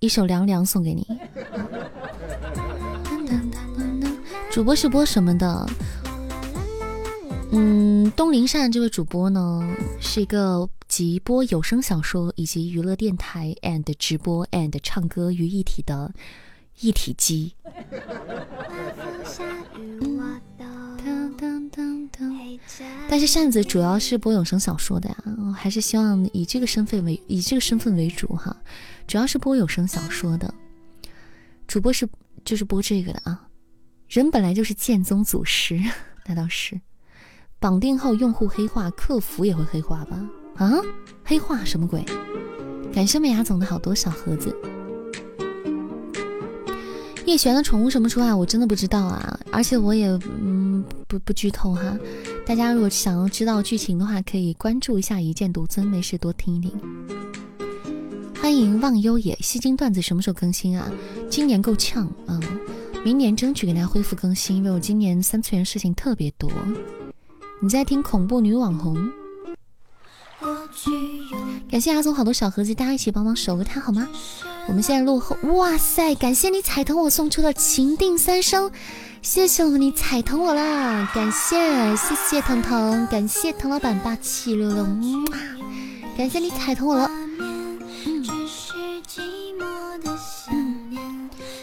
[0.00, 1.06] 一首凉凉送给你。
[4.50, 5.66] 主播是播什么的？
[7.56, 9.62] 嗯，东林善这位主播呢，
[10.00, 16.12] 是一个集播有声小说以及娱乐电台 and 直播 and 唱歌于一体的
[16.80, 17.54] 一体机。
[23.08, 25.16] 但是扇子主要是播有声小说的呀，
[25.46, 28.56] 我还是希望以这个身份为以这个身份为主哈，
[29.06, 30.52] 主要是播有声小说的，
[31.68, 32.08] 主播是
[32.44, 33.46] 就是播这个的啊。
[34.08, 35.80] 人本来就是剑宗祖师，
[36.26, 36.80] 那倒是。
[37.64, 40.22] 绑定后用户黑化，客服也会黑化吧？
[40.56, 40.74] 啊，
[41.24, 42.04] 黑化什么鬼？
[42.92, 44.54] 感谢美牙总的好多小盒子。
[47.24, 48.36] 叶璇的宠物什么出啊？
[48.36, 50.08] 我真的不知道啊，而且我也
[50.42, 51.98] 嗯不不剧透哈。
[52.44, 56.70] 大家如果想要知道剧情的话，可以关注一下一剑独尊，没事多听一听。
[58.42, 60.92] 欢迎忘忧也，吸金段子什么时候更新啊？
[61.30, 62.38] 今年够呛啊，
[63.02, 66.50] 明年争取给大家恢复更新，因为我今年三次元事情特别多。
[67.64, 68.94] 你在听恐怖女网红？
[71.70, 74.06] 感谢阿总好多小盒子，大家一起帮忙守个塔好吗？
[74.68, 76.14] 我们现在落后，哇塞！
[76.14, 78.70] 感谢你彩疼我送出的情定三生，
[79.22, 84.84] 谢谢我你彩疼我啦，感谢谢谢腾腾，感谢腾老板霸气六六，
[86.18, 87.10] 感谢你彩疼我了，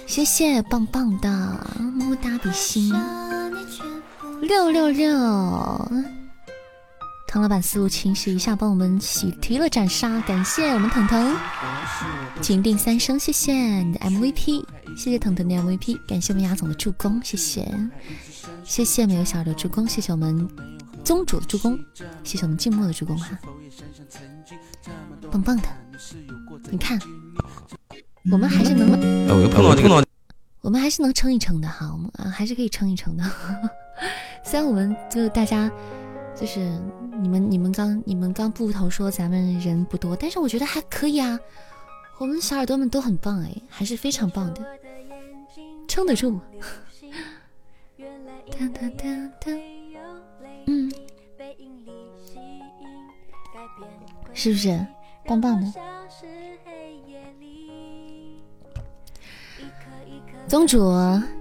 [0.08, 1.30] 谢谢棒棒的，
[1.80, 2.92] 么么哒比心，
[4.42, 5.12] 六六六。
[7.28, 11.34] 唐老板思路清晰，一下帮我们喜提了斩杀，感谢我们腾腾，
[12.42, 13.54] 情定三生，谢谢。
[13.54, 14.66] 你的 MVP，
[14.98, 17.66] 谢谢腾腾的 MVP，感谢我们雅总的助攻，谢谢，
[18.66, 20.46] 谢谢没有小的助攻，谢谢我们
[21.06, 21.80] 宗主的助攻，
[22.24, 23.40] 谢谢我们静默的助攻哈，
[25.32, 25.70] 棒棒的，
[26.70, 27.00] 你看，
[28.30, 28.90] 我们还是能，
[29.30, 30.04] 我又碰到碰到，
[30.62, 33.24] 我们还是能撑一撑的哈，我们啊还是可以撑一撑的，
[34.44, 35.70] 虽然我们就大家。
[36.34, 36.60] 就是
[37.22, 41.38] 你们，你们刚你们刚布头说咱们人不多，但是我觉得还可以啊。
[42.18, 44.66] 我们小耳朵们都很棒哎，还是非常棒的，
[45.88, 46.40] 撑得住。
[50.66, 50.92] 嗯，
[54.34, 54.84] 是不是
[55.26, 55.68] 棒棒的？
[60.52, 60.92] 宗主，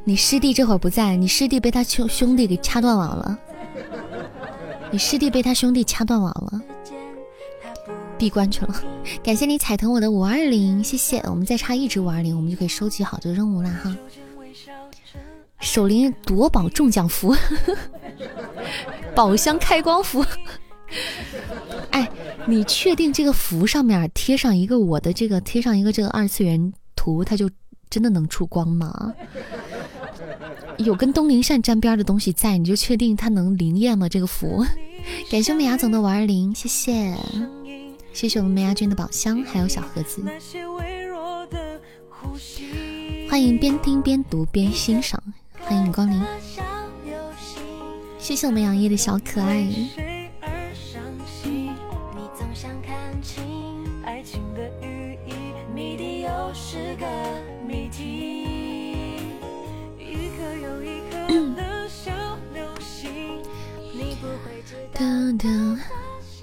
[0.05, 3.37] 你师弟这会儿不在，你师弟被他兄兄弟给掐断网了。
[4.93, 6.61] 你师弟被他兄弟掐断网了，
[8.17, 8.85] 闭关去了。
[9.21, 11.19] 感谢你踩疼我的五二零，谢谢。
[11.23, 13.97] 我们再差一只五二零，我们就可以收集好这个任务了哈。
[15.59, 17.35] 守灵夺宝中奖符，
[19.13, 20.25] 宝箱开光符。
[21.91, 22.09] 哎，
[22.47, 27.51] 你确定这个符上面贴上一个我的这个，贴上一个这个二次元图，它就
[27.91, 29.13] 真的能出光吗？
[30.79, 34.09] 有跟东陵扇沾边的东西在，你就确定它能灵验吗？
[34.09, 34.65] 这个符，
[35.31, 37.17] 感谢我们牙总的五二零，谢谢，
[38.13, 40.23] 谢谢我们梅牙君的宝箱，还有小盒子，
[43.29, 45.21] 欢迎边听边读边欣赏，
[45.61, 46.23] 欢迎光临，
[48.19, 49.67] 谢谢我们杨叶的小可爱。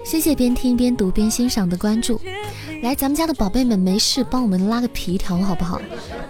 [0.04, 2.20] 谢谢边听边读边欣赏的关注，
[2.82, 5.80] 来咱们家的宝贝们，没事帮我们拉个皮条好不好？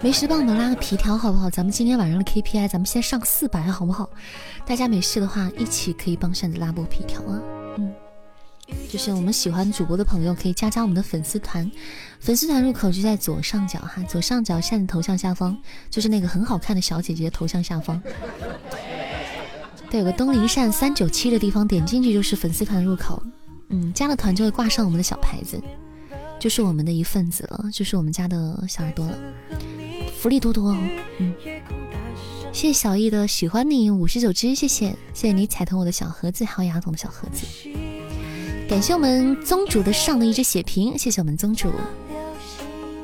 [0.00, 1.48] 没事帮我们拉个皮条好不好？
[1.48, 4.10] 咱们今天晚上的 KPI，咱们先上四百好不好？
[4.66, 7.40] 大家没事的话，一起可以帮扇子拉波皮条啊！
[7.76, 7.92] 嗯，
[8.90, 11.70] 就是我们喜欢主播的朋友可以加加我们的粉丝团，
[12.18, 15.56] 粉丝团入口就在左上角哈，左上角扇子头像下方，
[15.90, 18.02] 就是那个很好看的小姐姐头像下方。
[19.90, 23.22] 对，有个东林扇三九七的地方，点进去就是粉丝团入口。
[23.70, 25.60] 嗯，加了团就会挂上我们的小牌子，
[26.38, 29.18] 就是我们的一份子了，就是我们家的小耳朵了，
[30.18, 30.76] 福利多多哦。
[31.18, 31.34] 嗯，
[32.52, 37.46] 谢谢小易的喜欢你五十九只，谢谢谢谢你踩疼我的小盒子，还有牙总的小盒子。
[38.68, 41.70] 感谢我们宗主的上的一只血瓶，谢谢我们宗主。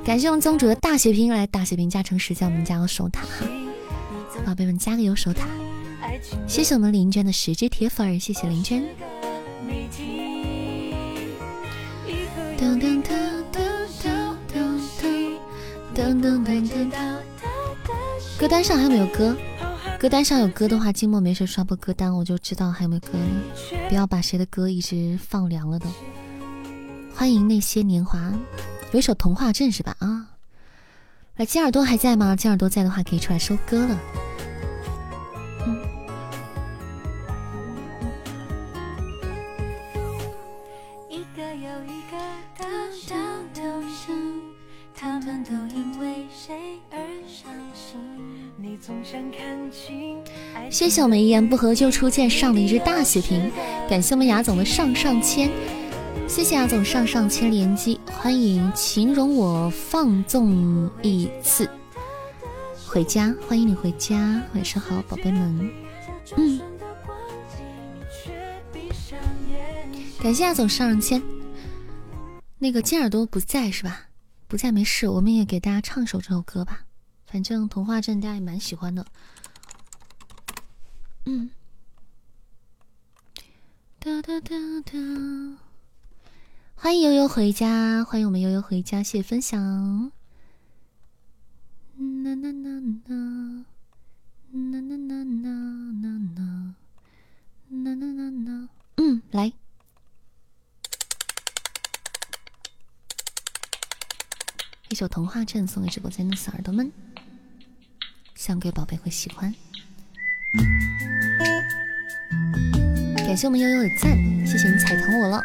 [0.04, 3.46] 感谢我们宗主的大血瓶，来大血瓶加成十，在我们加个守塔哈，
[4.44, 5.46] 宝贝们加个油守塔。
[6.46, 8.84] 谢谢我们林娟的十只铁粉，谢谢林娟。
[18.38, 19.36] 歌单上还有没有歌？
[19.98, 23.12] 歌单上有歌的话，静默没事刷播歌单，我就知道还有没有歌。
[23.88, 25.86] 不要把谁的歌一直放凉了都。
[27.14, 28.32] 欢迎那些年华，
[28.92, 29.96] 有一首童话镇是吧？
[30.00, 30.26] 啊，
[31.36, 32.36] 来金耳朵还在吗？
[32.36, 33.98] 金耳朵在的话，可以出来收歌了。
[50.70, 53.50] 谢谢我们一言不合就出剑上了一只大血瓶，
[53.88, 55.48] 感谢我们雅总的上上签，
[56.28, 61.68] 谢谢雅总上上签连击，欢迎情容我放纵一次。
[62.86, 65.70] 回家，欢迎你回家，晚上好，宝贝们，
[66.36, 66.60] 嗯，
[70.22, 71.22] 感谢雅总上上签，
[72.58, 74.08] 那个金耳朵不在是吧？
[74.46, 76.80] 不在没事，我们也给大家唱首这首歌吧。
[77.34, 79.04] 反正童话镇大家也蛮喜欢的。
[81.24, 81.50] 嗯。
[83.98, 84.92] 哒哒哒哒。
[86.76, 89.60] 欢迎悠悠回家，欢迎我们悠悠回家，谢谢分享。
[91.96, 93.64] 呐呐呐呐，
[94.52, 95.50] 呐呐呐呐
[95.90, 96.74] 呐呐，
[97.68, 98.68] 呐呐呐呐。
[98.98, 99.52] 嗯，来。
[104.88, 106.92] 一首《童话镇》送给直播间的小耳朵们，
[108.34, 109.54] 想给宝贝会喜欢。
[113.16, 114.12] 感谢我们悠悠的赞，
[114.46, 115.42] 谢谢你踩疼我了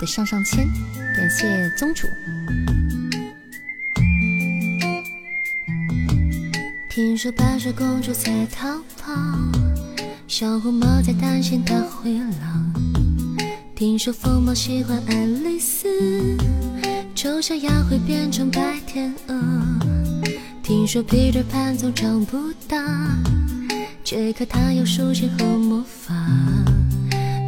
[0.00, 0.66] 的上上签，
[1.14, 2.06] 感谢宗主。
[6.88, 9.12] 听说白雪公主在逃跑，
[10.26, 12.72] 小红帽在担心大灰狼。
[13.74, 15.88] 听说疯帽喜欢爱丽丝。
[17.14, 19.91] 丑小鸭会变成白天鹅。
[20.74, 22.78] 听说 Peter Pan 总长不大，
[24.02, 26.14] 杰克他有书信和魔法。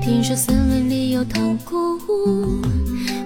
[0.03, 2.61] 听说森林里有糖果屋，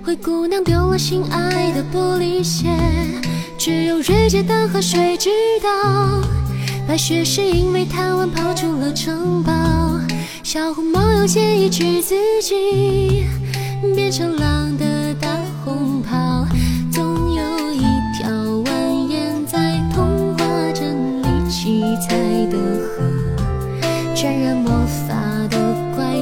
[0.04, 2.68] 灰姑娘丢了心爱的玻璃鞋，
[3.58, 5.30] 只有瑞杰的河水知
[5.60, 6.22] 道，
[6.86, 9.52] 白雪是因为贪玩跑出了城堡。
[10.44, 13.26] 小红帽又建议治自己，
[13.96, 15.36] 变成狼的大。
[15.64, 16.16] 红袍，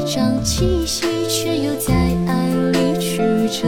[0.06, 1.92] 张气息，却又在
[2.28, 3.18] 爱里曲
[3.50, 3.66] 折，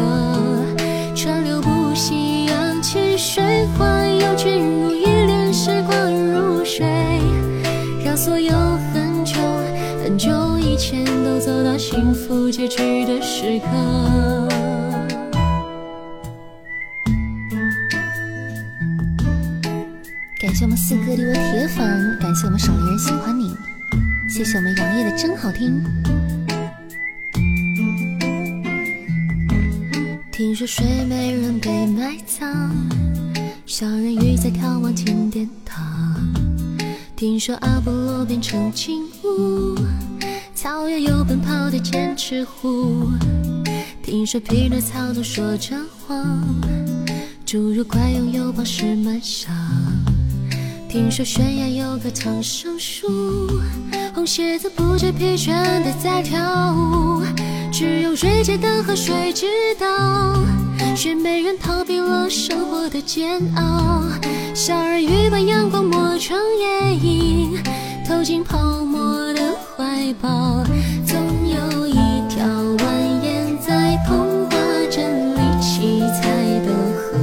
[1.12, 6.86] 川流不息，扬起水花，又卷入一帘时光如水，
[8.04, 8.52] 让所有
[8.94, 9.34] 很久
[10.04, 14.48] 很久以前都走到幸福结局的时刻。
[20.40, 23.56] 感谢我们四哥的我铁粉，感谢我们守灵人喜欢你，
[24.28, 25.82] 谢谢我们杨叶的真好听。
[30.48, 32.70] 听说睡美人被埋葬，
[33.66, 36.16] 小人鱼在眺望金殿堂。
[37.14, 39.76] 听说阿波罗变成金乌，
[40.54, 43.10] 草原有奔跑的剑齿虎。
[44.02, 45.76] 听说匹诺曹总说着
[46.06, 46.42] 谎，
[47.44, 49.54] 侏儒快拥有宝石满箱。
[50.88, 53.06] 听说悬崖有棵长生树，
[54.14, 55.52] 红鞋子不知疲倦
[55.84, 57.22] 的在跳舞。
[57.70, 59.46] 只有瑞杰的河水知
[59.78, 59.86] 道，
[60.96, 64.02] 雪美人逃避了生活的煎熬。
[64.54, 67.62] 小人鱼把阳光磨成夜影，
[68.06, 70.64] 投进泡沫的怀抱。
[71.06, 71.16] 总
[71.46, 71.92] 有一
[72.28, 72.44] 条
[72.78, 72.78] 蜿
[73.22, 74.56] 蜒在童话
[74.90, 76.28] 镇里七彩
[76.66, 77.18] 的河，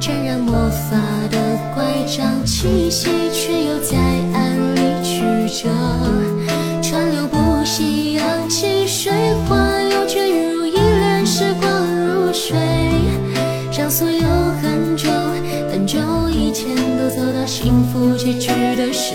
[0.00, 0.96] 沾染魔法
[1.30, 1.38] 的
[1.74, 2.44] 乖张。
[2.44, 3.96] 气息却又在
[4.32, 5.20] 暗里曲
[5.62, 5.68] 折，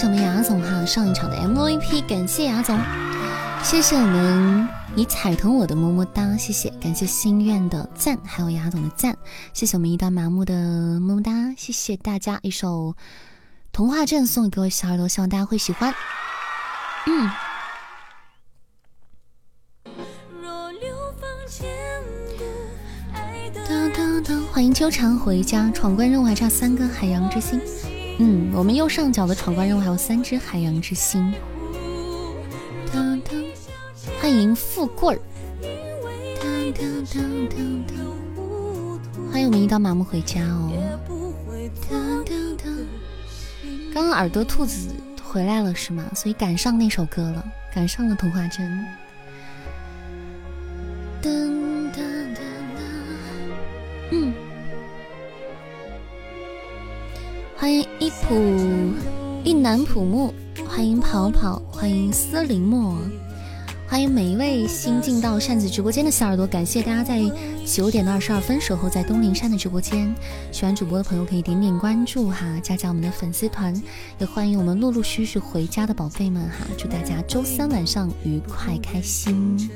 [0.00, 2.80] 谢我们雅总哈，上一场的 MVP，感谢雅总，
[3.62, 9.14] 谢谢我们你踩疼我的么么哒，谢谢，感谢心愿的赞，还有雅总的赞，
[9.52, 10.54] 谢谢我们一刀麻木的
[11.00, 12.96] 么么哒，谢谢大家，一首
[13.72, 15.94] 童话镇送给各位小耳朵，希望大家会喜欢，
[17.06, 17.30] 嗯。
[24.50, 27.60] 欢迎纠缠回家，闯关任务还差三个海洋之心。
[28.22, 31.32] 嗯，我们右上角的闯关任务还有三只海洋之心。
[34.20, 35.20] 欢迎富贵儿，
[39.32, 40.70] 欢迎我们一刀麻木回家哦。
[43.94, 44.90] 刚刚耳朵兔子
[45.22, 46.04] 回来了是吗？
[46.14, 47.42] 所以赶上那首歌了，
[47.74, 48.86] 赶上了童话镇。
[51.22, 51.79] 嗯，
[57.60, 58.34] 欢迎一普
[59.44, 60.32] 一南普木，
[60.66, 62.96] 欢迎跑跑，欢迎思林墨，
[63.86, 67.20] 欢迎每一位新进到扇子直播间的小耳朵，感谢大家在
[67.66, 70.10] 九点的二十二分守候在东林山的直播间。
[70.50, 73.74] 喜欢主播的朋友可以点点关注哈，加加我们的粉丝团，
[74.18, 79.70] 也欢迎我们陆陆续续回家的宝贝们哈，祝大家周三晚上愉快开心。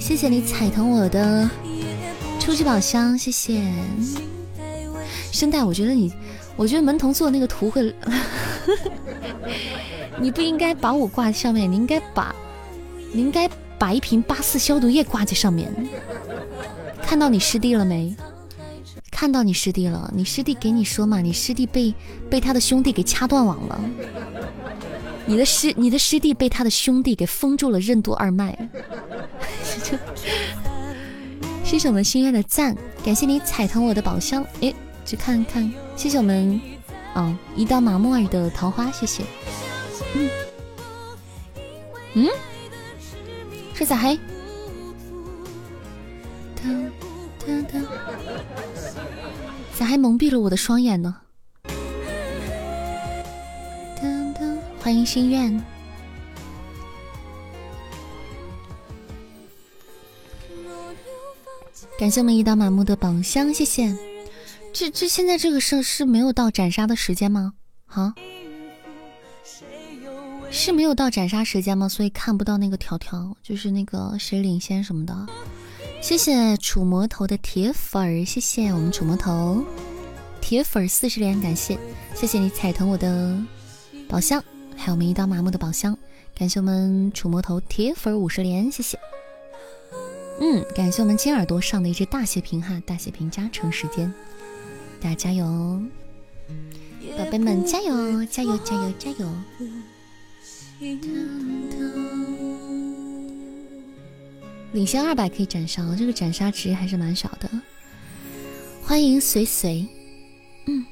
[0.00, 1.48] 谢谢你踩疼我的。
[2.40, 3.62] 初级宝箱，谢谢。
[5.36, 6.12] 声带，我觉得你，
[6.56, 7.94] 我觉得门童做那个图会，
[10.18, 12.34] 你不应该把我挂在上面，你应该把，
[13.12, 13.48] 你应该
[13.78, 15.70] 把一瓶八四消毒液挂在上面。
[17.02, 18.16] 看到你师弟了没？
[19.10, 21.20] 看到你师弟了，你师弟给你说嘛？
[21.20, 21.94] 你师弟被
[22.28, 23.80] 被他的兄弟给掐断网了。
[25.24, 28.56] 你的师你的师弟被他的兄弟给封住了任督二脉。
[31.64, 34.44] 谢谢我们心愿的赞，感谢你踩疼我的宝箱。
[34.60, 34.74] 诶，
[35.06, 36.60] 去看看，谢谢我们，
[37.14, 39.24] 哦，一刀麻木尔的桃花，谢谢。
[40.14, 40.28] 嗯，
[42.14, 42.28] 嗯，
[43.72, 44.18] 是咋黑？
[49.78, 51.16] 咋还蒙蔽了我的双眼呢？
[54.80, 55.64] 欢迎心愿。
[61.98, 63.92] 感谢我们一刀麻木的宝箱，谢谢。
[64.78, 67.54] 这这现在这个是是没有到斩杀的时间吗？
[67.86, 68.14] 啊？
[70.50, 71.88] 是没有到斩杀时间吗？
[71.88, 75.26] 所以看不到那个条条，就是那个谁领先什么的。
[76.02, 79.64] 谢谢楚魔头的铁粉儿，谢谢我们楚魔头
[80.42, 81.78] 铁粉四十连，感谢
[82.14, 83.34] 谢谢你踩疼我的
[84.06, 84.44] 宝箱，
[84.76, 85.96] 还有我们一刀麻木的宝箱，
[86.34, 88.98] 感谢我们楚魔头铁粉五十连，谢谢。
[90.38, 94.12] 嗯，感谢我们金耳朵上的一只大血瓶哈，大血瓶加成时间，
[95.00, 95.80] 大家加油，
[97.18, 99.28] 宝贝们加油加油加油加油！
[104.72, 107.48] 领先二百可以斩杀，这个斩杀值还是蛮少的。
[108.82, 109.88] 欢迎随随，
[110.66, 110.84] 嗯，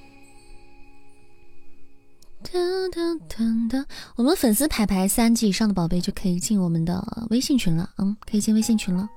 [2.43, 3.85] 噔噔噔噔，
[4.17, 9.09] 我们粉丝排排三级以上的宝贝就可以进我们的微信群了，嗯，可以进微信群了。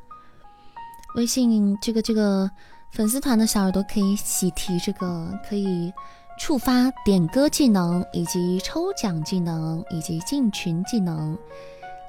[1.16, 2.50] 微信这个这个
[2.92, 5.94] 粉丝团的小耳朵可以喜提这个可以
[6.40, 11.38] 触发点歌技能，以及抽奖技能，以及进群技能，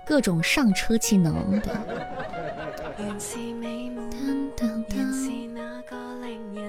[0.06, 1.80] 各种上车技能的。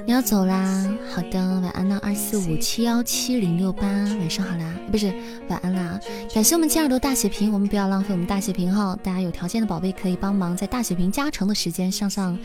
[0.09, 0.83] 你要走啦，
[1.13, 5.13] 好的，晚安啦，二四五七幺七零六八，晚上好啦，不是
[5.47, 5.99] 晚安啦，
[6.33, 12.35] 感谢我们金耳朵大血瓶，我们不要浪费我们大血瓶哈，大家有条件的宝贝可以帮忙在大血瓶加成的时间上上，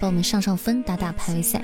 [0.00, 1.62] 帮我们上上分，打打排位赛。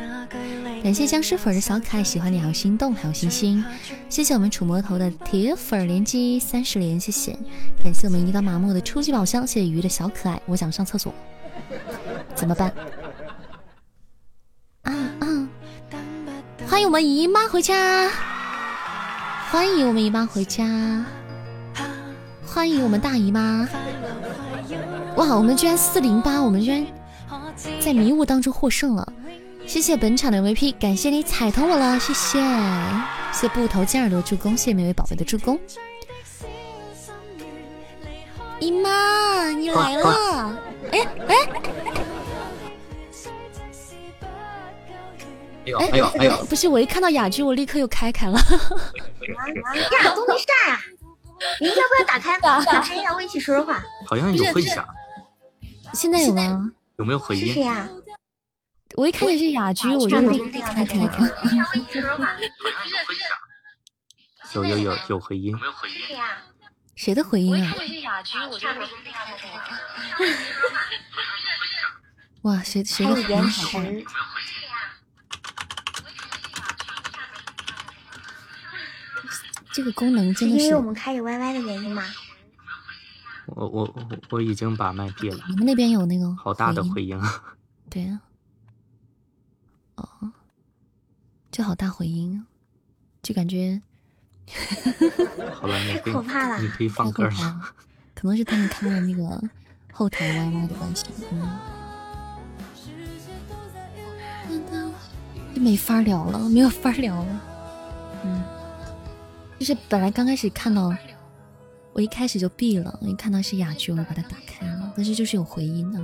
[0.84, 3.64] 感谢僵尸粉的小可爱，喜欢你还有心动还有星星，
[4.08, 7.36] 谢谢我们楚魔头的铁粉连击三十连，谢谢，
[7.82, 11.12] 感谢我们一刀麻木的初级宝箱，谢谢鱼的小可爱，我想上厕所，
[12.36, 12.72] 怎么办？
[14.88, 15.48] 啊啊！
[16.66, 18.10] 欢迎我们姨妈回家，
[19.50, 20.64] 欢迎我们姨妈回家，
[22.46, 23.68] 欢迎我们大姨妈！
[25.16, 26.86] 哇，我们居然四零八，我们居然
[27.80, 29.12] 在迷雾当中获胜了！
[29.66, 32.40] 谢谢本场的 VP，感谢你踩疼我了，谢谢！
[33.32, 35.60] 谢谢布头尖耳朵助攻，谢谢每位宝贝的助攻。
[38.58, 40.58] 姨妈，你来了！
[40.92, 41.34] 哎哎。
[45.76, 46.44] 哎呦哎呦！
[46.46, 48.38] 不是，我一看到雅居，我立刻又开开了。
[48.38, 50.80] 呀，东林善呀，
[51.60, 52.38] 你要不要打开？
[52.40, 53.82] 打开一下，我一起说说话。
[54.06, 54.86] 好像有回响。
[55.94, 56.70] 现在有吗？
[56.96, 57.52] 有没有回音？
[57.52, 57.88] 是呀。
[58.96, 60.98] 我一看见是雅居，我就立刻开开。
[60.98, 61.06] 我
[61.74, 62.26] 一起说说话。
[62.26, 62.46] 好像
[62.88, 63.28] 有回响。
[64.54, 65.54] 有有有有回音。
[66.96, 67.74] 谁的回音啊？
[72.42, 73.84] 哇，谁谁的回音好大？
[79.78, 82.02] 这个功能真的是因为我们开着 YY 的原因吗？
[83.46, 85.38] 我我我我已经把麦闭了。
[85.50, 87.44] 你们那边有那个好大的回音啊！
[87.88, 88.18] 对呀，
[89.94, 90.08] 哦，
[91.52, 92.44] 就好大回音，
[93.22, 93.80] 就感觉。
[95.54, 97.30] 好了，你可以可怕了，你可以放歌了。
[98.16, 99.40] 可能是他们开了那个
[99.92, 101.56] 后台 YY 的关系，嗯，
[105.54, 107.40] 就没法聊了，没有法聊了，
[108.24, 108.42] 嗯。
[109.58, 110.94] 就是本来刚开始看到，
[111.92, 116.00] 我一开始就闭了，我一看到是雅居，我就把它打开了，但是就是有回音的。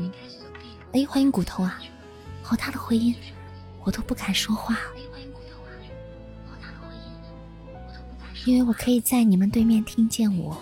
[0.93, 1.81] 哎，欢迎骨头啊，
[2.43, 3.15] 好大的回音，
[3.85, 4.77] 我都不敢说话，
[8.45, 10.61] 因为我可以在你们对面听见我。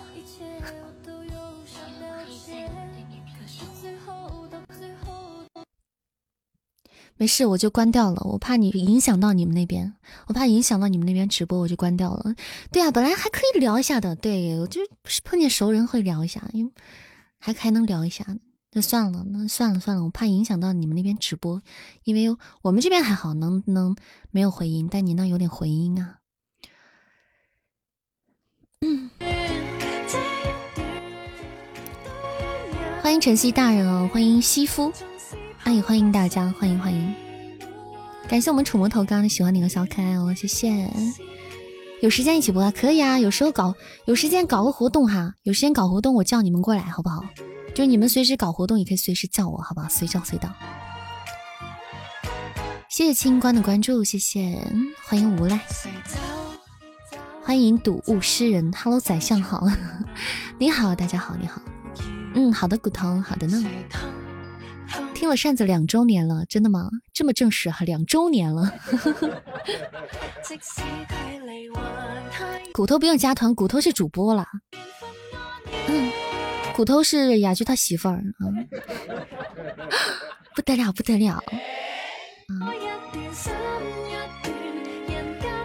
[7.23, 8.21] 没事，我就关掉了。
[8.25, 9.93] 我怕你影响到你们那边，
[10.27, 12.35] 我怕影响到你们那边直播，我就关掉了。
[12.69, 16.71] 对啊，本来还可以聊一下的，对我就是碰见熟人会聊一下，因为
[17.39, 18.25] 还还能聊一下。
[18.73, 21.61] 那算了，那算了算了，我怕影响到你们那边直播，
[22.03, 23.95] 因为我们这边还好，能能
[24.29, 26.17] 没有回音，但你那有点回音啊。
[28.81, 29.09] 嗯，
[33.01, 34.91] 欢迎晨曦大人哦，欢迎西夫。
[35.63, 37.15] 欢迎欢迎大家，欢迎欢迎！
[38.27, 40.89] 感谢我们楚魔头刚刚喜欢你和小可爱哦，谢谢！
[42.01, 43.73] 有时间一起播啊，可以啊，有时候搞
[44.05, 47.23] 有时间搞个活动哈，有时间搞活动我叫你们过来好不好？
[47.73, 49.87] 就是你们随时搞活动也可以随时叫我好不好？
[49.87, 50.53] 随叫随到。
[52.89, 54.61] 谢谢清官的关注，谢谢，
[55.05, 55.59] 欢迎无赖，
[57.41, 59.65] 欢迎睹物诗人，Hello 宰相好，
[60.59, 61.61] 你好，大家好，你好，
[62.35, 63.63] 嗯，好的，骨头，好的呢。
[65.13, 66.89] 听了扇子两周年了，真的吗？
[67.13, 68.71] 这么正式哈，两周年了。
[72.73, 74.45] 骨头不用加团，骨头是主播了。
[75.87, 76.11] 嗯，
[76.75, 78.43] 骨头是雅居他媳妇儿啊，
[80.55, 81.41] 不得了，不得了。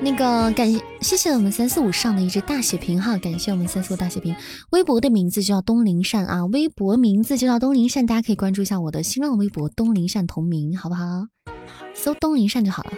[0.00, 4.34] 那个感谢谢我们三四五上的一只大血瓶哈，感谢我们三四五大血瓶。
[4.70, 11.26] 微博的名字就叫东林善啊，微博名字就叫东林善，大家可以关注一下我的新浪微博东林善同名，好不好？
[11.94, 12.92] 搜东林善就好了。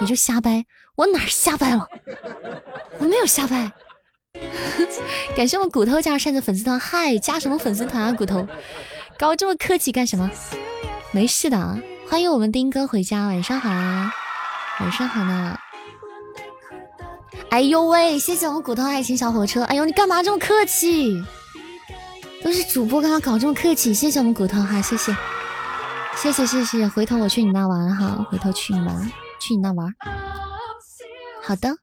[0.00, 0.66] 你就瞎掰，
[0.96, 1.86] 我哪瞎掰了？
[2.98, 3.72] 我没有瞎掰。
[5.36, 8.12] 感谢我们骨头加入扇子粉丝团，嗨，加什么粉丝团啊？
[8.12, 8.46] 骨头，
[9.16, 10.28] 搞这么客气干什么？
[11.12, 11.78] 没事的啊，
[12.08, 14.12] 欢迎我们丁哥回家，晚上好啊，
[14.80, 15.56] 晚上好呢。
[17.50, 18.18] 哎呦喂！
[18.18, 19.62] 谢谢我们骨头爱情小火车。
[19.64, 21.22] 哎呦，你干嘛这么客气？
[22.42, 23.94] 都是主播，刚刚搞这么客气？
[23.94, 25.14] 谢谢我们骨头哈，谢谢，
[26.16, 26.88] 谢谢谢谢。
[26.88, 29.94] 回头我去你那玩哈，回头去你玩，去你那玩。
[31.42, 31.76] 好的，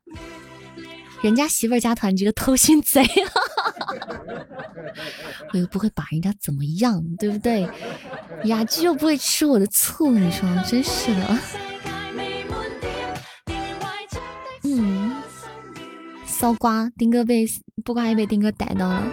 [1.22, 3.04] 人家媳妇儿加团，这个偷心贼，
[5.54, 7.68] 我又不会把人家怎么样，对不对？
[8.46, 11.38] 雅居又不会吃我的醋，你说真是的。
[16.42, 17.46] 刀刮，丁哥被
[17.86, 19.04] 不瓜也被丁哥逮到了。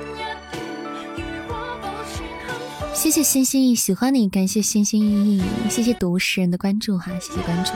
[2.95, 7.73] 谢谢心心意，喜欢你，感谢星星意意，谢谢读诗人的关注哈，谢谢关注。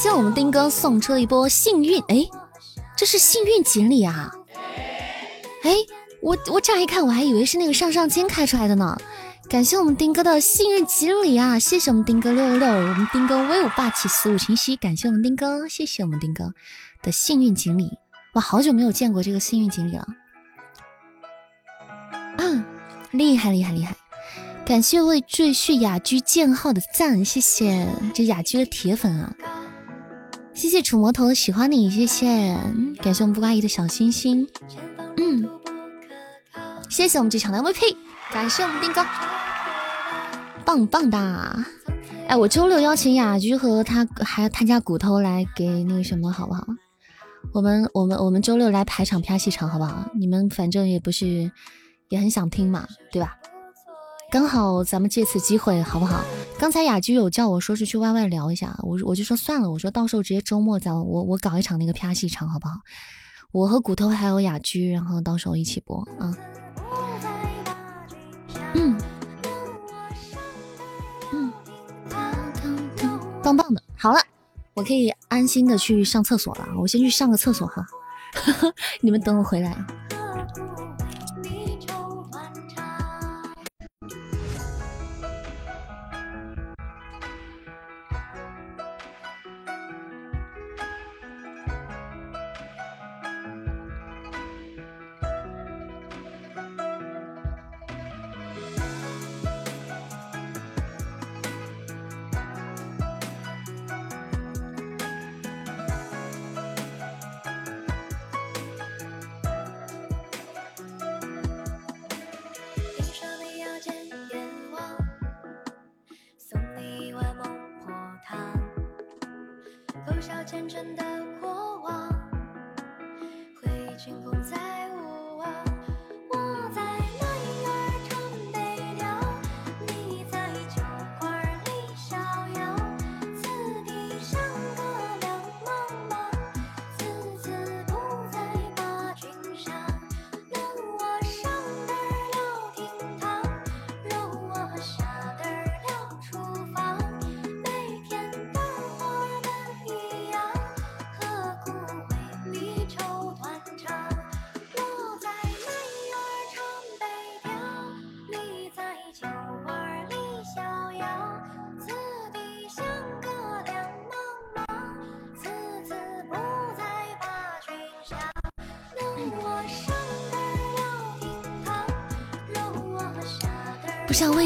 [0.00, 2.24] 谢我们丁哥送出了一波幸运，哎，
[2.96, 4.30] 这是幸运锦鲤啊！
[5.64, 5.74] 哎，
[6.22, 8.96] 我我乍一看我还以为是那个上上签开出来的呢。
[9.50, 11.58] 感谢我们丁哥的幸运锦鲤啊！
[11.58, 14.76] 谢谢我们丁哥六六六，我们丁哥威武霸气，死无清晰。
[14.76, 16.54] 感谢我们丁哥，谢谢我们丁哥
[17.02, 17.90] 的幸运锦鲤。
[18.34, 20.06] 哇，好久没有见过这个幸运锦鲤了，
[22.36, 22.64] 嗯，
[23.10, 23.96] 厉害厉害厉害！
[24.64, 29.34] 感谢为赘婿雅居建号的赞，谢谢这雅居的铁粉啊！
[30.58, 32.26] 谢谢楚魔头的喜欢你，谢谢！
[33.00, 34.44] 感谢我们布瓜姨的小心心，
[35.16, 35.48] 嗯。
[36.90, 37.94] 谢谢我们这场的 MVP，
[38.32, 39.06] 感谢我们丁哥，
[40.64, 41.64] 棒棒哒！
[42.26, 46.66] 哎，我周六邀请雅居和他还有他家骨头来给那个什么，好不好？
[47.52, 50.10] 我们我们我们周六来排场啪戏场，好不好？
[50.18, 51.52] 你们反正也不是
[52.08, 53.36] 也很想听嘛，对吧？
[54.30, 56.22] 刚好咱们借此机会，好不好？
[56.58, 62.74] 刚才雅居有叫我说是去 Y Y 聊一下，我我就说算了，我说到时候直接周末咱我我搞一场那个拍戏场，好不好？
[63.52, 66.36] 我和骨头还有雅居，然后到时候一起播啊。
[68.74, 68.98] 嗯
[71.32, 71.50] 嗯，
[73.42, 74.20] 棒棒的，好了，
[74.74, 77.86] 我可以安心的去上厕所了，我先去上个厕所哈，
[79.00, 79.74] 你们等我回来。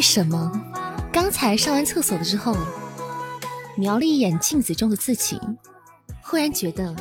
[0.02, 0.50] 什么，
[1.12, 2.56] 刚才上完厕所了之后，
[3.76, 5.40] 瞄了一眼镜子中的自己，
[6.20, 6.94] 忽然觉得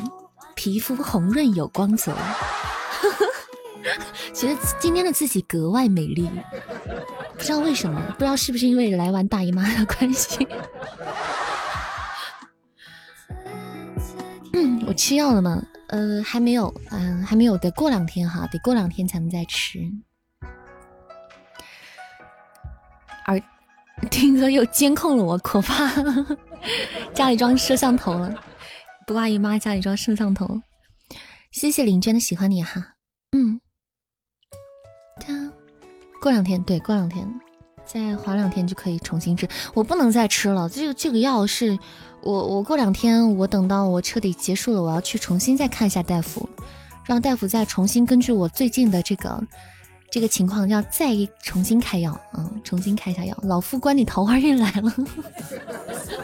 [0.55, 2.15] 皮肤红润有光泽，
[4.33, 6.29] 觉得今天的自己格外美丽。
[7.35, 10.47] 不知道为什么，不知道是不是因为来完大姨妈的关系。
[14.53, 15.59] 嗯，我吃药了吗？
[15.87, 19.79] 呃，还没有，嗯，还没有，得过两天哈，得过两天才能再吃。
[24.21, 25.91] 听哥又监控了我，可怕！
[27.11, 28.31] 家里装摄像头了，
[29.07, 30.61] 不挂姨妈家里装摄像头。
[31.51, 32.93] 谢谢林娟的喜欢你哈，
[33.31, 33.59] 嗯。
[36.21, 37.27] 过两天，对，过两天
[37.83, 39.47] 再缓两天就可以重新吃。
[39.73, 41.79] 我不能再吃了，这个这个药是
[42.21, 46.47] 我我过两天我等到我彻底结束了，我要去重新再看一下大夫，
[47.07, 49.43] 让大夫再重新根据我最近的这个。
[50.11, 53.35] 这个情况要再重新开药，嗯，重新开一下药。
[53.43, 54.93] 老夫关你桃花运来了，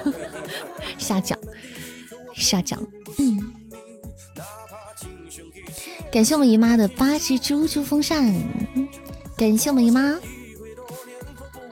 [1.00, 1.40] 下降，
[2.36, 2.86] 下降，
[6.12, 8.34] 感谢我们姨妈的八只猪猪风扇，
[9.38, 10.20] 感谢我们姨妈，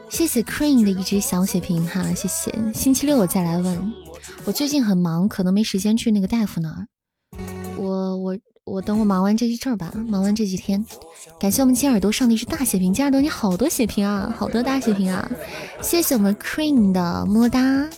[0.09, 2.49] 谢谢 Cream 的一只小血瓶哈，谢谢。
[2.73, 3.93] 星期六我再来问，
[4.45, 6.87] 我最近很忙，可能没时间去那个大夫那儿。
[8.65, 8.81] 我。
[8.81, 10.83] 等我忙完这一阵儿吧，忙完这几天，
[11.39, 15.29] 感谢我们金耳朵上的一只大血瓶，金耳朵你好多血瓶啊，好多大血瓶啊！
[15.81, 17.89] 谢谢我们 Cream 的么么哒，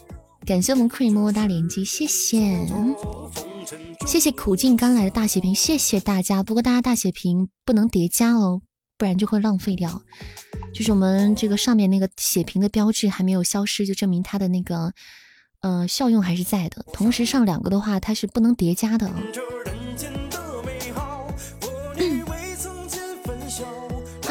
[0.46, 2.66] 感谢我们 Cream 么么哒连击，谢谢，
[4.06, 6.44] 谢谢苦尽甘来的大血瓶，谢谢大家。
[6.44, 8.62] 不过大家大血瓶不能叠加哦，
[8.98, 10.02] 不然就会浪费掉。
[10.74, 14.94] 就是我们这个上面那个血瓶的标志还没有消失，就证明它的那个
[15.62, 16.86] 呃效用还是在的。
[16.94, 19.12] 同时上两个的话，它是不能叠加的。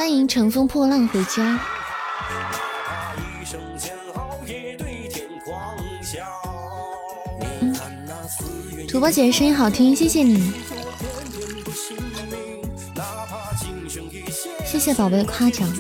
[0.07, 1.61] 欢迎乘风破浪回家。
[8.89, 10.53] 土拨姐声音好听，谢谢你，
[14.65, 15.69] 谢谢宝贝的夸奖。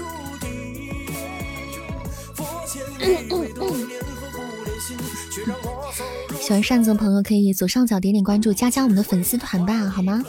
[6.41, 10.21] 喜欢扇子的朋友可以左上角点点关注，加加我们的粉丝团吧，好吗？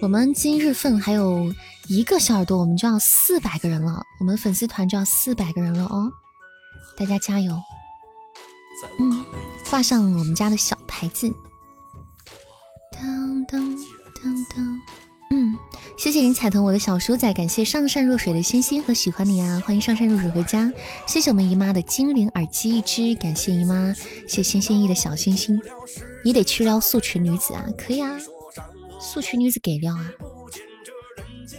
[0.00, 1.52] 我们今日份还有。
[1.88, 6.12] 一个小耳朵，我们就要四百个人了，我们粉丝团就要四百个人了哦，
[6.98, 7.58] 大家加油！
[9.00, 9.24] 嗯，
[9.70, 11.32] 挂上我们家的小牌子。
[12.92, 13.74] 当当
[14.22, 14.80] 当当，
[15.30, 15.56] 嗯，
[15.96, 19.62] 谢谢谢你彩彤我的小叔仔，感谢上善若水的星星和喜欢你啊！
[19.64, 20.70] 欢迎上善若水回家，
[21.06, 23.94] 谢谢我们姨妈的精灵耳机一只，感谢姨妈，
[24.28, 25.58] 谢谢心意的小星星。
[26.22, 28.14] 你得去撩素裙女子啊，可以啊，
[29.00, 30.10] 素裙女子给撩啊！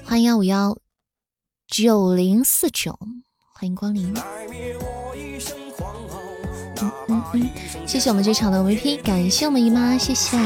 [0.04, 0.78] 欢迎幺五幺
[1.68, 2.98] 九零四九，
[3.54, 4.14] 欢迎光临。
[6.82, 7.50] 嗯嗯嗯，
[7.88, 10.38] 谢谢我们这场的 VP，感谢我们姨妈，谢谢。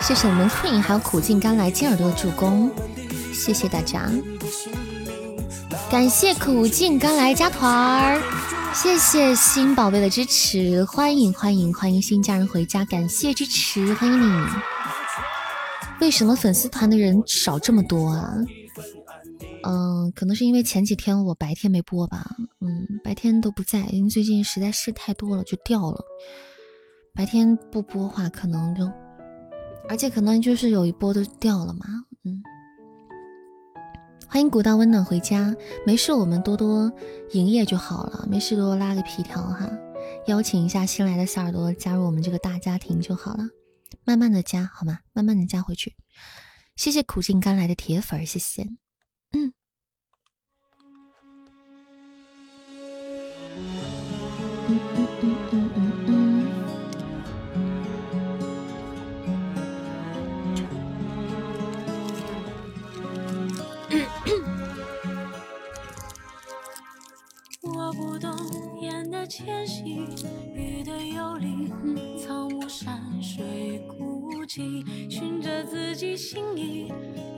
[0.00, 2.70] 谢谢我们 Queen 还有苦尽甘来金耳朵的助攻，
[3.34, 4.10] 谢谢大家，
[5.90, 8.22] 感谢苦尽甘来加团儿，
[8.72, 14.79] 谢谢新宝贝的支持，欢迎欢迎欢迎新家人回家，感谢支持，欢迎你。
[16.00, 18.34] 为什么粉丝团的人少这么多啊？
[19.62, 26.02] 嗯，可能是因为前几天我白天没播吧，嗯，白天都不在，因为最近实在是太多了就掉了，
[27.14, 28.90] 白天不播话可能就。
[29.88, 31.80] 而且可能就是有一波都掉了嘛，
[32.24, 32.42] 嗯。
[34.26, 35.54] 欢迎古道温暖回家，
[35.84, 36.90] 没事我们多多
[37.32, 39.68] 营业就好了，没事多多拉个皮条哈，
[40.26, 43.46] 邀请一下新来的小耳朵加入我们这个大家庭就好了，
[44.04, 45.00] 慢慢的加好吗？
[45.12, 45.96] 慢慢的加回去。
[46.76, 48.68] 谢谢苦尽甘来的铁粉，谢谢，
[49.32, 49.52] 嗯。
[69.20, 69.84] 的迁徙，
[70.54, 71.70] 雨的游离，
[72.18, 76.90] 草木山水孤寂，循着自己心意，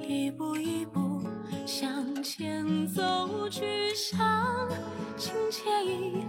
[0.06, 1.20] 一步一步
[1.66, 4.68] 向前走，去向
[5.16, 6.24] 新惬意，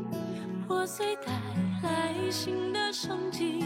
[0.65, 1.31] 破碎带
[1.83, 3.63] 来新的生机，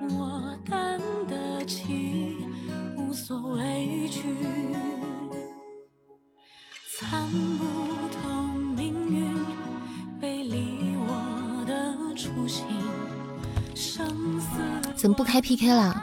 [0.00, 0.98] 我担
[1.28, 2.38] 得起，
[2.96, 4.22] 无所畏惧，
[6.96, 7.28] 参
[7.58, 7.64] 不
[8.22, 8.42] 透
[8.74, 9.37] 命运。
[14.96, 16.02] 怎么不开 PK 了？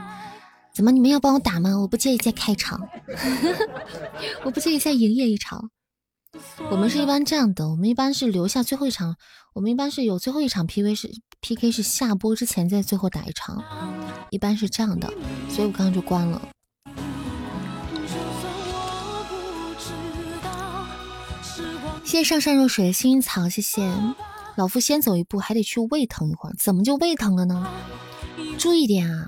[0.74, 1.78] 怎么你们要帮我打吗？
[1.80, 2.82] 我不介意再开场，
[4.44, 5.70] 我不介意再营业一场。
[6.70, 9.16] 我们是一般这样的，我们一般是留下最后一场，
[9.54, 11.10] 我们一般是有最后一场 PV 是
[11.40, 13.64] PK 是下播之前再最后打一场，
[14.32, 15.08] 一般是这样的，
[15.50, 16.42] 所以我刚刚就关了。
[22.04, 23.90] 谢谢上善若水的幸运草，谢谢。
[24.56, 26.56] 老夫先走一步，还得去胃疼一会儿。
[26.57, 27.69] 怎么就胃疼了呢？
[28.57, 29.27] 注意点啊，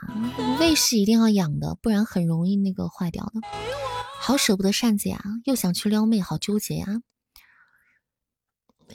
[0.60, 3.42] 胃是一定要养的，不然很容易那个坏掉的。
[4.20, 7.02] 好舍不得扇子呀，又想去撩妹，好纠结呀。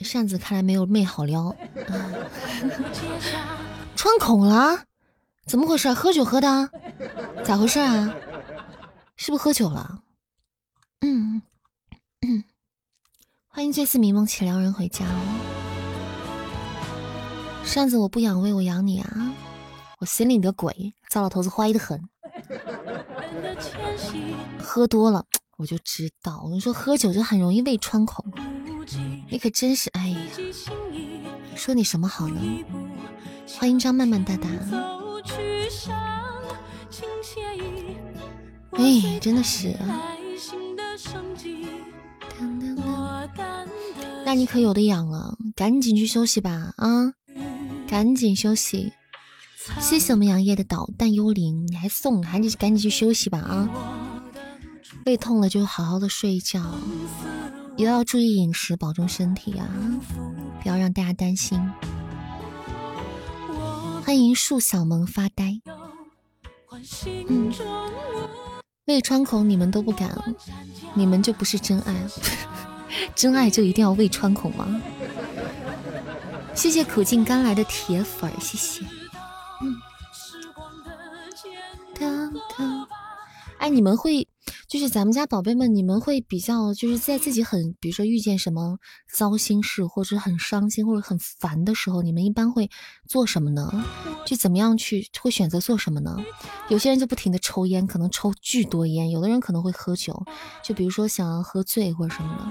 [0.01, 1.55] 扇子看来没有妹好撩。
[3.95, 4.85] 穿孔了？
[5.45, 5.93] 怎么回事？
[5.93, 6.69] 喝酒喝的？
[7.43, 8.13] 咋回事啊？
[9.15, 10.01] 是不是喝酒了？
[11.01, 11.43] 嗯
[12.21, 12.43] 嗯。
[13.47, 15.62] 欢迎这次迷梦起撩人回家哦。
[17.63, 19.33] 扇子，我不养胃，我养你啊！
[19.99, 21.99] 我心里的鬼，糟老头子坏的很。
[24.59, 25.25] 喝多了，
[25.57, 26.41] 我就知道。
[26.43, 28.23] 我跟你说，喝酒就很容易胃穿孔。
[29.29, 30.17] 你可真是，哎呀，
[31.55, 32.63] 说你什么好呢？
[33.57, 34.47] 欢迎张曼曼大大。
[38.73, 39.75] 哎，真的是。
[44.25, 47.13] 那你可有的养了，赶紧去休息吧，啊！
[47.87, 48.91] 赶紧休息，
[49.79, 53.69] 谢谢我们杨烨的导弹幽灵，你还送，赶紧赶紧去休息吧啊！
[55.05, 56.75] 胃痛了就好好的睡一觉，
[57.77, 59.67] 也要注意饮食，保重身体啊！
[60.61, 61.59] 不要让大家担心。
[64.03, 65.61] 欢迎树小萌发呆。
[67.29, 67.53] 嗯，
[68.85, 70.17] 胃穿孔你们都不敢，
[70.93, 71.95] 你们就不是真爱，
[73.15, 74.81] 真爱就一定要胃穿孔吗？
[76.55, 78.85] 谢谢苦尽甘来的铁粉，谢谢。
[79.61, 79.75] 嗯。
[83.59, 84.27] 哎，你们会
[84.67, 88.77] 就是咱们家宝贝们，你们会比较就是在自己很，比如说遇见什么
[89.09, 92.69] 糟心事，或者很伤心或者很烦的时候，你们一般会
[93.07, 93.85] 做什么呢？
[94.25, 96.17] 就怎么样去会选择做什么呢？
[96.67, 100.25] 有些人就不停的抽烟，可能抽巨多烟；有的人可能会喝酒，
[100.61, 102.43] 就比如说想要喝醉或者什么的；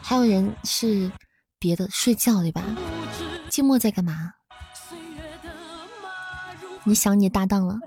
[0.00, 1.10] 还有人是
[1.58, 2.62] 别的，睡觉对吧？
[3.54, 4.32] 寂寞在干嘛？
[6.82, 7.78] 你想你搭档了？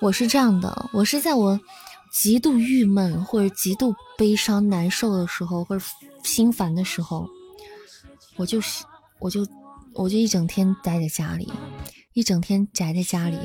[0.00, 1.60] 我是这样的，我是在我
[2.10, 5.84] 极度郁闷或者极度悲伤难受的时候，或者
[6.24, 7.28] 心烦的时候，
[8.36, 8.82] 我就是
[9.18, 9.46] 我就
[9.92, 11.52] 我就一整天待在家里，
[12.14, 13.36] 一整天宅在家里，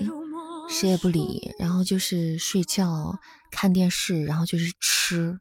[0.70, 3.20] 谁也不理，然后就是睡觉、
[3.52, 5.40] 看电视，然后就是吃，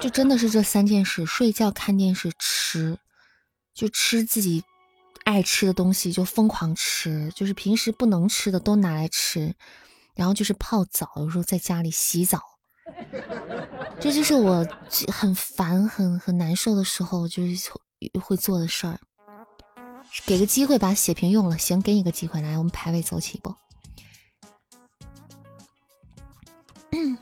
[0.00, 2.98] 就真的是这三件事：睡觉、看电视、吃，
[3.74, 4.62] 就吃自己
[5.24, 9.54] 爱吃的东西，就疯狂吃，就是平时不能吃的都拿来吃，
[10.14, 12.40] 然后就是泡澡，有时候在家里洗澡。
[14.00, 14.66] 这就是我
[15.12, 17.70] 很烦、很很难受的时候，就是
[18.20, 18.98] 会做的事儿。
[20.26, 23.54] 给个机会把血瓶用了，行，给你个机会，来，我们排位走起不？
[27.02, 27.18] 嗯，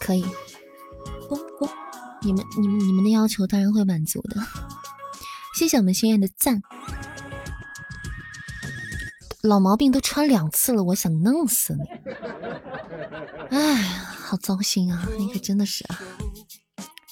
[0.00, 0.24] 可以。
[2.24, 4.40] 你们、你们、你们的要求当然会满足的。
[5.56, 6.62] 谢谢我们心愿的赞。
[9.42, 11.82] 老毛病都穿两次了，我想弄死你！
[13.50, 15.04] 哎，好糟心啊！
[15.18, 15.98] 你可真的是啊，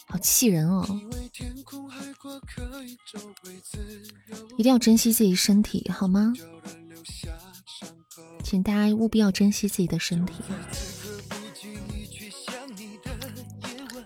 [0.06, 0.86] 好气人哦！
[4.56, 6.32] 一定要珍惜自己身体，好吗？
[8.42, 10.34] 请大家务必要珍惜自己的身体。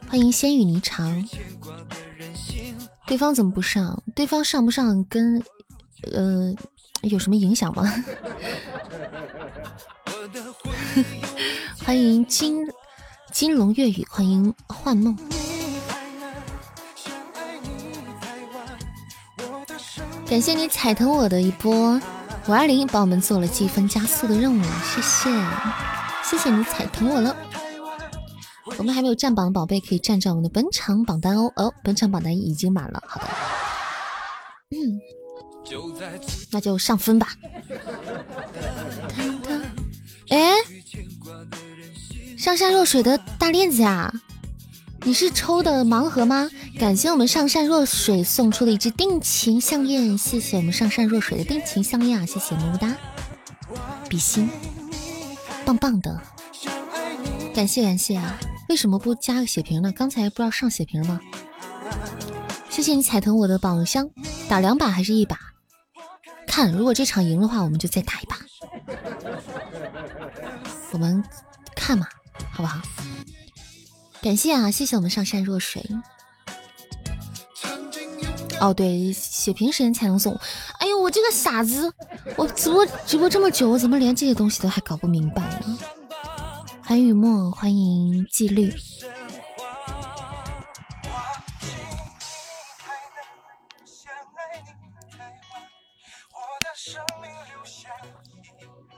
[0.08, 1.28] 欢迎仙雨霓裳，
[3.06, 4.02] 对方怎么不上？
[4.14, 5.42] 对方上不上跟
[6.12, 6.54] 呃？
[7.02, 7.84] 有什么影响吗？
[11.84, 12.66] 欢迎金
[13.30, 15.14] 金龙粤语，欢迎幻梦，
[20.26, 22.00] 感谢你踩疼我的一波
[22.46, 25.30] 五二零，帮我们做了积分加速的任务，谢谢，
[26.22, 27.34] 谢谢你踩疼我了。
[28.78, 33.26] 我们还没有占榜的宝贝可以占占我们的本场榜单哦哦，本场榜单已经满了，好的，
[34.70, 35.00] 嗯。
[36.50, 37.28] 那就上分吧。
[40.28, 40.52] 哎，
[42.36, 44.12] 上善若水的大链子呀，
[45.06, 46.48] 你是抽的盲盒吗？
[46.78, 52.96] 感谢我们上善若水送出的一支定情项链，谢谢我们上善若水的定情项链啊，谢谢么么哒，
[54.08, 54.48] 比心，
[55.66, 56.18] 棒棒的，
[57.54, 58.38] 感谢感谢啊！
[58.70, 59.92] 为什么不加个血瓶呢？
[59.92, 61.20] 刚才不知道上血瓶吗？
[62.70, 64.08] 谢谢你踩疼我的宝箱，
[64.48, 65.38] 打两把还是一把？
[66.46, 68.38] 看，如果这场赢的话，我们就再打一把。
[70.92, 71.22] 我们
[71.76, 72.06] 看嘛，
[72.50, 72.80] 好不好？
[74.24, 75.84] 感谢啊，谢谢我们上善若水。
[78.58, 80.34] 哦，对，血瓶时间才能送。
[80.78, 81.92] 哎呦，我这个傻子，
[82.34, 85.78] 我直播直播这么久，我怎么连这些东西都还搞不明白呢？
[86.82, 88.74] 欢迎雨墨，欢迎纪律。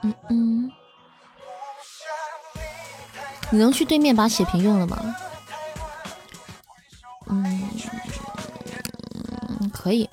[0.03, 0.71] 嗯嗯，
[3.49, 5.15] 你能去对面把血瓶用了吗？
[7.29, 7.69] 嗯，
[9.73, 10.09] 可以，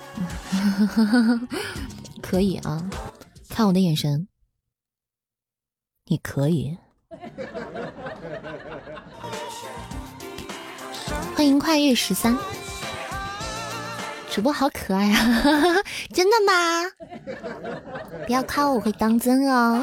[2.21, 2.83] 可以啊，
[3.49, 4.27] 看我的眼神，
[6.05, 6.77] 你可以。
[11.35, 12.37] 欢迎跨越十三。
[14.31, 15.23] 主播好可爱啊！
[16.13, 16.83] 真的吗？
[18.25, 19.81] 不要夸我，我会当真哦。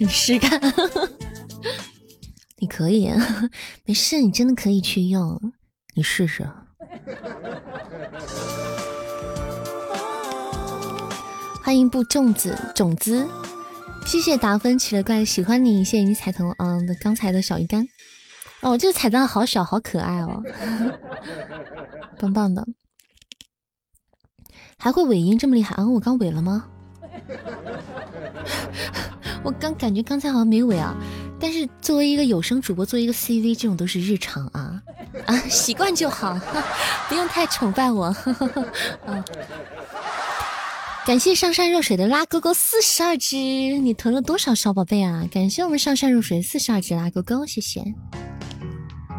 [0.00, 0.58] 你试看，
[2.56, 3.12] 你可以，
[3.84, 5.52] 没事，你真的可以去用，
[5.94, 6.42] 你试试。
[11.62, 13.28] 欢迎布粽子种子，
[14.06, 17.86] 谢谢达芬奇的怪喜欢你，谢谢你彩头嗯的刚才的小鱼干。
[18.62, 20.42] 哦，这个彩蛋好小，好可爱哦，
[22.18, 22.66] 棒棒的，
[24.78, 25.86] 还会尾音这么厉害啊！
[25.86, 26.70] 我刚尾了吗？
[29.42, 30.94] 我刚感觉刚才好像没尾啊，
[31.40, 34.82] 但是作为一个有声主播，作为一个 CV，这种都是日常啊
[35.26, 36.38] 啊，习惯就好，
[37.08, 38.04] 不用太崇拜我。
[39.06, 39.24] 啊，
[41.06, 45.26] 感谢上善若水的拉勾勾四十二只，你囤了多少小宝贝啊？
[45.32, 47.82] 感谢我们上善若水四十二只拉勾勾，谢谢。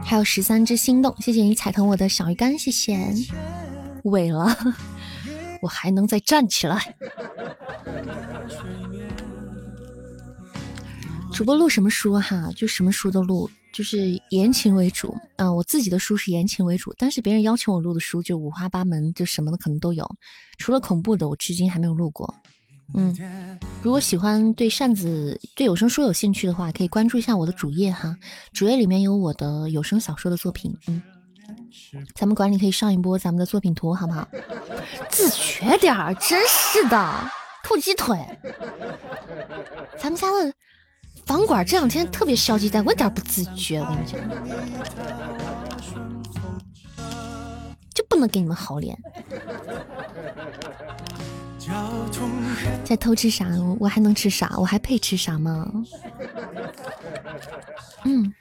[0.04, 2.98] 还有十三只心动，谢谢你踩疼我的小鱼干，谢谢。
[4.04, 4.56] 尾了，
[5.62, 6.96] 我还能再站起来。
[11.34, 12.50] 主播录什么书哈？
[12.56, 15.16] 就什么书都录，就是言情为主。
[15.38, 20.08] 嗯，我自己的书是言情为主，但是别人邀请我录的书就五花八门，就什么的可能都有。
[20.58, 22.32] 除了恐怖的，我至今还没有录过。
[22.94, 28.16] 嗯，如果喜欢对扇子、对有声书有兴趣的话，可以关注一下我的主页哈。
[28.52, 30.76] 主页里面有我的有声小说的作品。
[30.88, 31.02] 嗯，
[32.14, 34.28] 咱们管理可以上一波咱们的作品图，好不好？
[35.10, 37.32] 自觉点儿，真是的，
[37.64, 38.18] 兔鸡腿。
[39.98, 40.54] 咱们家的
[41.32, 44.20] 房管这两天特别消极怠我，一点不自觉，我跟你讲。
[47.94, 48.98] 就不能给你们好脸。
[52.84, 53.48] 在偷吃啥？
[53.80, 54.58] 我还能吃啥？
[54.58, 55.72] 我还配吃啥吗？
[58.04, 58.34] 嗯，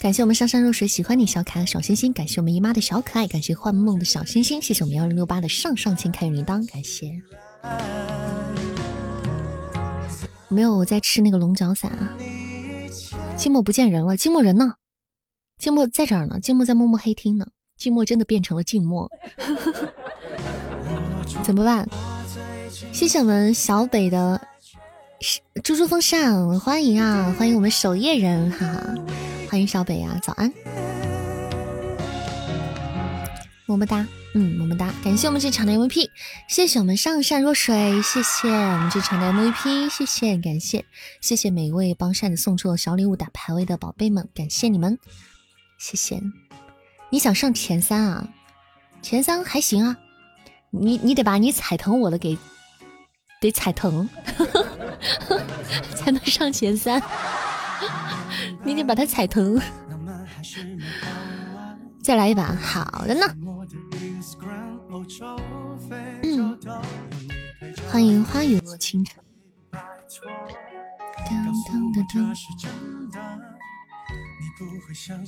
[0.00, 7.22] 感谢我们上善若水喜欢你小可爱小星星，感谢我们姨妈的小可爱，感谢幻梦的小星星，谢谢我们幺零六八的上上签开运铃铛，感谢。
[10.56, 12.16] 没有，我在吃那个龙角散啊。
[13.36, 14.72] 寂寞不见人了，寂寞人呢？
[15.62, 17.46] 寂寞在这儿呢，寂寞在默默黑听呢。
[17.78, 19.06] 寂寞真的变成了静默，
[21.44, 21.86] 怎么办？
[22.90, 24.40] 谢谢我们小北的
[25.62, 28.94] 猪猪风扇，欢迎啊，欢迎我们守夜人，哈哈，
[29.50, 30.50] 欢迎小北啊，早安，
[33.66, 34.06] 么么哒，
[34.38, 36.10] 嗯，么么哒，感谢我们这场的 MVP，
[36.46, 40.84] 谢谢我们上善若水，谢谢我们这场的 MVP，谢谢，感谢，
[41.22, 44.98] 谢谢每一位帮扇子送出小礼物打排位的宝贝们，感谢你们，
[45.78, 46.20] 谢谢。
[47.08, 48.28] 你想上前三啊？
[49.00, 49.96] 前三还行啊，
[50.70, 52.36] 你你得把你踩疼我的给
[53.40, 54.06] 得踩疼，
[55.96, 57.02] 才能上前三。
[58.62, 59.58] 你得把它踩疼。
[62.02, 63.26] 再来一把，好的呢。
[66.22, 66.58] 嗯，
[67.90, 69.22] 欢迎花雨落清晨。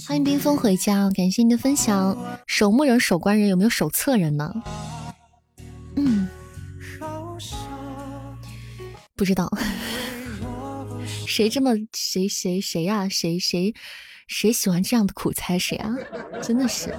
[0.07, 2.17] 欢迎冰封回家，感谢你的分享。
[2.47, 4.53] 守墓人、守关人有没有手册人呢？
[5.97, 6.29] 嗯，
[9.15, 9.51] 不知道。
[11.27, 13.09] 谁这么谁谁谁呀？
[13.09, 13.75] 谁谁
[14.27, 15.95] 谁喜欢这样的苦猜谁啊？
[16.43, 16.95] 真的是。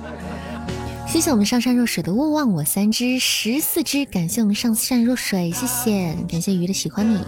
[1.10, 7.20] 谢谢我们上善若水的勿忘我三只十四只，感谢我们上善若水，谢谢，感谢鱼的喜欢你。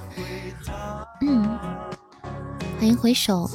[1.21, 1.43] 嗯，
[2.79, 3.49] 欢迎回首。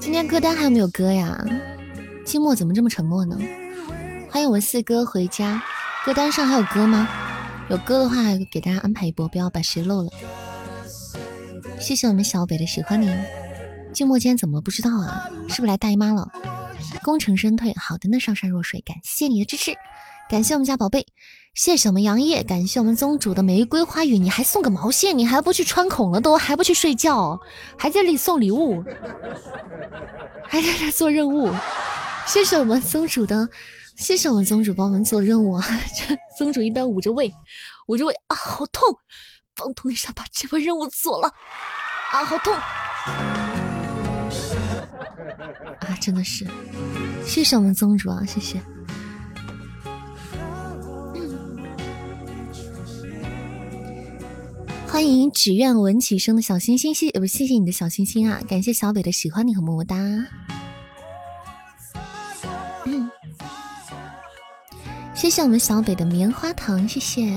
[0.00, 1.44] 今天歌单还有没有歌呀？
[2.24, 3.38] 寂寞怎么这么沉默呢？
[4.30, 5.62] 欢迎我四哥回家，
[6.06, 7.06] 歌单上还有歌吗？
[7.68, 8.16] 有歌的话
[8.50, 10.10] 给大家安排一波，不要把谁漏了。
[11.78, 13.08] 谢谢我们小北的喜欢你。
[13.92, 15.28] 寂寞今天怎么不知道啊？
[15.50, 16.26] 是不是来大姨妈了？
[17.02, 19.74] 功成身退，好的呢，上善若水，感谢你的支持，
[20.28, 21.06] 感谢我们家宝贝。
[21.54, 25.18] 谢谢我们杨烨，感谢我们宗主的玫瑰花语，你还送个毛线？
[25.18, 27.38] 你还不去穿孔了都，还不去睡觉，
[27.76, 28.82] 还在这里送礼物，
[30.44, 31.52] 还在这做任务。
[32.26, 33.48] 谢谢我们宗主的，
[33.96, 35.62] 谢谢我们宗主帮我们做任务啊！
[35.94, 37.30] 这 宗主一般捂着胃，
[37.88, 38.96] 捂着胃啊，好痛！
[39.54, 41.28] 帮通一下，把这波任务做了
[42.12, 42.54] 啊，好痛
[45.80, 45.96] 啊！
[46.00, 46.46] 真的是，
[47.24, 48.60] 谢谢我们宗主啊，谢谢。
[54.86, 58.40] 欢迎只愿闻其声的小星星，谢不谢谢你的小星星啊！
[58.46, 59.96] 感谢小北的喜欢你和么么哒。
[62.84, 63.10] 嗯，
[65.14, 67.32] 谢谢我们小北的棉花糖，谢谢。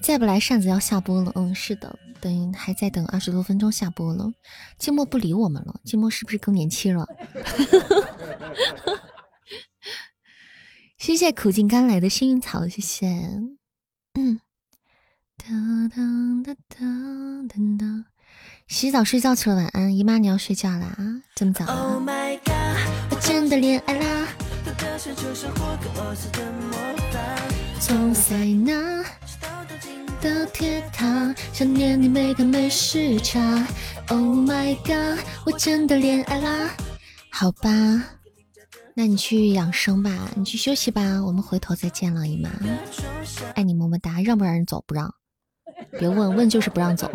[0.00, 4.32] 再不来扇子要下播了，嗯，是的，等还在等二十多分钟下播了。
[4.78, 7.06] 寂寞不理我们了，寂寞是不是更年期了？
[10.98, 13.06] 谢谢苦尽甘来的幸运草，谢谢。
[14.14, 14.40] 嗯。
[15.36, 15.46] 哒
[15.94, 16.02] 哒
[16.42, 16.86] 哒哒
[17.46, 18.06] 哒哒，
[18.66, 20.96] 洗澡睡觉去了，晚安，姨妈你要睡觉啦？
[21.34, 22.02] 这么早啊？
[23.10, 24.28] 我真的恋爱啦！
[27.78, 28.34] 从塞
[28.64, 29.04] 纳
[30.26, 33.40] 的铁塔，想念你每个没时差。
[34.08, 36.70] Oh my god，我真的恋爱啦！
[37.30, 37.70] 好吧，
[38.94, 42.50] 那你去养生吧，你去休息吧，我们回头再见了，姨妈，
[43.54, 44.82] 爱你么么哒，让不让人走？
[44.84, 45.14] 不让。
[45.96, 47.08] 别问问就是不让走，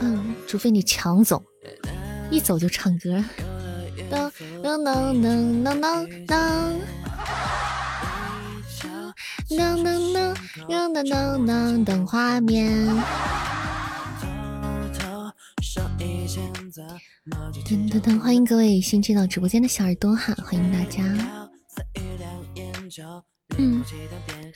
[0.00, 1.42] 嗯，除非你抢走，
[2.30, 3.22] 一走就唱歌。
[4.10, 4.32] 当
[4.62, 5.22] 当当
[5.64, 6.74] 当当当
[9.48, 10.34] 噔噔噔
[10.68, 12.88] 噔噔噔噔等画面。
[17.64, 21.00] 噔噔噔，欢迎各位新进到直播间的小耳朵哈，欢迎大家。
[23.56, 23.84] 嗯，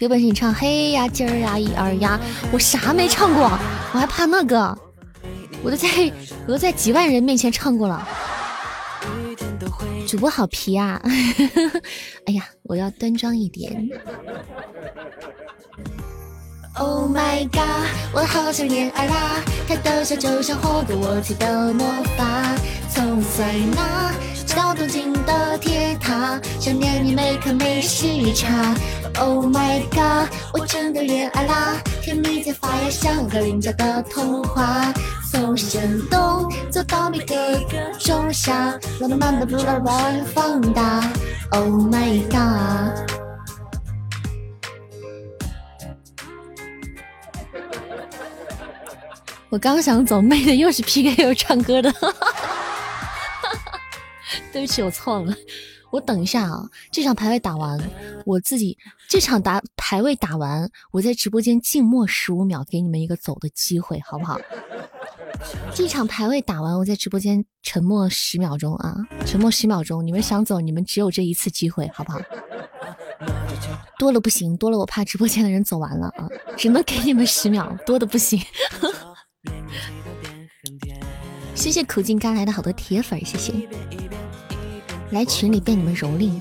[0.00, 2.18] 有本事你唱嘿呀今儿呀一二呀，
[2.52, 4.76] 我啥没唱过，我还怕那个，
[5.62, 5.88] 我都在
[6.48, 8.08] 我都在几万人面前唱过了。
[10.10, 11.00] 主播好皮啊！
[12.26, 13.88] 哎呀，我要端庄一点。
[16.74, 19.40] Oh my god，我好想恋爱啦！
[19.68, 21.86] 他的笑就像霍格沃茨的魔
[22.18, 22.56] 法，
[22.92, 28.74] 从塞纳直到东京的铁塔，想念你每刻每时差。
[29.20, 31.76] Oh my god，我真的恋爱啦！
[32.02, 34.92] 甜蜜在发芽，像个邻家的童话。
[35.30, 37.34] 从深冬走到每个
[38.00, 41.08] 仲夏，浪漫的不拉把放大。
[41.52, 43.08] Oh my god！
[49.50, 51.94] 我刚想走，妹的又是 PK 又是唱歌的，
[54.52, 55.32] 对不起，我错了。
[55.92, 57.78] 我等一下啊，这场排位打完，
[58.26, 58.76] 我自己
[59.10, 64.40] 这场打排位打完，我在直播间静默十五秒，给你们一个走的机会，好不好？
[65.74, 68.94] 这场排位打完，我在直播间沉默十秒钟啊，
[69.26, 72.20] 沉默十秒钟，你们想走，你们只有这一次机会，好不好？
[73.98, 78.40] 多了不行，多了我怕直播间的人走完了啊，只能给你们十秒，多的不行。
[81.56, 83.52] 谢谢苦尽甘来的好多铁粉，谢谢。
[85.10, 86.40] 来群里被你们蹂躏，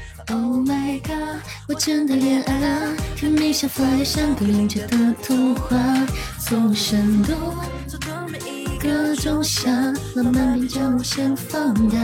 [0.33, 5.77] Oh my god，我真的恋爱了，甜蜜像发芽，像个邻家的童话。
[6.39, 7.35] 从深冬
[7.85, 9.69] 走到每一个仲夏，
[10.15, 11.97] 浪漫变将无限放大。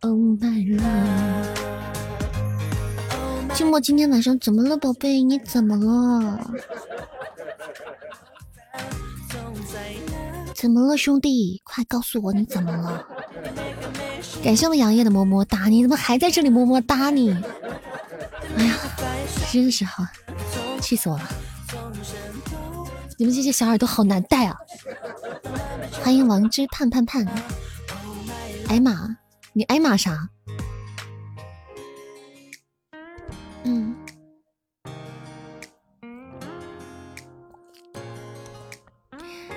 [0.00, 1.46] Oh my love，
[3.54, 5.22] 寂寞今天晚上怎么了，宝贝？
[5.22, 6.50] 你怎么了？
[10.54, 11.60] 怎么了，兄弟？
[11.64, 13.06] 快告诉我你怎么了？
[14.42, 17.32] 感谢我们杨烨的么么哒，你怎么还在这里么么哒你？
[18.56, 18.76] 哎呀，
[19.52, 20.06] 真是好，
[20.80, 21.28] 气死我了！
[23.18, 24.56] 你们这些小耳朵好难带啊！
[26.02, 27.26] 欢迎王之盼盼盼，
[28.68, 29.16] 挨骂？
[29.52, 30.28] 你挨骂啥？
[33.64, 33.94] 嗯。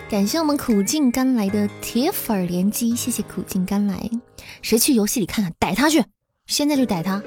[0.09, 4.09] 感谢我们苦尽甘来的铁粉连击，谢谢苦尽甘来。
[4.61, 5.53] 谁去游戏里看看？
[5.59, 6.03] 逮他去！
[6.45, 7.21] 现在就逮他！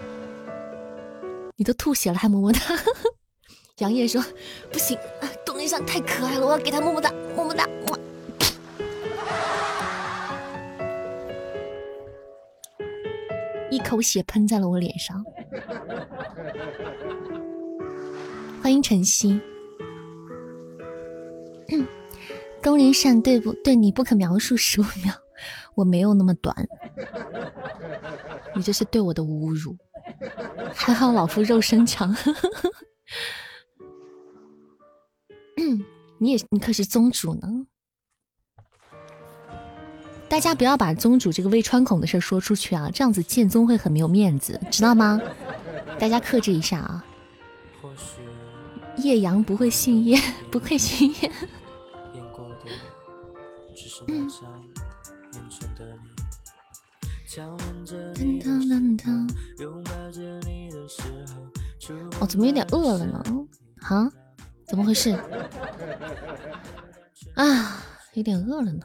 [1.56, 2.60] 你都吐血了还么么哒？
[3.78, 4.22] 杨烨说
[4.70, 4.98] 不行，
[5.44, 7.66] 东林山太可爱了，我要给他么么哒，么么哒！
[13.70, 15.24] 一口血喷在了我脸上。
[18.62, 19.40] 欢迎晨曦。
[22.62, 25.14] 东林善对不对你不可描述十五秒，
[25.74, 26.54] 我没有那么短，
[28.54, 29.76] 你这是对我的侮辱。
[30.74, 32.14] 还好老夫肉身长，
[35.56, 35.84] 嗯，
[36.18, 37.66] 你也你可是宗主呢。
[40.28, 45.20] 大家不要把宗主这个胃穿孔的事说出去啊，这样子剑宗会很没有面子，知道吗？
[45.98, 47.04] 大家克制一下啊。
[48.96, 50.18] 叶阳不会姓叶，
[50.50, 51.30] 不会姓叶。
[54.08, 54.28] 嗯。
[62.20, 63.24] 哦，怎么有点饿了呢？
[63.80, 64.12] 啊？
[64.66, 65.18] 怎么回事？
[67.34, 67.82] 啊，
[68.14, 68.84] 有点饿了呢。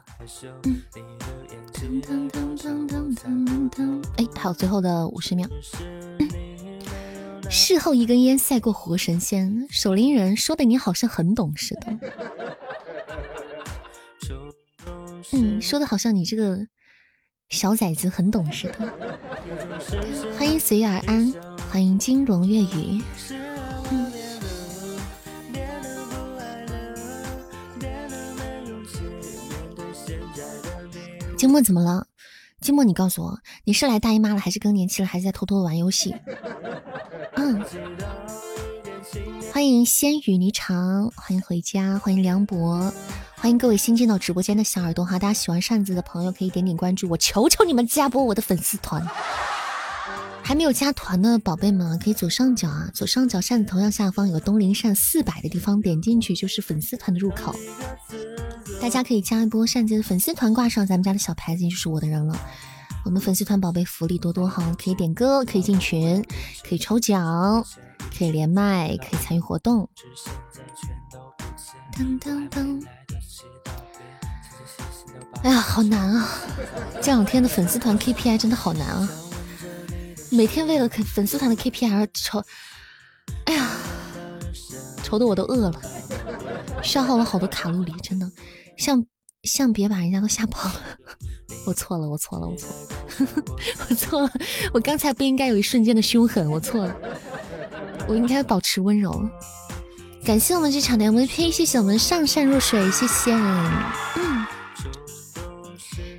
[4.16, 5.46] 哎，还有最后的五十秒。
[7.50, 11.98] 事后一根烟赛过活神仙，守灵人说的你好像很懂似的。
[15.32, 16.66] 嗯，说的好像你这个
[17.48, 18.92] 小崽子很懂事的。
[20.36, 21.32] 欢迎随遇而安，
[21.70, 23.02] 欢迎金龙粤语。
[31.36, 32.06] 金墨怎么了？
[32.60, 36.14] 金墨，你告诉我，你是来大姨妈了，还是更年期了，还是在偷偷玩游戏？
[37.34, 37.64] 嗯。
[39.52, 42.92] 欢迎仙雨霓裳，欢迎回家，欢迎梁博。
[43.40, 49.06] 欢迎各位新进到直播间的小耳朵哈，大家喜欢扇子的朋友可以点点关注，我求求你们加播我的粉丝团。
[50.42, 57.54] 还没有加团的宝贝们可以左上角啊，左上角扇子头像下方有个东林扇四百的地方，点进去就是粉丝团的入口。
[58.80, 62.36] 大家可以加一波扇子的粉丝团，挂上咱们家的小牌子，就是我的人了。
[63.04, 66.24] 我们粉丝团宝贝福利多多哈，可以点歌，可以进群，
[66.68, 67.64] 可以抽奖，
[68.18, 69.88] 可以连麦，可以参与活动。
[71.96, 72.84] 噔噔噔。
[75.42, 76.28] 哎呀，好难啊！
[77.00, 79.08] 这两天的粉丝团 KPI 真的好难啊！
[80.30, 82.42] 每天为了粉丝团的 KPI 而愁，
[83.44, 83.70] 哎呀，
[85.02, 85.80] 愁的我都饿了，
[86.82, 88.30] 消耗了好多卡路里，真的。
[88.76, 89.04] 像
[89.44, 90.82] 像别把人家都吓跑了，
[91.66, 92.76] 我错了，我错了，我错了，
[93.88, 94.30] 我错了，
[94.74, 96.94] 我刚才不应该有一瞬间的凶狠，我错了。
[98.06, 99.28] 我应该保持温柔。
[100.24, 103.34] 感谢我们这场的 MVP，谢谢我们上善若水，谢谢，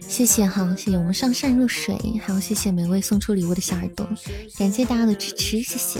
[0.09, 1.95] 谢谢哈，谢谢我们上善若水，
[2.25, 4.05] 还有谢谢每位送出礼物的小耳朵，
[4.57, 5.99] 感谢大家的支持，谢谢。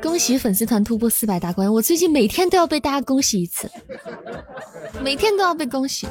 [0.00, 1.72] 恭喜粉丝团突破四百大关！
[1.72, 3.68] 我最近每天都要被大家恭喜一次，
[5.02, 6.06] 每天都要被恭喜。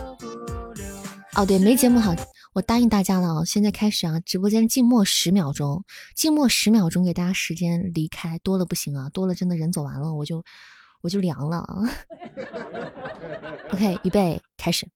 [1.36, 2.14] 哦，对，没节目好，
[2.54, 3.44] 我答应大家了！
[3.46, 5.84] 现在开始啊，直播间静默十秒钟，
[6.16, 10.44] 静默十秒钟，给大家时间离开，多了不行啊，多了真的人走完了，我就
[11.02, 11.82] 我就凉了啊。
[13.72, 14.88] OK，预备，开始。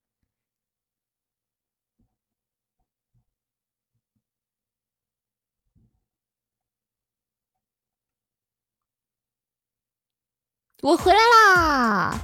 [10.83, 12.19] 我回来啦！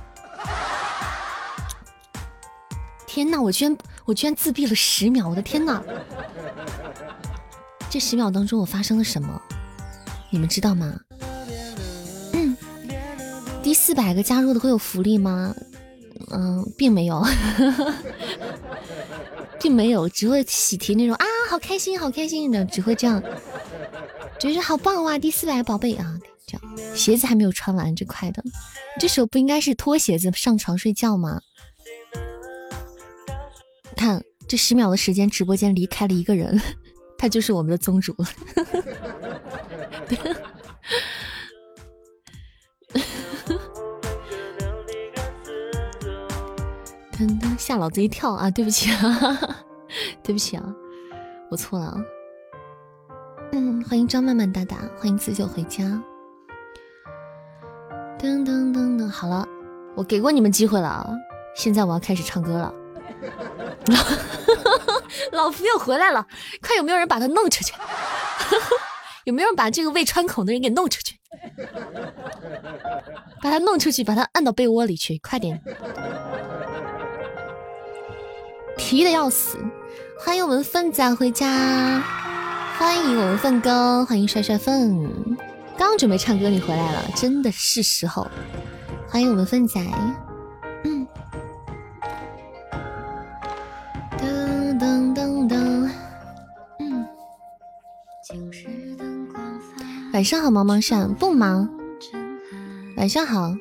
[3.08, 5.30] 天呐，我居然我居然自闭了十秒！
[5.30, 5.82] 我的天呐！
[7.90, 9.42] 这十秒当中我发生了什么？
[10.30, 11.00] 你们知道吗？
[12.34, 12.58] 嗯，
[13.62, 15.56] 第四百个加入的会有福利吗？
[16.32, 17.24] 嗯，并没有，
[19.60, 23.22] 并没有，只会喜提那种啊，好开心，好开心的，只会这样，
[24.40, 25.18] 觉得好棒哇！
[25.18, 26.20] 第四百宝贝啊！
[26.46, 28.44] 这样鞋子还没有穿完，这快的，
[29.00, 31.40] 这时候不应该是脱鞋子上床睡觉吗？
[34.04, 36.62] 看这十秒的时间，直播间离开了一个人，
[37.18, 38.14] 他就是我们的宗主。
[47.58, 48.52] 吓老子一跳啊！
[48.52, 49.66] 对不起啊，
[50.22, 50.76] 对不起啊，
[51.50, 51.96] 我错了啊。
[53.54, 55.84] 嗯，欢迎张曼曼大大，欢迎子酒回家。
[58.20, 59.48] 噔噔噔噔，好了，
[59.96, 61.10] 我给过你们机会了啊，
[61.56, 62.74] 现在我要开始唱歌了。
[65.32, 66.26] 老夫又回来了，
[66.62, 67.74] 快有没有人把他弄出去？
[69.26, 71.18] 有没有人把这个胃穿孔的人给弄出去？
[73.42, 75.62] 把他弄出去，把他按到被窝里去，快点！
[78.78, 79.58] 皮的要死，
[80.20, 82.02] 欢迎我们粪仔回家，
[82.78, 85.10] 欢迎我们粪哥，欢迎帅帅粪。
[85.78, 88.28] 刚准备唱歌，你回来了，真的是时候。
[89.08, 89.80] 欢迎我们粪仔，
[94.84, 95.90] 噔噔噔，
[100.12, 101.70] 晚上好，茫茫善，不忙。
[102.98, 103.56] 晚上好，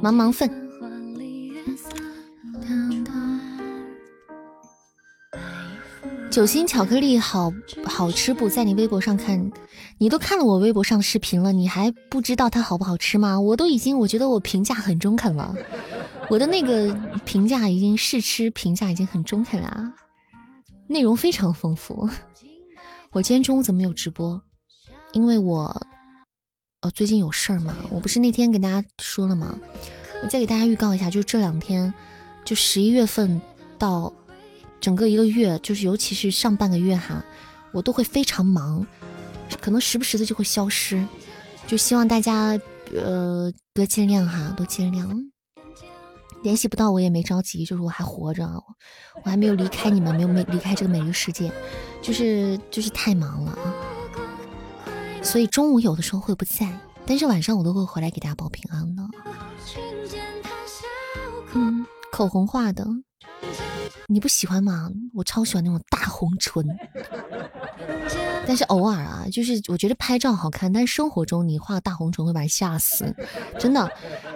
[0.00, 0.48] 茫茫粪。
[6.30, 7.52] 酒心巧克力好。
[7.84, 8.48] 好吃不？
[8.48, 9.50] 在你微博上看，
[9.98, 12.78] 你都看了我微博上的视频了，你还不知道它好。
[12.78, 12.96] 不好。
[12.96, 13.40] 吃吗？
[13.40, 15.52] 我都已经，我觉得我评价很中肯了，
[16.28, 19.92] 我的那个评价已经试吃评价已经很中肯了，
[20.90, 22.08] 内容非常丰富。
[23.12, 24.42] 我今天中午怎么没有直播？
[25.12, 25.86] 因为我，
[26.80, 27.76] 呃，最近有事儿嘛。
[27.90, 29.56] 我不是那天给大家说了吗？
[30.24, 31.94] 我再给大家预告一下，就这两天，
[32.44, 33.40] 就十一月份
[33.78, 34.12] 到。
[34.80, 37.22] 整个一个月，就是尤其是上半个月哈，
[37.70, 38.86] 我都会非常忙，
[39.60, 41.06] 可能时不时的就会消失，
[41.66, 42.58] 就希望大家
[42.94, 45.06] 呃多见谅哈，多见谅。
[46.42, 48.46] 联系不到我也没着急，就是我还活着，
[49.22, 51.52] 我还没有离开你们，没有没离开这个美丽世界，
[52.00, 53.74] 就是就是太忙了啊。
[55.22, 59.02] 所以中午有的时候会不在，但是晚上我都会回来给大家报平安的。
[61.52, 62.86] 嗯，口红画的。
[64.12, 64.90] 你不喜欢吗？
[65.14, 66.66] 我超喜欢那种大红唇，
[68.44, 73.14] 但是偶尔啊，就是我觉得拍照好看，但是生活中你画大红唇会把人吓死，
[73.56, 73.88] 真的。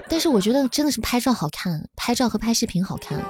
[0.09, 3.20] 但是我觉得真的是拍照好看，拍照和拍视频好看。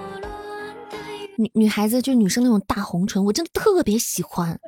[1.39, 4.61] 女女孩子就女生那种大红唇，我真的特别喜欢，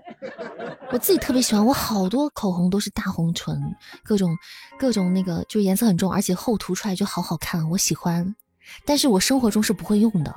[0.91, 3.55] 我自己特别喜欢，我好多口红都是大红唇，
[4.03, 4.35] 各种
[4.79, 8.35] 各种那个就颜色很重，而且厚涂出来就好好看，我喜欢。
[8.87, 10.35] 但是我生活中是不会用的。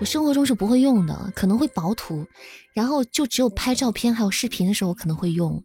[0.00, 2.26] 我生活中是不会用的，可能会薄涂，
[2.72, 5.62] 然后就只有拍照片还有视频的时候可能会用，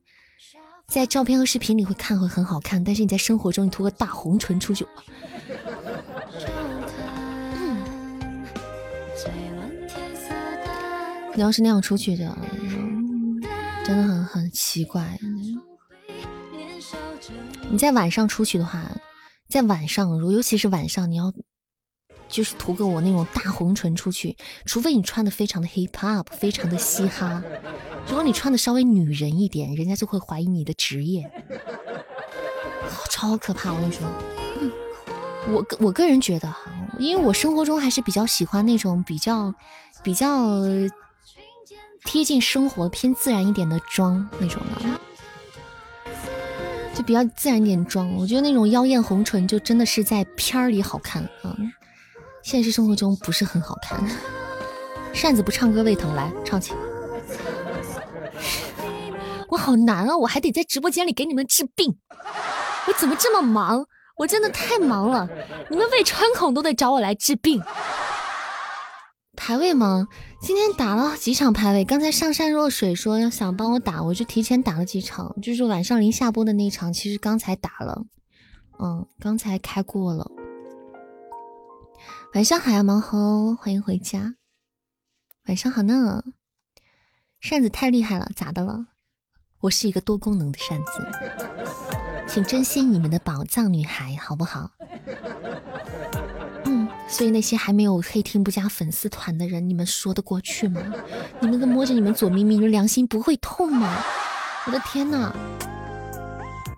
[0.88, 4.86] 在照片和视频里会看会很好看，但是你在生活中你涂个大红唇出去，
[11.34, 12.38] 你要是那样出去的，
[13.84, 15.20] 真的很很奇怪。
[17.72, 18.84] 你在晚上出去的话，
[19.50, 21.34] 在晚上如尤其是晚上你要。
[22.28, 24.36] 就是涂个我那种大红唇出去，
[24.66, 27.42] 除非你穿的非常的 hip hop，非常的嘻哈。
[28.08, 31.30] 如果你穿的稍微女人一点，人家就会怀疑你的职业，
[33.10, 33.74] 超可怕！
[33.74, 34.08] 我跟你说，
[35.50, 39.54] 我个我个人觉得哈，因为我生活中还是比较喜欢那种比较
[40.04, 40.62] 比较
[42.06, 46.12] 贴近生活、偏自然一点的妆那种的，
[46.96, 48.14] 就比较自然一点妆。
[48.16, 51.58] 我觉得那种妖艳红唇就真的是在片儿里好看啊，
[52.48, 54.02] 现实生活中不是很好看。
[55.12, 56.74] 扇子不唱歌胃疼，来唱起。
[59.50, 61.98] 我好难啊，我还得在直播间里给你们治病，
[62.88, 63.86] 我怎么这么忙？
[64.16, 65.28] 我真的太忙了，
[65.70, 67.62] 你们胃穿孔都得找我来治病。
[69.36, 70.08] 排位吗？
[70.42, 78.06] 今天打了几场排位，刚才上善若水说要想帮我打，我就提前打了几场，就是晚上临下播的那场，其实刚才打了，
[78.80, 80.32] 嗯，刚才开过了。
[82.34, 84.36] 晚上好呀，毛猴，欢迎回家。
[85.48, 86.24] 晚上好呢，
[87.40, 88.88] 扇子太厉害了，咋的了？
[89.62, 91.08] 我是一个多功能的扇子。
[92.28, 94.72] 请珍惜你们的宝藏女孩，好不好？
[96.66, 100.82] 嗯，所以那些还没有黑听不加粉丝团的人，你们说得过去吗？
[101.40, 104.04] 你们都摸着你们左咪咪，你们良心不会痛吗？
[104.68, 105.34] 我的天呐！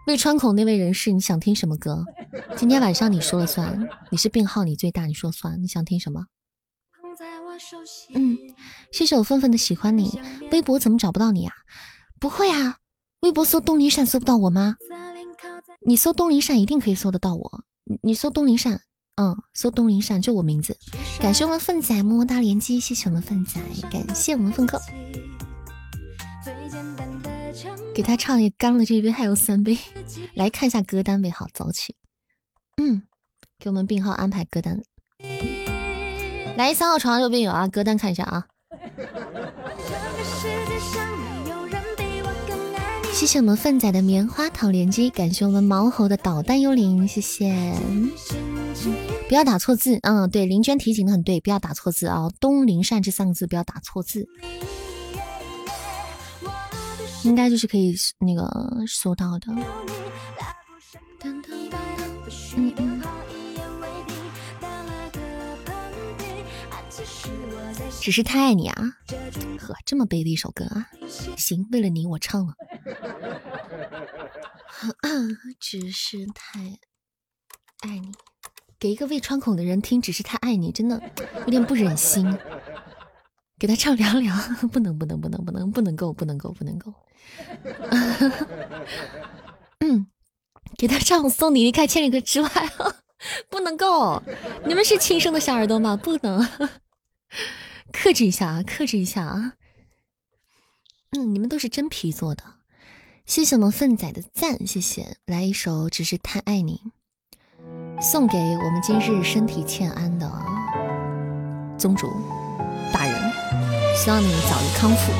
[0.10, 2.04] 对川口那位人士，你想听什么歌？
[2.58, 5.62] 今天晚上你说了算，你是病号，你最大，你说算。
[5.62, 6.26] 你想听什么？
[8.16, 8.36] 嗯，
[8.92, 10.20] 谢谢我愤愤的喜欢你。
[10.52, 11.54] 微博怎么找不到你啊？
[12.20, 12.78] 不会啊，
[13.20, 14.78] 微博搜东林闪搜不到我吗？
[15.86, 17.64] 你搜东林善一定可以搜得到我。
[17.84, 18.82] 你你搜东林善，
[19.18, 20.76] 嗯，搜东林善就我名字。
[21.20, 23.62] 感谢我们粪仔么么哒连击，谢谢我们粪仔，
[23.92, 24.82] 感谢我们粪哥。
[27.94, 29.78] 给他唱也干了这一杯，还有三杯。
[30.34, 31.96] 来看一下歌单呗，好，走起。
[32.78, 33.04] 嗯，
[33.60, 34.82] 给我们病号安排歌单。
[36.56, 38.46] 来三号床右边有啊，歌单看一下啊。
[43.12, 47.74] 谢谢我们粪仔的棉花糖连击，感谢我们毛猴的导弹幽灵，谢谢。
[49.28, 54.26] 不要打错字，嗯，对，林娟提醒的很对，不要打错字啊，东林善这三个字不要打错字，
[57.24, 58.50] 应该就是可以那个
[58.88, 59.54] 搜到的。
[62.56, 63.02] 嗯嗯。
[68.02, 68.76] 只是太爱你啊，
[69.60, 70.90] 呵，这么悲的一首歌啊，
[71.38, 72.54] 行，为了你我唱了。
[75.60, 76.60] 只是太
[77.82, 78.12] 爱你，
[78.80, 81.00] 给一个胃穿孔的人听，只是太爱你，真的
[81.46, 82.26] 有点不忍心。
[83.60, 84.38] 给他唱凉凉，
[84.72, 86.94] 不能不能不能不能不能够不能够不能够。
[89.80, 90.08] 嗯，
[90.78, 92.50] 给他唱送你离开千里之外，
[93.52, 94.24] 不能够。
[94.66, 95.98] 你们是亲生的小耳朵吗？
[95.98, 96.48] 不能。
[97.92, 99.54] 克制一下啊，克制一下啊！
[101.12, 102.44] 嗯，你们都是真皮做的，
[103.26, 105.18] 谢谢我们粪仔的赞，谢谢。
[105.26, 106.82] 来一首《只是太爱你》，
[108.02, 110.32] 送给我们今日身体欠安的
[111.78, 112.08] 宗主，
[114.02, 115.12] 希望你早日康复。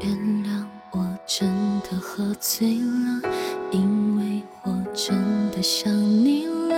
[0.00, 0.10] 原
[0.42, 0.98] 谅我
[1.28, 1.48] 真
[1.88, 3.30] 的喝醉了，
[3.70, 5.16] 因为我真
[5.52, 6.74] 的想你了，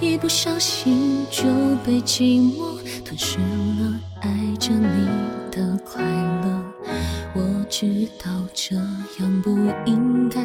[0.00, 1.42] 一不小心就
[1.84, 3.98] 被寂寞吞噬了。
[4.20, 4.30] 爱
[4.60, 5.08] 着你
[5.50, 6.31] 的快乐，
[7.72, 9.50] 知道这样不
[9.86, 10.42] 应该，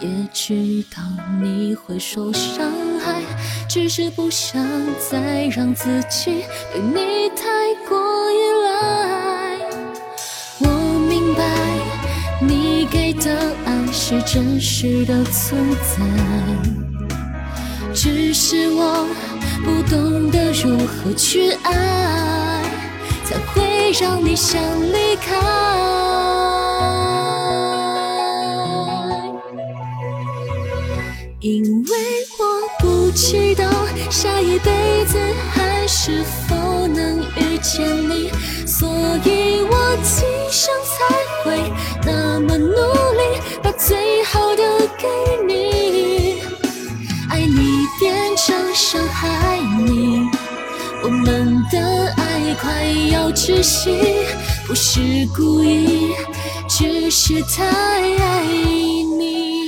[0.00, 1.02] 也知道
[1.40, 2.70] 你会受伤
[3.00, 3.22] 害，
[3.66, 4.62] 只是不想
[5.10, 7.46] 再让自己对你太
[7.88, 7.98] 过
[8.30, 8.36] 依
[8.66, 9.58] 赖。
[10.60, 10.68] 我
[11.08, 11.42] 明白。
[12.46, 13.34] 你给的
[13.64, 16.04] 爱是真实的存在，
[17.94, 19.08] 只是我
[19.64, 22.62] 不懂得如何去爱，
[23.24, 24.62] 才会让你想
[24.92, 26.27] 离开。
[31.40, 31.90] 因为
[32.40, 33.64] 我不知道
[34.10, 35.16] 下一辈子
[35.52, 36.56] 还是否
[36.88, 38.28] 能遇见你，
[38.66, 38.88] 所
[39.24, 41.72] 以我今生才会。
[42.04, 45.06] 那么努力，把最好的给
[45.46, 46.42] 你，
[47.30, 50.28] 爱你变成伤害你，
[51.04, 52.82] 我们的爱快
[53.12, 53.96] 要窒息，
[54.66, 56.14] 不是故意，
[56.68, 59.67] 只是太爱你。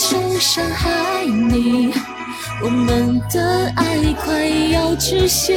[0.00, 1.92] 爱你变成伤害你，
[2.62, 5.52] 我们的爱快要窒息，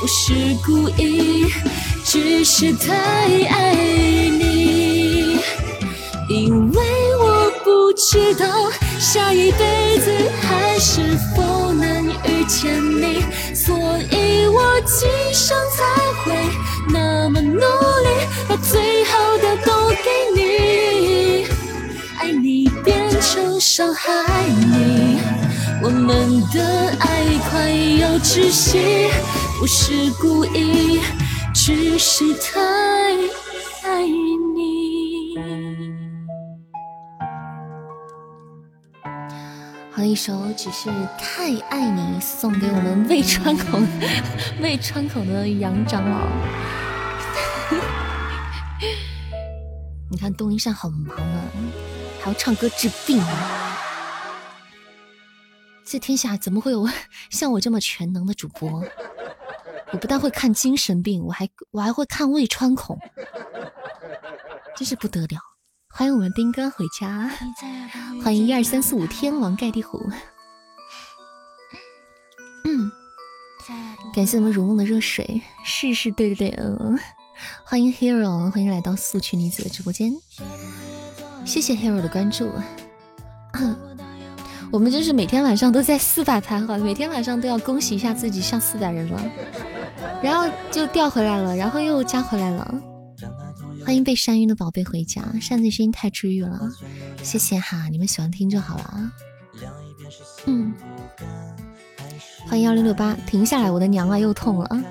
[0.00, 1.46] 不是故意，
[2.04, 2.92] 只是太
[3.48, 5.38] 爱你。
[6.28, 6.80] 因为
[7.20, 10.10] 我不知道下一辈子
[10.42, 13.22] 还是否能遇见你，
[13.54, 13.76] 所
[14.10, 15.84] 以我今生才
[16.24, 16.34] 会
[16.88, 18.08] 那么努力，
[18.48, 21.46] 把最好的都给你。
[22.18, 22.59] 爱你
[23.32, 25.20] 变成伤害你，
[25.84, 27.70] 我们的爱快
[28.00, 29.08] 要窒息，
[29.56, 31.00] 不是故意，
[31.54, 32.60] 只是太
[33.84, 35.36] 爱你。
[39.92, 43.86] 好一首《只是太爱你》，送给我们未穿孔、
[44.60, 46.18] 未穿孔的杨长老。
[50.10, 51.44] 你看东林善好忙啊，
[52.22, 53.22] 还要唱歌治病。
[55.84, 56.86] 这天下怎么会有
[57.30, 58.82] 像我这么全能的主播？
[59.92, 62.96] 我不但会看精神病，我还我还会看胃穿孔，
[64.76, 65.38] 真是不得了。
[65.88, 67.28] 欢迎我们丁哥回家，
[68.22, 69.98] 欢迎一二三四五天王盖地虎，
[72.64, 72.92] 嗯，
[74.14, 76.96] 感谢我们如梦的热水，是是，对对对，嗯，
[77.64, 80.12] 欢迎 Hero，欢迎来到素裙女子的直播间，
[81.44, 82.50] 谢谢 Hero 的关注，
[84.70, 89.20] 我们就是每天晚上都在四百徘徊，每天晚上都要恭喜一下自己上四百人了，
[90.22, 92.74] 然后就掉回来了，然后又加回来了。
[93.84, 96.60] 欢迎被山晕的宝贝回家，扇子声音太治愈了，
[97.22, 99.12] 谢谢哈，你们喜欢听就好了啊。
[100.46, 100.72] 嗯，
[102.46, 104.82] 欢迎幺零六八，停下来，我的娘啊，又痛了啊！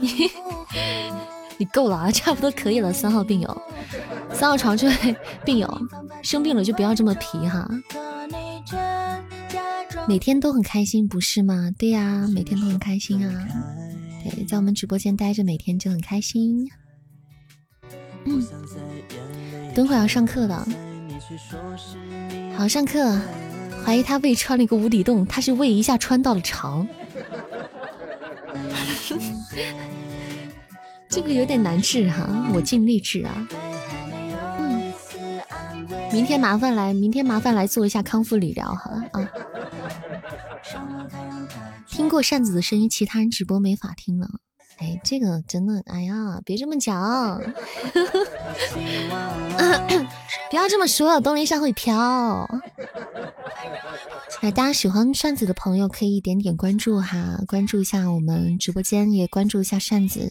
[0.00, 0.30] 你
[1.62, 2.92] 你够了啊， 差不多可以了。
[2.92, 3.62] 三号病友，
[4.32, 5.80] 三号床这位病友，
[6.20, 7.70] 生病了就不要这么皮哈。
[10.08, 11.70] 每天都很开心不是吗？
[11.78, 13.46] 对呀，每天都很开心啊。
[14.24, 16.68] 对，在我们直播间待着，每天就很开心。
[18.24, 18.44] 嗯，
[19.72, 20.66] 等会要上课了，
[22.56, 23.16] 好上课。
[23.84, 26.84] 怀疑他胃穿了一个无底洞，他是胃一下穿到了肠，
[31.12, 33.46] 这个有点难治哈，我尽力治啊。
[34.58, 34.90] 嗯，
[36.10, 39.28] 明天麻烦来，明天麻烦来做一下康复理疗好了啊。
[41.86, 44.26] 听过扇子的声音，其他人直播没法听了。
[44.78, 47.38] 哎，这个真的，哎呀，别这么讲，
[50.48, 52.48] 不要这么说，东林山会飘。
[54.40, 60.30] 哎，大家喜欢扇子的朋友可以点点关注哈，关注一下我们直播间，也关注一下扇子。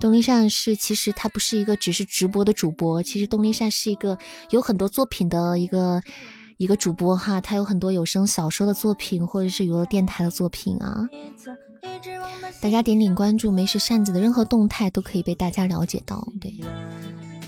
[0.00, 4.18] 东林善是，其实他不是一个只是直播的主播，其实东林善是一个
[4.50, 6.02] 有很多作品的一个
[6.56, 11.08] 一个主播哈，他有很多有声小说的作品，或者是娱乐电台的作品啊。
[12.60, 16.26] 大家点点关注，没事扇子的任何动态都可以被大家了解到。
[16.40, 16.54] 对，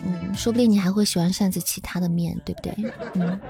[0.05, 2.75] 嗯，说不定你还会喜欢扇子其他的面对不对？
[3.15, 3.41] 嗯，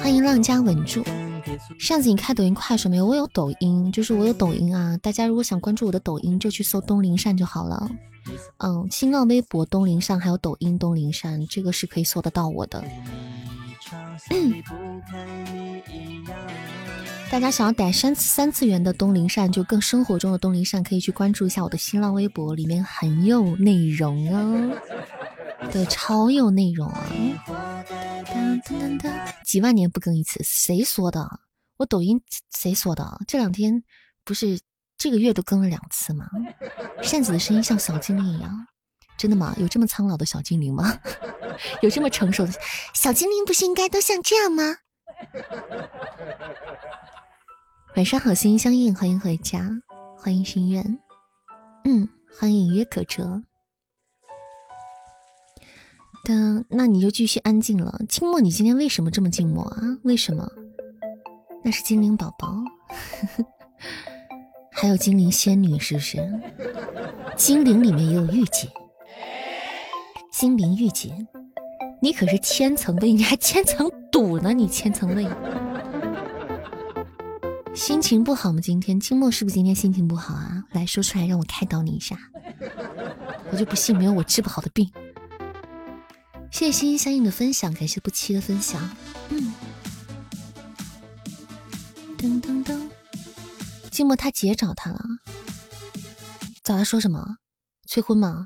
[0.00, 1.04] 欢迎浪家稳住，
[1.78, 3.06] 扇子你开抖音快手没有？
[3.06, 4.96] 我有抖音，就是我有抖音啊。
[4.98, 7.88] 大家如果想关注我的抖音，就去搜东林扇就好了。
[8.58, 12.84] 嗯，新浪微博东林扇，还有抖音东林扇，这个是可以搜得到我的。
[17.30, 24.80] 大家想要逮三三次元的东林善，就更生活中的东林善，可以去关注一下我的新浪微博，里面很有内容哦。
[25.70, 27.06] 对，超有内容啊！
[29.44, 31.28] 几万年不更一次，谁说的？
[31.76, 32.20] 我抖音
[32.56, 33.20] 谁说的？
[33.26, 33.84] 这两天
[34.24, 34.58] 不是
[34.96, 36.26] 这个月都更了两次吗？
[37.02, 38.66] 扇子的声音像小精灵一样，
[39.18, 39.54] 真的吗？
[39.58, 40.98] 有这么苍老的小精灵吗？
[41.82, 42.52] 有这么成熟的
[42.94, 44.78] 小精灵不是应该都像这样吗？
[47.98, 49.68] 晚上好，心相印，欢迎回家，
[50.16, 51.00] 欢迎心愿，
[51.84, 52.08] 嗯，
[52.38, 53.42] 欢迎约可哲。
[56.22, 58.00] 的，那你就继续安静了。
[58.08, 59.82] 静默，你今天为什么这么静默啊？
[60.04, 60.48] 为什么？
[61.64, 62.54] 那是精灵宝宝，
[64.70, 66.18] 还有精灵仙女，是不是？
[67.36, 68.68] 精灵里面也有御姐，
[70.30, 71.12] 精灵御姐，
[72.00, 75.26] 你可是千层位，你还千层堵呢，你千层位。
[77.78, 78.60] 心情不好吗？
[78.60, 80.64] 今天静默是不是今天心情不好啊？
[80.72, 82.18] 来说出来，让我开导你一下。
[83.52, 84.90] 我就不信没有我治不好的病。
[86.50, 88.82] 谢谢心心相印的分享，感谢不期的分享。
[92.18, 92.90] 噔噔噔，
[93.92, 95.00] 寂寞他姐找他了，
[96.64, 97.36] 找他说什么？
[97.86, 98.44] 催婚吗？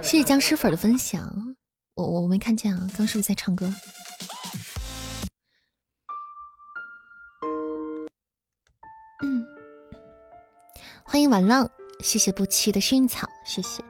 [0.00, 1.54] 谢谢僵尸粉的分享，
[1.94, 3.70] 我我没看见啊，刚是不是在唱歌？
[11.08, 11.70] 欢迎晚浪，
[12.00, 13.80] 谢谢不期的薰衣草，谢谢。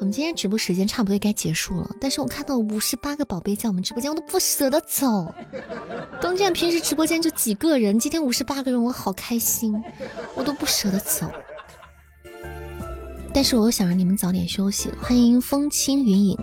[0.00, 5.32] 我们今天直播时间差不多该结束了，但是我看到五十八个宝贝在我们直播间，我都不舍得走。
[6.20, 9.72] 东建平时直播间就几个人，今天五十八个人，我好开心，
[10.34, 11.30] 我都不舍得走。
[13.32, 14.90] 但是我又想让你们早点休息。
[15.00, 16.38] 欢迎风轻云影，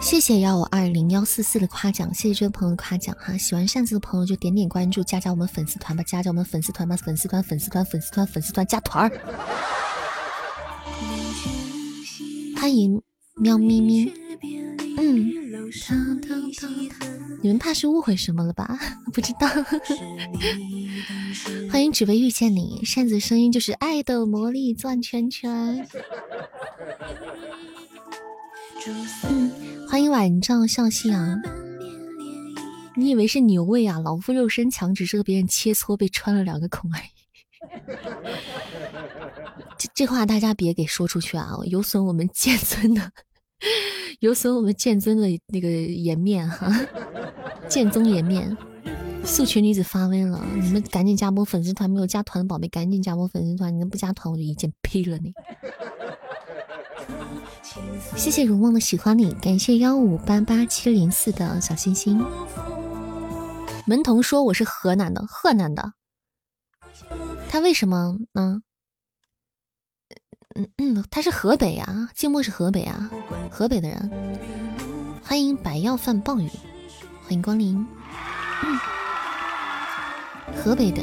[0.00, 3.36] 谢谢幺五二零幺四四的夸奖，谢谢这位朋友的夸奖哈。
[3.36, 9.10] 喜欢扇子的朋友就点点关注，加加我们粉丝团吧，加加我们粉丝团吧，粉丝团粉丝团粉丝团粉丝团加团儿。
[12.56, 13.02] 欢迎
[13.34, 14.12] 喵咪咪，
[14.96, 15.30] 嗯，
[17.42, 18.78] 你们怕是误会什么了吧？
[19.12, 19.48] 不知道。
[21.70, 25.86] 欢迎只为遇见你，扇子声音就是爱的魔力转圈圈。
[29.28, 29.50] 嗯，
[29.88, 31.40] 欢迎晚照笑夕阳。
[32.96, 33.98] 你以为是牛胃啊？
[34.00, 37.04] 老夫肉身强，只是和别人切磋被穿了两个孔而已。
[39.78, 43.12] 这这话大家别给说出去啊，有损我们 剑尊的，
[44.20, 46.68] 有损我们剑尊的那个颜面哈，
[47.68, 48.56] 剑宗颜面。
[49.24, 55.32] 素裙女子发威了，你们赶紧加波粉丝团，没有加团的宝贝赶紧加波粉丝团，你们不加团我就一剑劈了你。
[58.16, 62.22] 谢谢如梦的喜欢你，感谢幺五八八七零四的小心心。
[63.86, 65.92] 门童说我是河南的，河南的，
[67.48, 68.62] 他为什么呢？
[70.56, 73.10] 嗯嗯，他是河北啊，静默是河北啊，
[73.50, 74.10] 河北的人。
[75.22, 76.48] 欢迎白药饭暴雨，
[77.22, 77.86] 欢迎光临。
[78.62, 78.78] 嗯，
[80.56, 81.02] 河北的。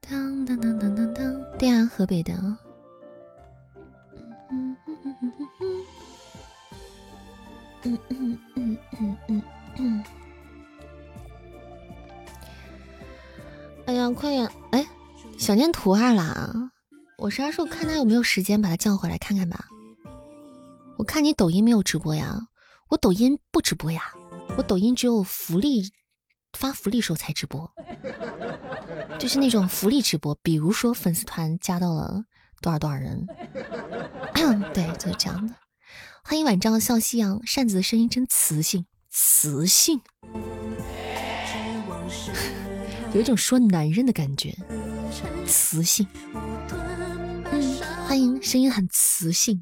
[0.00, 2.34] 当当当当当当，对呀，河北的。
[13.86, 14.84] 哎呀，快点，哎，
[15.38, 16.68] 想念图2了。
[17.18, 19.66] 我啥时候看他有没有时间把他叫回来看看吧。
[20.98, 22.40] 我看你抖音没有直播呀，
[22.88, 24.02] 我抖音不直播呀，
[24.56, 25.92] 我抖音只有福利。
[26.58, 27.70] 发福利时候才直播，
[29.18, 32.24] 就是那种福利直播，比如说粉丝团加到了
[32.60, 33.26] 多少多少人，
[34.72, 35.54] 对，就是这样的。
[36.22, 40.00] 欢迎晚照笑夕阳，扇子的声音真磁性，磁性，
[43.12, 44.54] 有一种说男人的感觉。
[45.46, 46.06] 磁性，
[47.50, 47.76] 嗯，
[48.06, 49.60] 欢迎声音很磁性，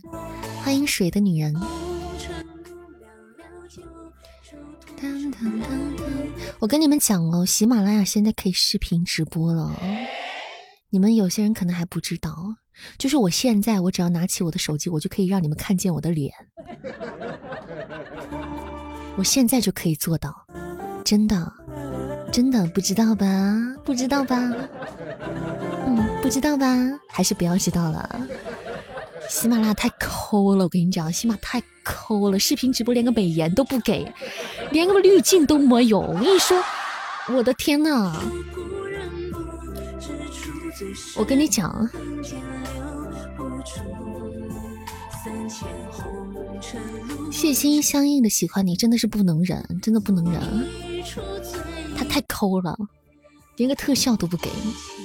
[0.63, 1.55] 欢迎水的女人。
[6.59, 9.75] 我跟你们讲哦，喜马拉雅现在可以视频直播了，
[10.91, 12.57] 你们有些人可能还不知道，
[12.99, 16.33] 就是我现在我只要拿起我的手机，我就可以让你们看见我的脸，
[19.17, 20.35] 我现在就可以做到，
[21.05, 21.53] 真的，
[22.31, 23.27] 真的不知道吧？
[23.85, 24.37] 不知道吧？
[25.87, 26.67] 嗯不知道吧？
[27.09, 28.27] 还是不要知道了。
[29.31, 34.13] 喜马拉雅太抠了，我跟你讲，喜马太抠了，视频直播连个美颜都不给，
[34.73, 36.01] 连个滤镜都没有。
[36.01, 36.61] 我跟你说，
[37.29, 38.13] 我的天呐！
[41.17, 41.89] 我跟你讲，
[47.31, 50.43] 谢心相印的喜欢你真的是不能忍，真的不能忍。
[51.97, 52.77] 他太抠了，
[53.57, 54.51] 连个特效都不给。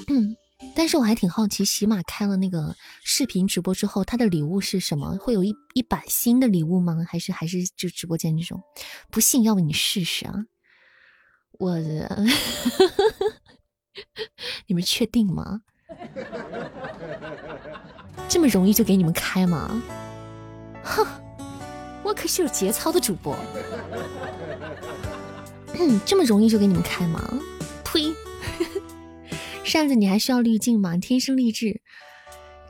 [0.08, 0.36] 嗯。
[0.76, 5.18] 但是我还挺好奇，喜马开了那个视频直播之后，他的礼物是什么？
[5.18, 7.06] 会有一一版新的礼物吗？
[7.08, 8.62] 还是还是就直播间这种？
[9.10, 10.34] 不信，要不你试试啊？
[11.58, 11.78] 我，
[14.68, 15.62] 你们确定吗？
[18.28, 19.82] 这么容易就给你们开吗？
[20.84, 21.08] 哼，
[22.04, 23.34] 我可是有节操的主播。
[25.74, 27.40] 嗯， 这么容易就给你们开吗？
[27.86, 28.14] 呸！
[29.66, 30.96] 扇子，你还需要滤镜吗？
[30.96, 31.82] 天生丽质，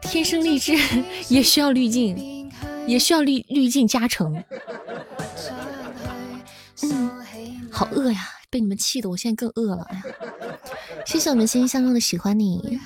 [0.01, 0.73] 天生丽质
[1.29, 2.49] 也需要滤镜，
[2.87, 4.43] 也需要滤滤镜加成。
[6.81, 7.11] 嗯，
[7.69, 9.83] 好饿呀，被你们气的，我现在更饿了。
[9.89, 10.03] 哎呀，
[11.05, 12.79] 谢谢我们心心相通的喜欢你。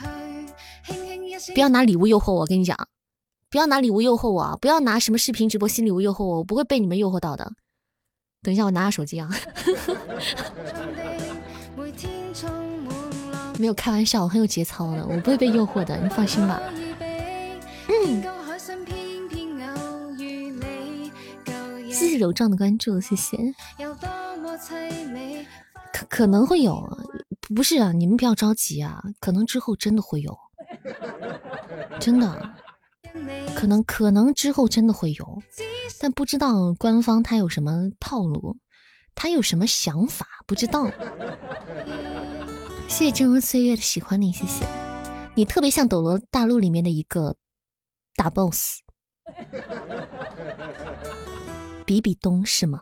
[1.54, 2.76] 不要拿礼物诱惑我，跟你讲，
[3.50, 7.54] 不要拿礼物诱惑我，不要拿什么视频直播新礼物诱惑我，我不会被你们诱惑到的。
[8.42, 9.30] 等一下，我拿下手机啊。
[13.60, 16.62] 没有开玩笑，我很有节操的，我不会被诱惑的，你放心吧。
[17.90, 18.24] 嗯，
[21.92, 23.38] 谢谢柔壮的关注，谢谢。
[25.92, 26.88] 可可能会有，
[27.54, 30.38] 不是啊，你们不要着急啊，可能之后真的会有，
[32.00, 32.54] 真的，
[33.54, 35.42] 可能可能之后真的会有，
[36.00, 38.56] 但不知道官方他有什么套路，
[39.16, 40.90] 他有什么想法，不知道。
[42.90, 44.66] 谢谢峥嵘岁月的喜欢你，谢谢
[45.36, 47.36] 你特别像《斗罗大陆》里面的一个
[48.16, 48.80] 大 boss，
[51.86, 52.82] 比比东是吗？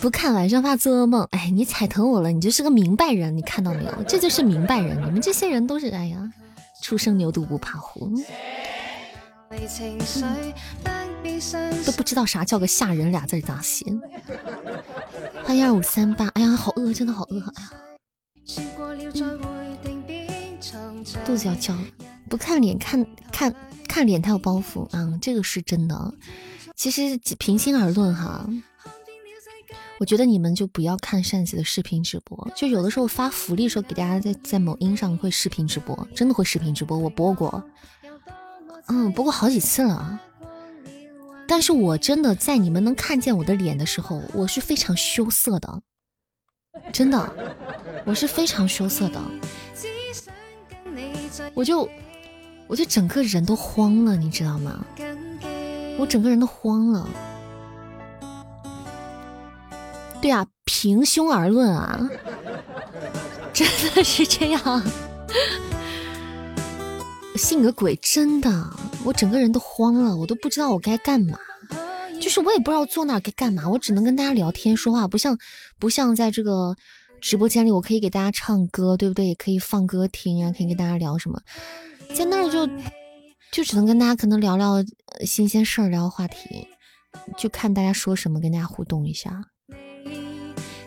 [0.00, 4.02] 不看晚上怕做噩梦，哎，你踩疼我了，你就是个明白人，你看到没有？
[4.08, 6.32] 这就是明白人，你们这些人都是哎呀，
[6.82, 8.10] 初生牛犊不怕虎，
[11.84, 13.84] 都不知道啥叫个吓人俩字咋写。
[15.44, 17.70] 欢迎二五三八，哎呀，好饿，真的好饿，哎呀。
[21.24, 21.76] 肚子要叫，
[22.28, 23.54] 不看脸，看看
[23.88, 26.14] 看脸，他有包袱啊，这个是真的。
[26.76, 28.48] 其实平心而论哈，
[29.98, 37.62] 我觉得你们就不要看扇子的视频直播，就有的时候发福利时候给大家在在某音上会视频直播，真的会视频直播，我播过，
[38.88, 40.20] 嗯，播过好几次了。
[41.48, 45.82] 但是我真的在你们能看见我的脸的时候，我是非常羞涩的。
[46.92, 47.32] 真的，
[48.04, 49.20] 我是非常羞涩的，
[51.54, 51.88] 我就
[52.66, 54.84] 我就整个人都慌了，你知道吗？
[55.98, 57.08] 我整个人都慌了。
[60.20, 62.08] 对啊，平胸而论啊，
[63.52, 64.82] 真的是这样。
[67.36, 68.70] 信个鬼，真的，
[69.04, 71.38] 我整个人都慌了，我都不知道我该干嘛。
[72.20, 75.38] 就是我也不知道坐那儿该干嘛，我只能跟大家聊天说话，不像
[75.78, 76.74] 不像在这个
[77.20, 79.26] 直播间里，我可以给大家唱歌，对不对？
[79.26, 81.40] 也可以放歌听啊，可以跟大家聊什么，
[82.14, 82.66] 在那儿就
[83.52, 84.84] 就只能跟大家可能聊聊
[85.24, 86.66] 新鲜事儿，聊话题，
[87.36, 89.44] 就看大家说什么，跟大家互动一下。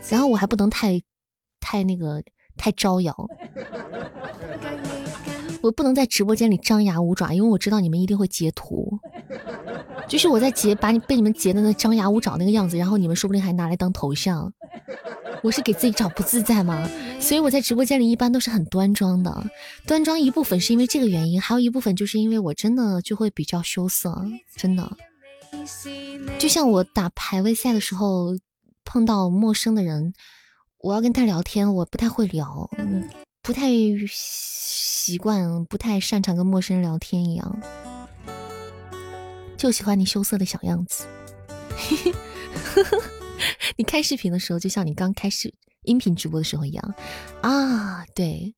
[0.09, 1.01] 然后我还不能太
[1.59, 2.21] 太那个
[2.57, 3.15] 太招摇，
[5.61, 8.99] 我不能在直播间里张牙舞爪，因为我知道你们一定会截图。
[10.07, 14.51] 就是我在截把你被你们截的那张牙舞爪那个样子，然后你们说不定还拿来当头像。
[15.41, 16.89] 我是给自己找不自在吗？
[17.21, 19.43] 所以我在直播间里一般都是很端庄的，
[19.87, 24.21] 端庄一部分是因为这个原因，还有一部分就是因为我真的就会比较羞涩，
[24.55, 24.97] 真的。
[26.37, 28.35] 就像我打排位赛的时候
[28.83, 30.13] 碰到陌生的人，
[30.79, 32.69] 我要跟他聊天，我不太会聊，
[33.41, 33.69] 不太
[34.09, 37.59] 习惯，不太擅长跟陌生人聊天一样。
[39.59, 41.05] 就喜欢你羞涩的小样子，
[43.75, 46.95] 你开视频的时候就像你刚开始音频直播的时候一样
[47.41, 48.05] 啊！
[48.15, 48.55] 对，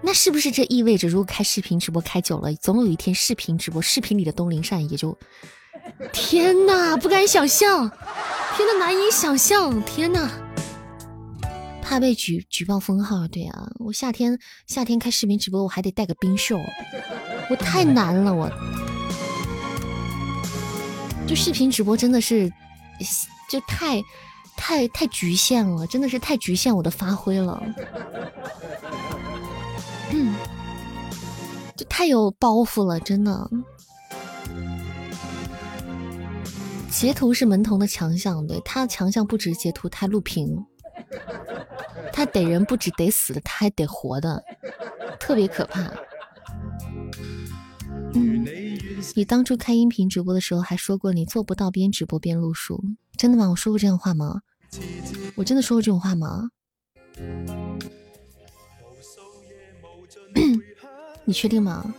[0.00, 5.18] 那是不是这意味着，如果开视频直播开久了，总有一天视频直播视频里的东林善也就……
[6.12, 7.90] 天哪，不敢想象！
[8.56, 9.82] 天哪，难以想象！
[9.82, 10.30] 天哪，
[11.82, 13.26] 怕被举举报封号。
[13.26, 16.56] 对啊，我夏天夏天开视频直播，我还得带个冰袖，
[17.50, 18.48] 我太难了，我。
[21.26, 22.50] 就视频直播真的是，
[23.50, 24.02] 就太
[24.56, 27.60] 太太局限了，真的是太局限我的发挥了。
[30.12, 30.34] 嗯，
[31.76, 33.50] 就太有包袱了，真的。
[36.88, 40.64] 截图是门童的强项，对他的强项不止截图，他录屏，
[42.12, 44.42] 他逮人不止逮死的，他还得活的，
[45.18, 45.92] 特别可怕。
[49.14, 52.82] 你当初开音频直播的时候还说过你做不到边直播边录书，
[53.16, 53.48] 真的吗？
[53.48, 54.42] 我说过这样话吗？
[55.36, 56.50] 我真的说过这种话吗？
[61.24, 61.94] 你确定吗？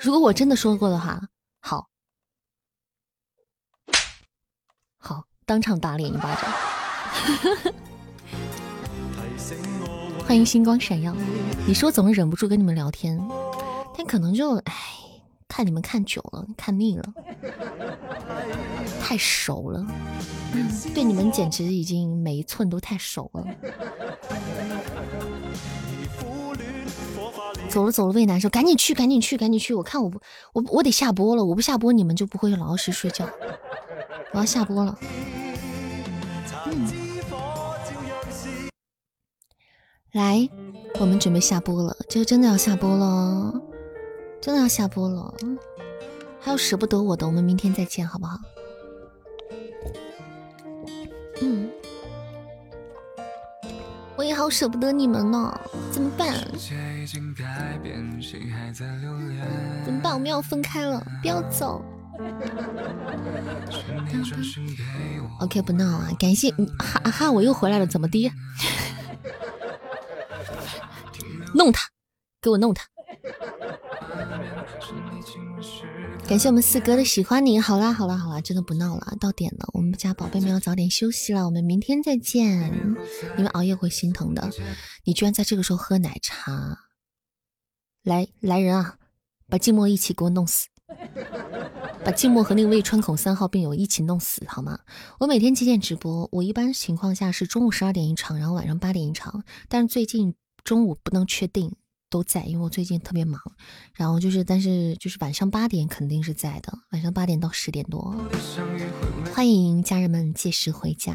[0.00, 1.28] 如果我真的说过的话，
[1.60, 1.88] 好，
[4.98, 6.52] 好，当场打脸一巴掌。
[10.26, 11.14] 欢迎星光闪耀。
[11.66, 13.20] 你说总是忍不住跟你们聊天，
[13.96, 14.74] 但可能就唉，
[15.48, 17.04] 看你们看久了，看腻了，
[19.00, 19.84] 太熟了。
[20.94, 23.46] 对你们简直已经每一寸都太熟了。
[27.68, 29.72] 走了走了，胃难受，赶紧去，赶紧去，赶紧去！
[29.72, 30.20] 我看我不，
[30.52, 33.26] 我我得下播了，我不下播你们就不会老实睡觉。
[34.32, 34.98] 我要下播了。
[40.12, 40.48] 来，
[41.00, 43.52] 我们准备下播了，就真的要下播了，
[44.40, 45.34] 真的要下播了。
[46.40, 48.38] 还有舍不得我的，我们明天再见，好不好？
[51.40, 51.70] 嗯，
[54.16, 55.60] 我也好舍不得你们呢，
[55.90, 56.34] 怎么办？
[59.84, 60.14] 怎么办？
[60.14, 61.82] 我们要分开了，不要走。
[65.40, 66.10] OK，不闹啊！
[66.18, 68.30] 感谢哈哈，我又回来了，怎么的？
[71.54, 71.88] 弄他，
[72.40, 72.86] 给我弄他！
[76.26, 82.96] 感谢我们四哥的喜欢你，好啦好啦好啦，真的不闹了，到点了，我们家宝贝们要早点休息了，我们明天再见。
[83.36, 84.48] 你们熬夜会心疼的，
[85.04, 86.78] 你居然在这个时候喝奶茶，
[88.02, 88.96] 来来人啊，
[89.48, 90.68] 把静默一起给我弄死，
[92.04, 94.78] 把静默和那个胃穿孔三号病友一起弄死好吗？
[95.18, 96.28] 我每天几点直播？
[96.32, 101.74] 我一般情况下是中午十二点一场，然后晚上八点一场，但是最近中午不能确定。
[102.10, 103.40] 都在，因为我最近特别忙，
[103.94, 108.14] 然后就是，但是就是晚上八点肯定是在的，晚上八点到十点多，
[109.32, 111.14] 欢迎家人们届时回家。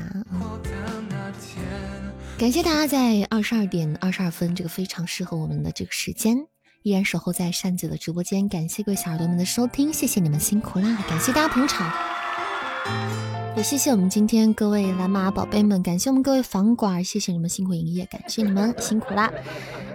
[2.35, 6.47] 感谢大家在二十二点二十二分这个非常适合我们的这个时间，
[6.87, 8.47] 依然守候在扇子的直播间。
[8.47, 10.97] 感谢各位小耳朵们的收听，谢谢你们辛苦啦！
[11.09, 11.91] 感谢大家捧场，
[13.57, 19.29] 也谢谢我们今天各位蓝马宝贝们，感谢我们各位房管，谢谢你们辛苦营业，感谢你们辛苦啦！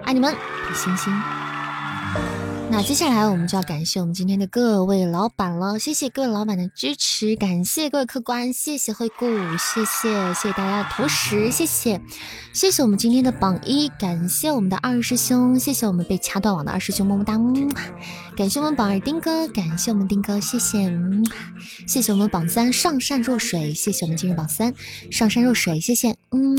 [0.05, 0.35] 爱你们，
[0.69, 2.52] 比心心。
[2.73, 9.27] 那接下来我们就要感谢我们今天的各位老板了，谢谢各位老板的支持，感谢各位客官，谢谢惠顾，
[9.59, 12.01] 谢谢谢谢大家的投食，谢谢
[12.55, 17.39] 谢谢我们今天的榜一，感谢我们的二师兄，谢谢我们被掐断网的二师兄么么哒，
[18.35, 20.91] 感谢我们榜二丁哥，感谢我们丁哥，谢谢
[21.87, 24.73] 谢谢我们榜三上善若水，谢谢我们今日榜三
[25.11, 26.59] 上善若水，谢谢嗯，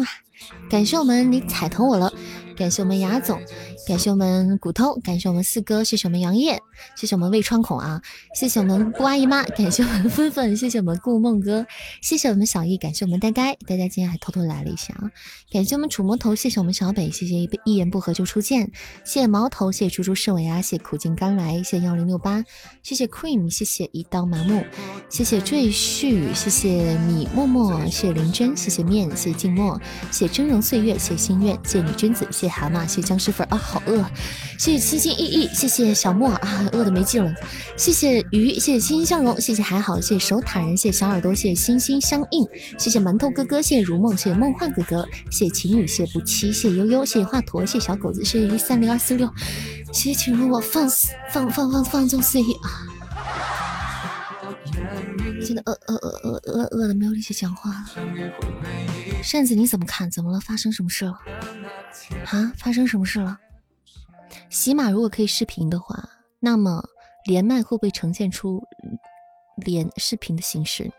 [0.69, 2.14] 感谢我们你踩疼我了。
[2.56, 3.40] 感谢我们雅总，
[3.88, 6.59] 感谢我们骨头，感谢我们四哥，谢谢我们杨烨，
[6.95, 8.01] 谢谢我们胃穿孔啊，
[8.35, 11.65] 谢谢我们顾阿姨妈，感谢我们芬芬，谢谢我们顾梦哥，
[12.01, 15.09] 谢谢我们小易，感谢我们呆呆，呆呆今天还偷偷来了一下啊，
[15.51, 18.72] 感谢我们楚魔头，谢谢我们小北，谢谢一言不合就出剑，
[19.03, 22.43] 谢谢毛头，谢谢猪猪侍卫啊，谢谢苦尽甘来，谢谢幺零六八，
[22.83, 24.64] 谢谢 Cream，谢谢一刀麻木，
[25.09, 29.80] 谢谢赘婿，谢谢米默默，谢谢林真，谢谢面，谢谢静默，
[30.11, 32.27] 谢谢峥嵘岁月，谢谢心愿，谢谢女君子。
[32.32, 34.03] 谢谢蛤蟆，谢僵尸粉啊，好饿！
[34.57, 37.33] 谢谢清新意意，谢谢小莫啊，饿的没劲了。
[37.77, 42.45] 谢谢鱼，谢谢欣欣向荣，谢谢还好，谢谢守塔人，谢谢小耳朵，谢谢心心相印，
[42.77, 49.30] 谢谢馒头哥哥，谢谢如梦，谢谢梦幻哥哥，谢谢情侣，谢谢不期，谢谢悠悠，谢谢华佗，谢谢小狗子，谢谢一三零二四六，
[49.93, 53.83] 谢谢请容我放肆放放放放纵肆意啊！
[55.42, 57.85] 现在饿饿饿饿饿饿的没有力气讲话了。
[59.22, 60.09] 扇子你怎么看？
[60.09, 60.40] 怎么了？
[60.40, 61.19] 发生什么事了？
[62.27, 62.53] 啊？
[62.58, 63.40] 发生什么事了？
[64.50, 66.09] 喜马如果可以视频的话，
[66.40, 66.83] 那么
[67.25, 68.64] 连麦会不会呈现出
[69.58, 70.92] 连视频的形式？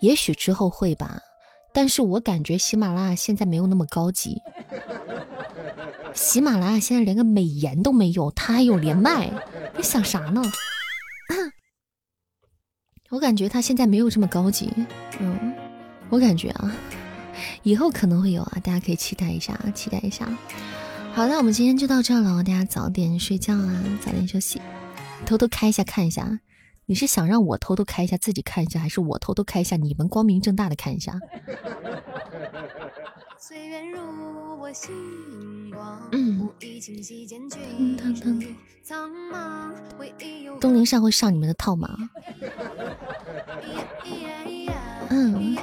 [0.00, 1.20] 也许之后会吧。
[1.72, 4.42] 但是我感觉喜马拉雅现在没有那么高级。
[6.12, 9.30] 喜马拉雅现在连个美颜都没有，他还有连麦？
[9.76, 10.42] 你想啥呢？
[13.10, 14.72] 我感觉他现在没有这么高级，
[15.18, 15.52] 嗯，
[16.10, 16.72] 我感觉啊，
[17.64, 20.26] 以后可能会有啊，大家可以期待一下，期待一下。
[21.12, 24.62] 好那我们今天就到这了，大家早点睡觉啊，早点休息。
[25.26, 26.38] 偷偷开一下看一下，
[26.86, 31.18] 你是想让我偷偷开一下自己看一下，还是我偷偷开一下你们光明正大的看一下？
[36.12, 36.48] 嗯，
[40.60, 41.88] 东林上会上你们的套吗？
[45.08, 45.56] 嗯，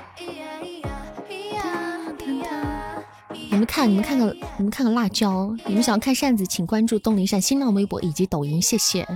[3.49, 5.55] 你们看，你们看个，你们看个辣椒。
[5.65, 9.07] 你们想要看扇子，请关注东林扇新浪微博以及抖音，谢谢。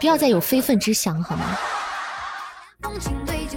[0.00, 1.56] 不要再有非分之想，好吗？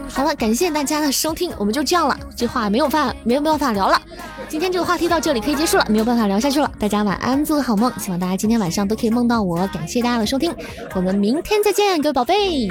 [0.09, 2.17] 好了，感谢大家的收听，我们就这样了。
[2.35, 4.01] 这话没有办，没有办法聊了。
[4.49, 6.69] 今天这个话题到这里可以结束了，没有办法聊下去了。
[6.79, 7.91] 大家晚安，做个好梦。
[7.99, 9.67] 希望大家今天晚上都可以梦到我。
[9.67, 10.53] 感谢大家的收听，
[10.95, 12.67] 我们明天再见，各位宝贝。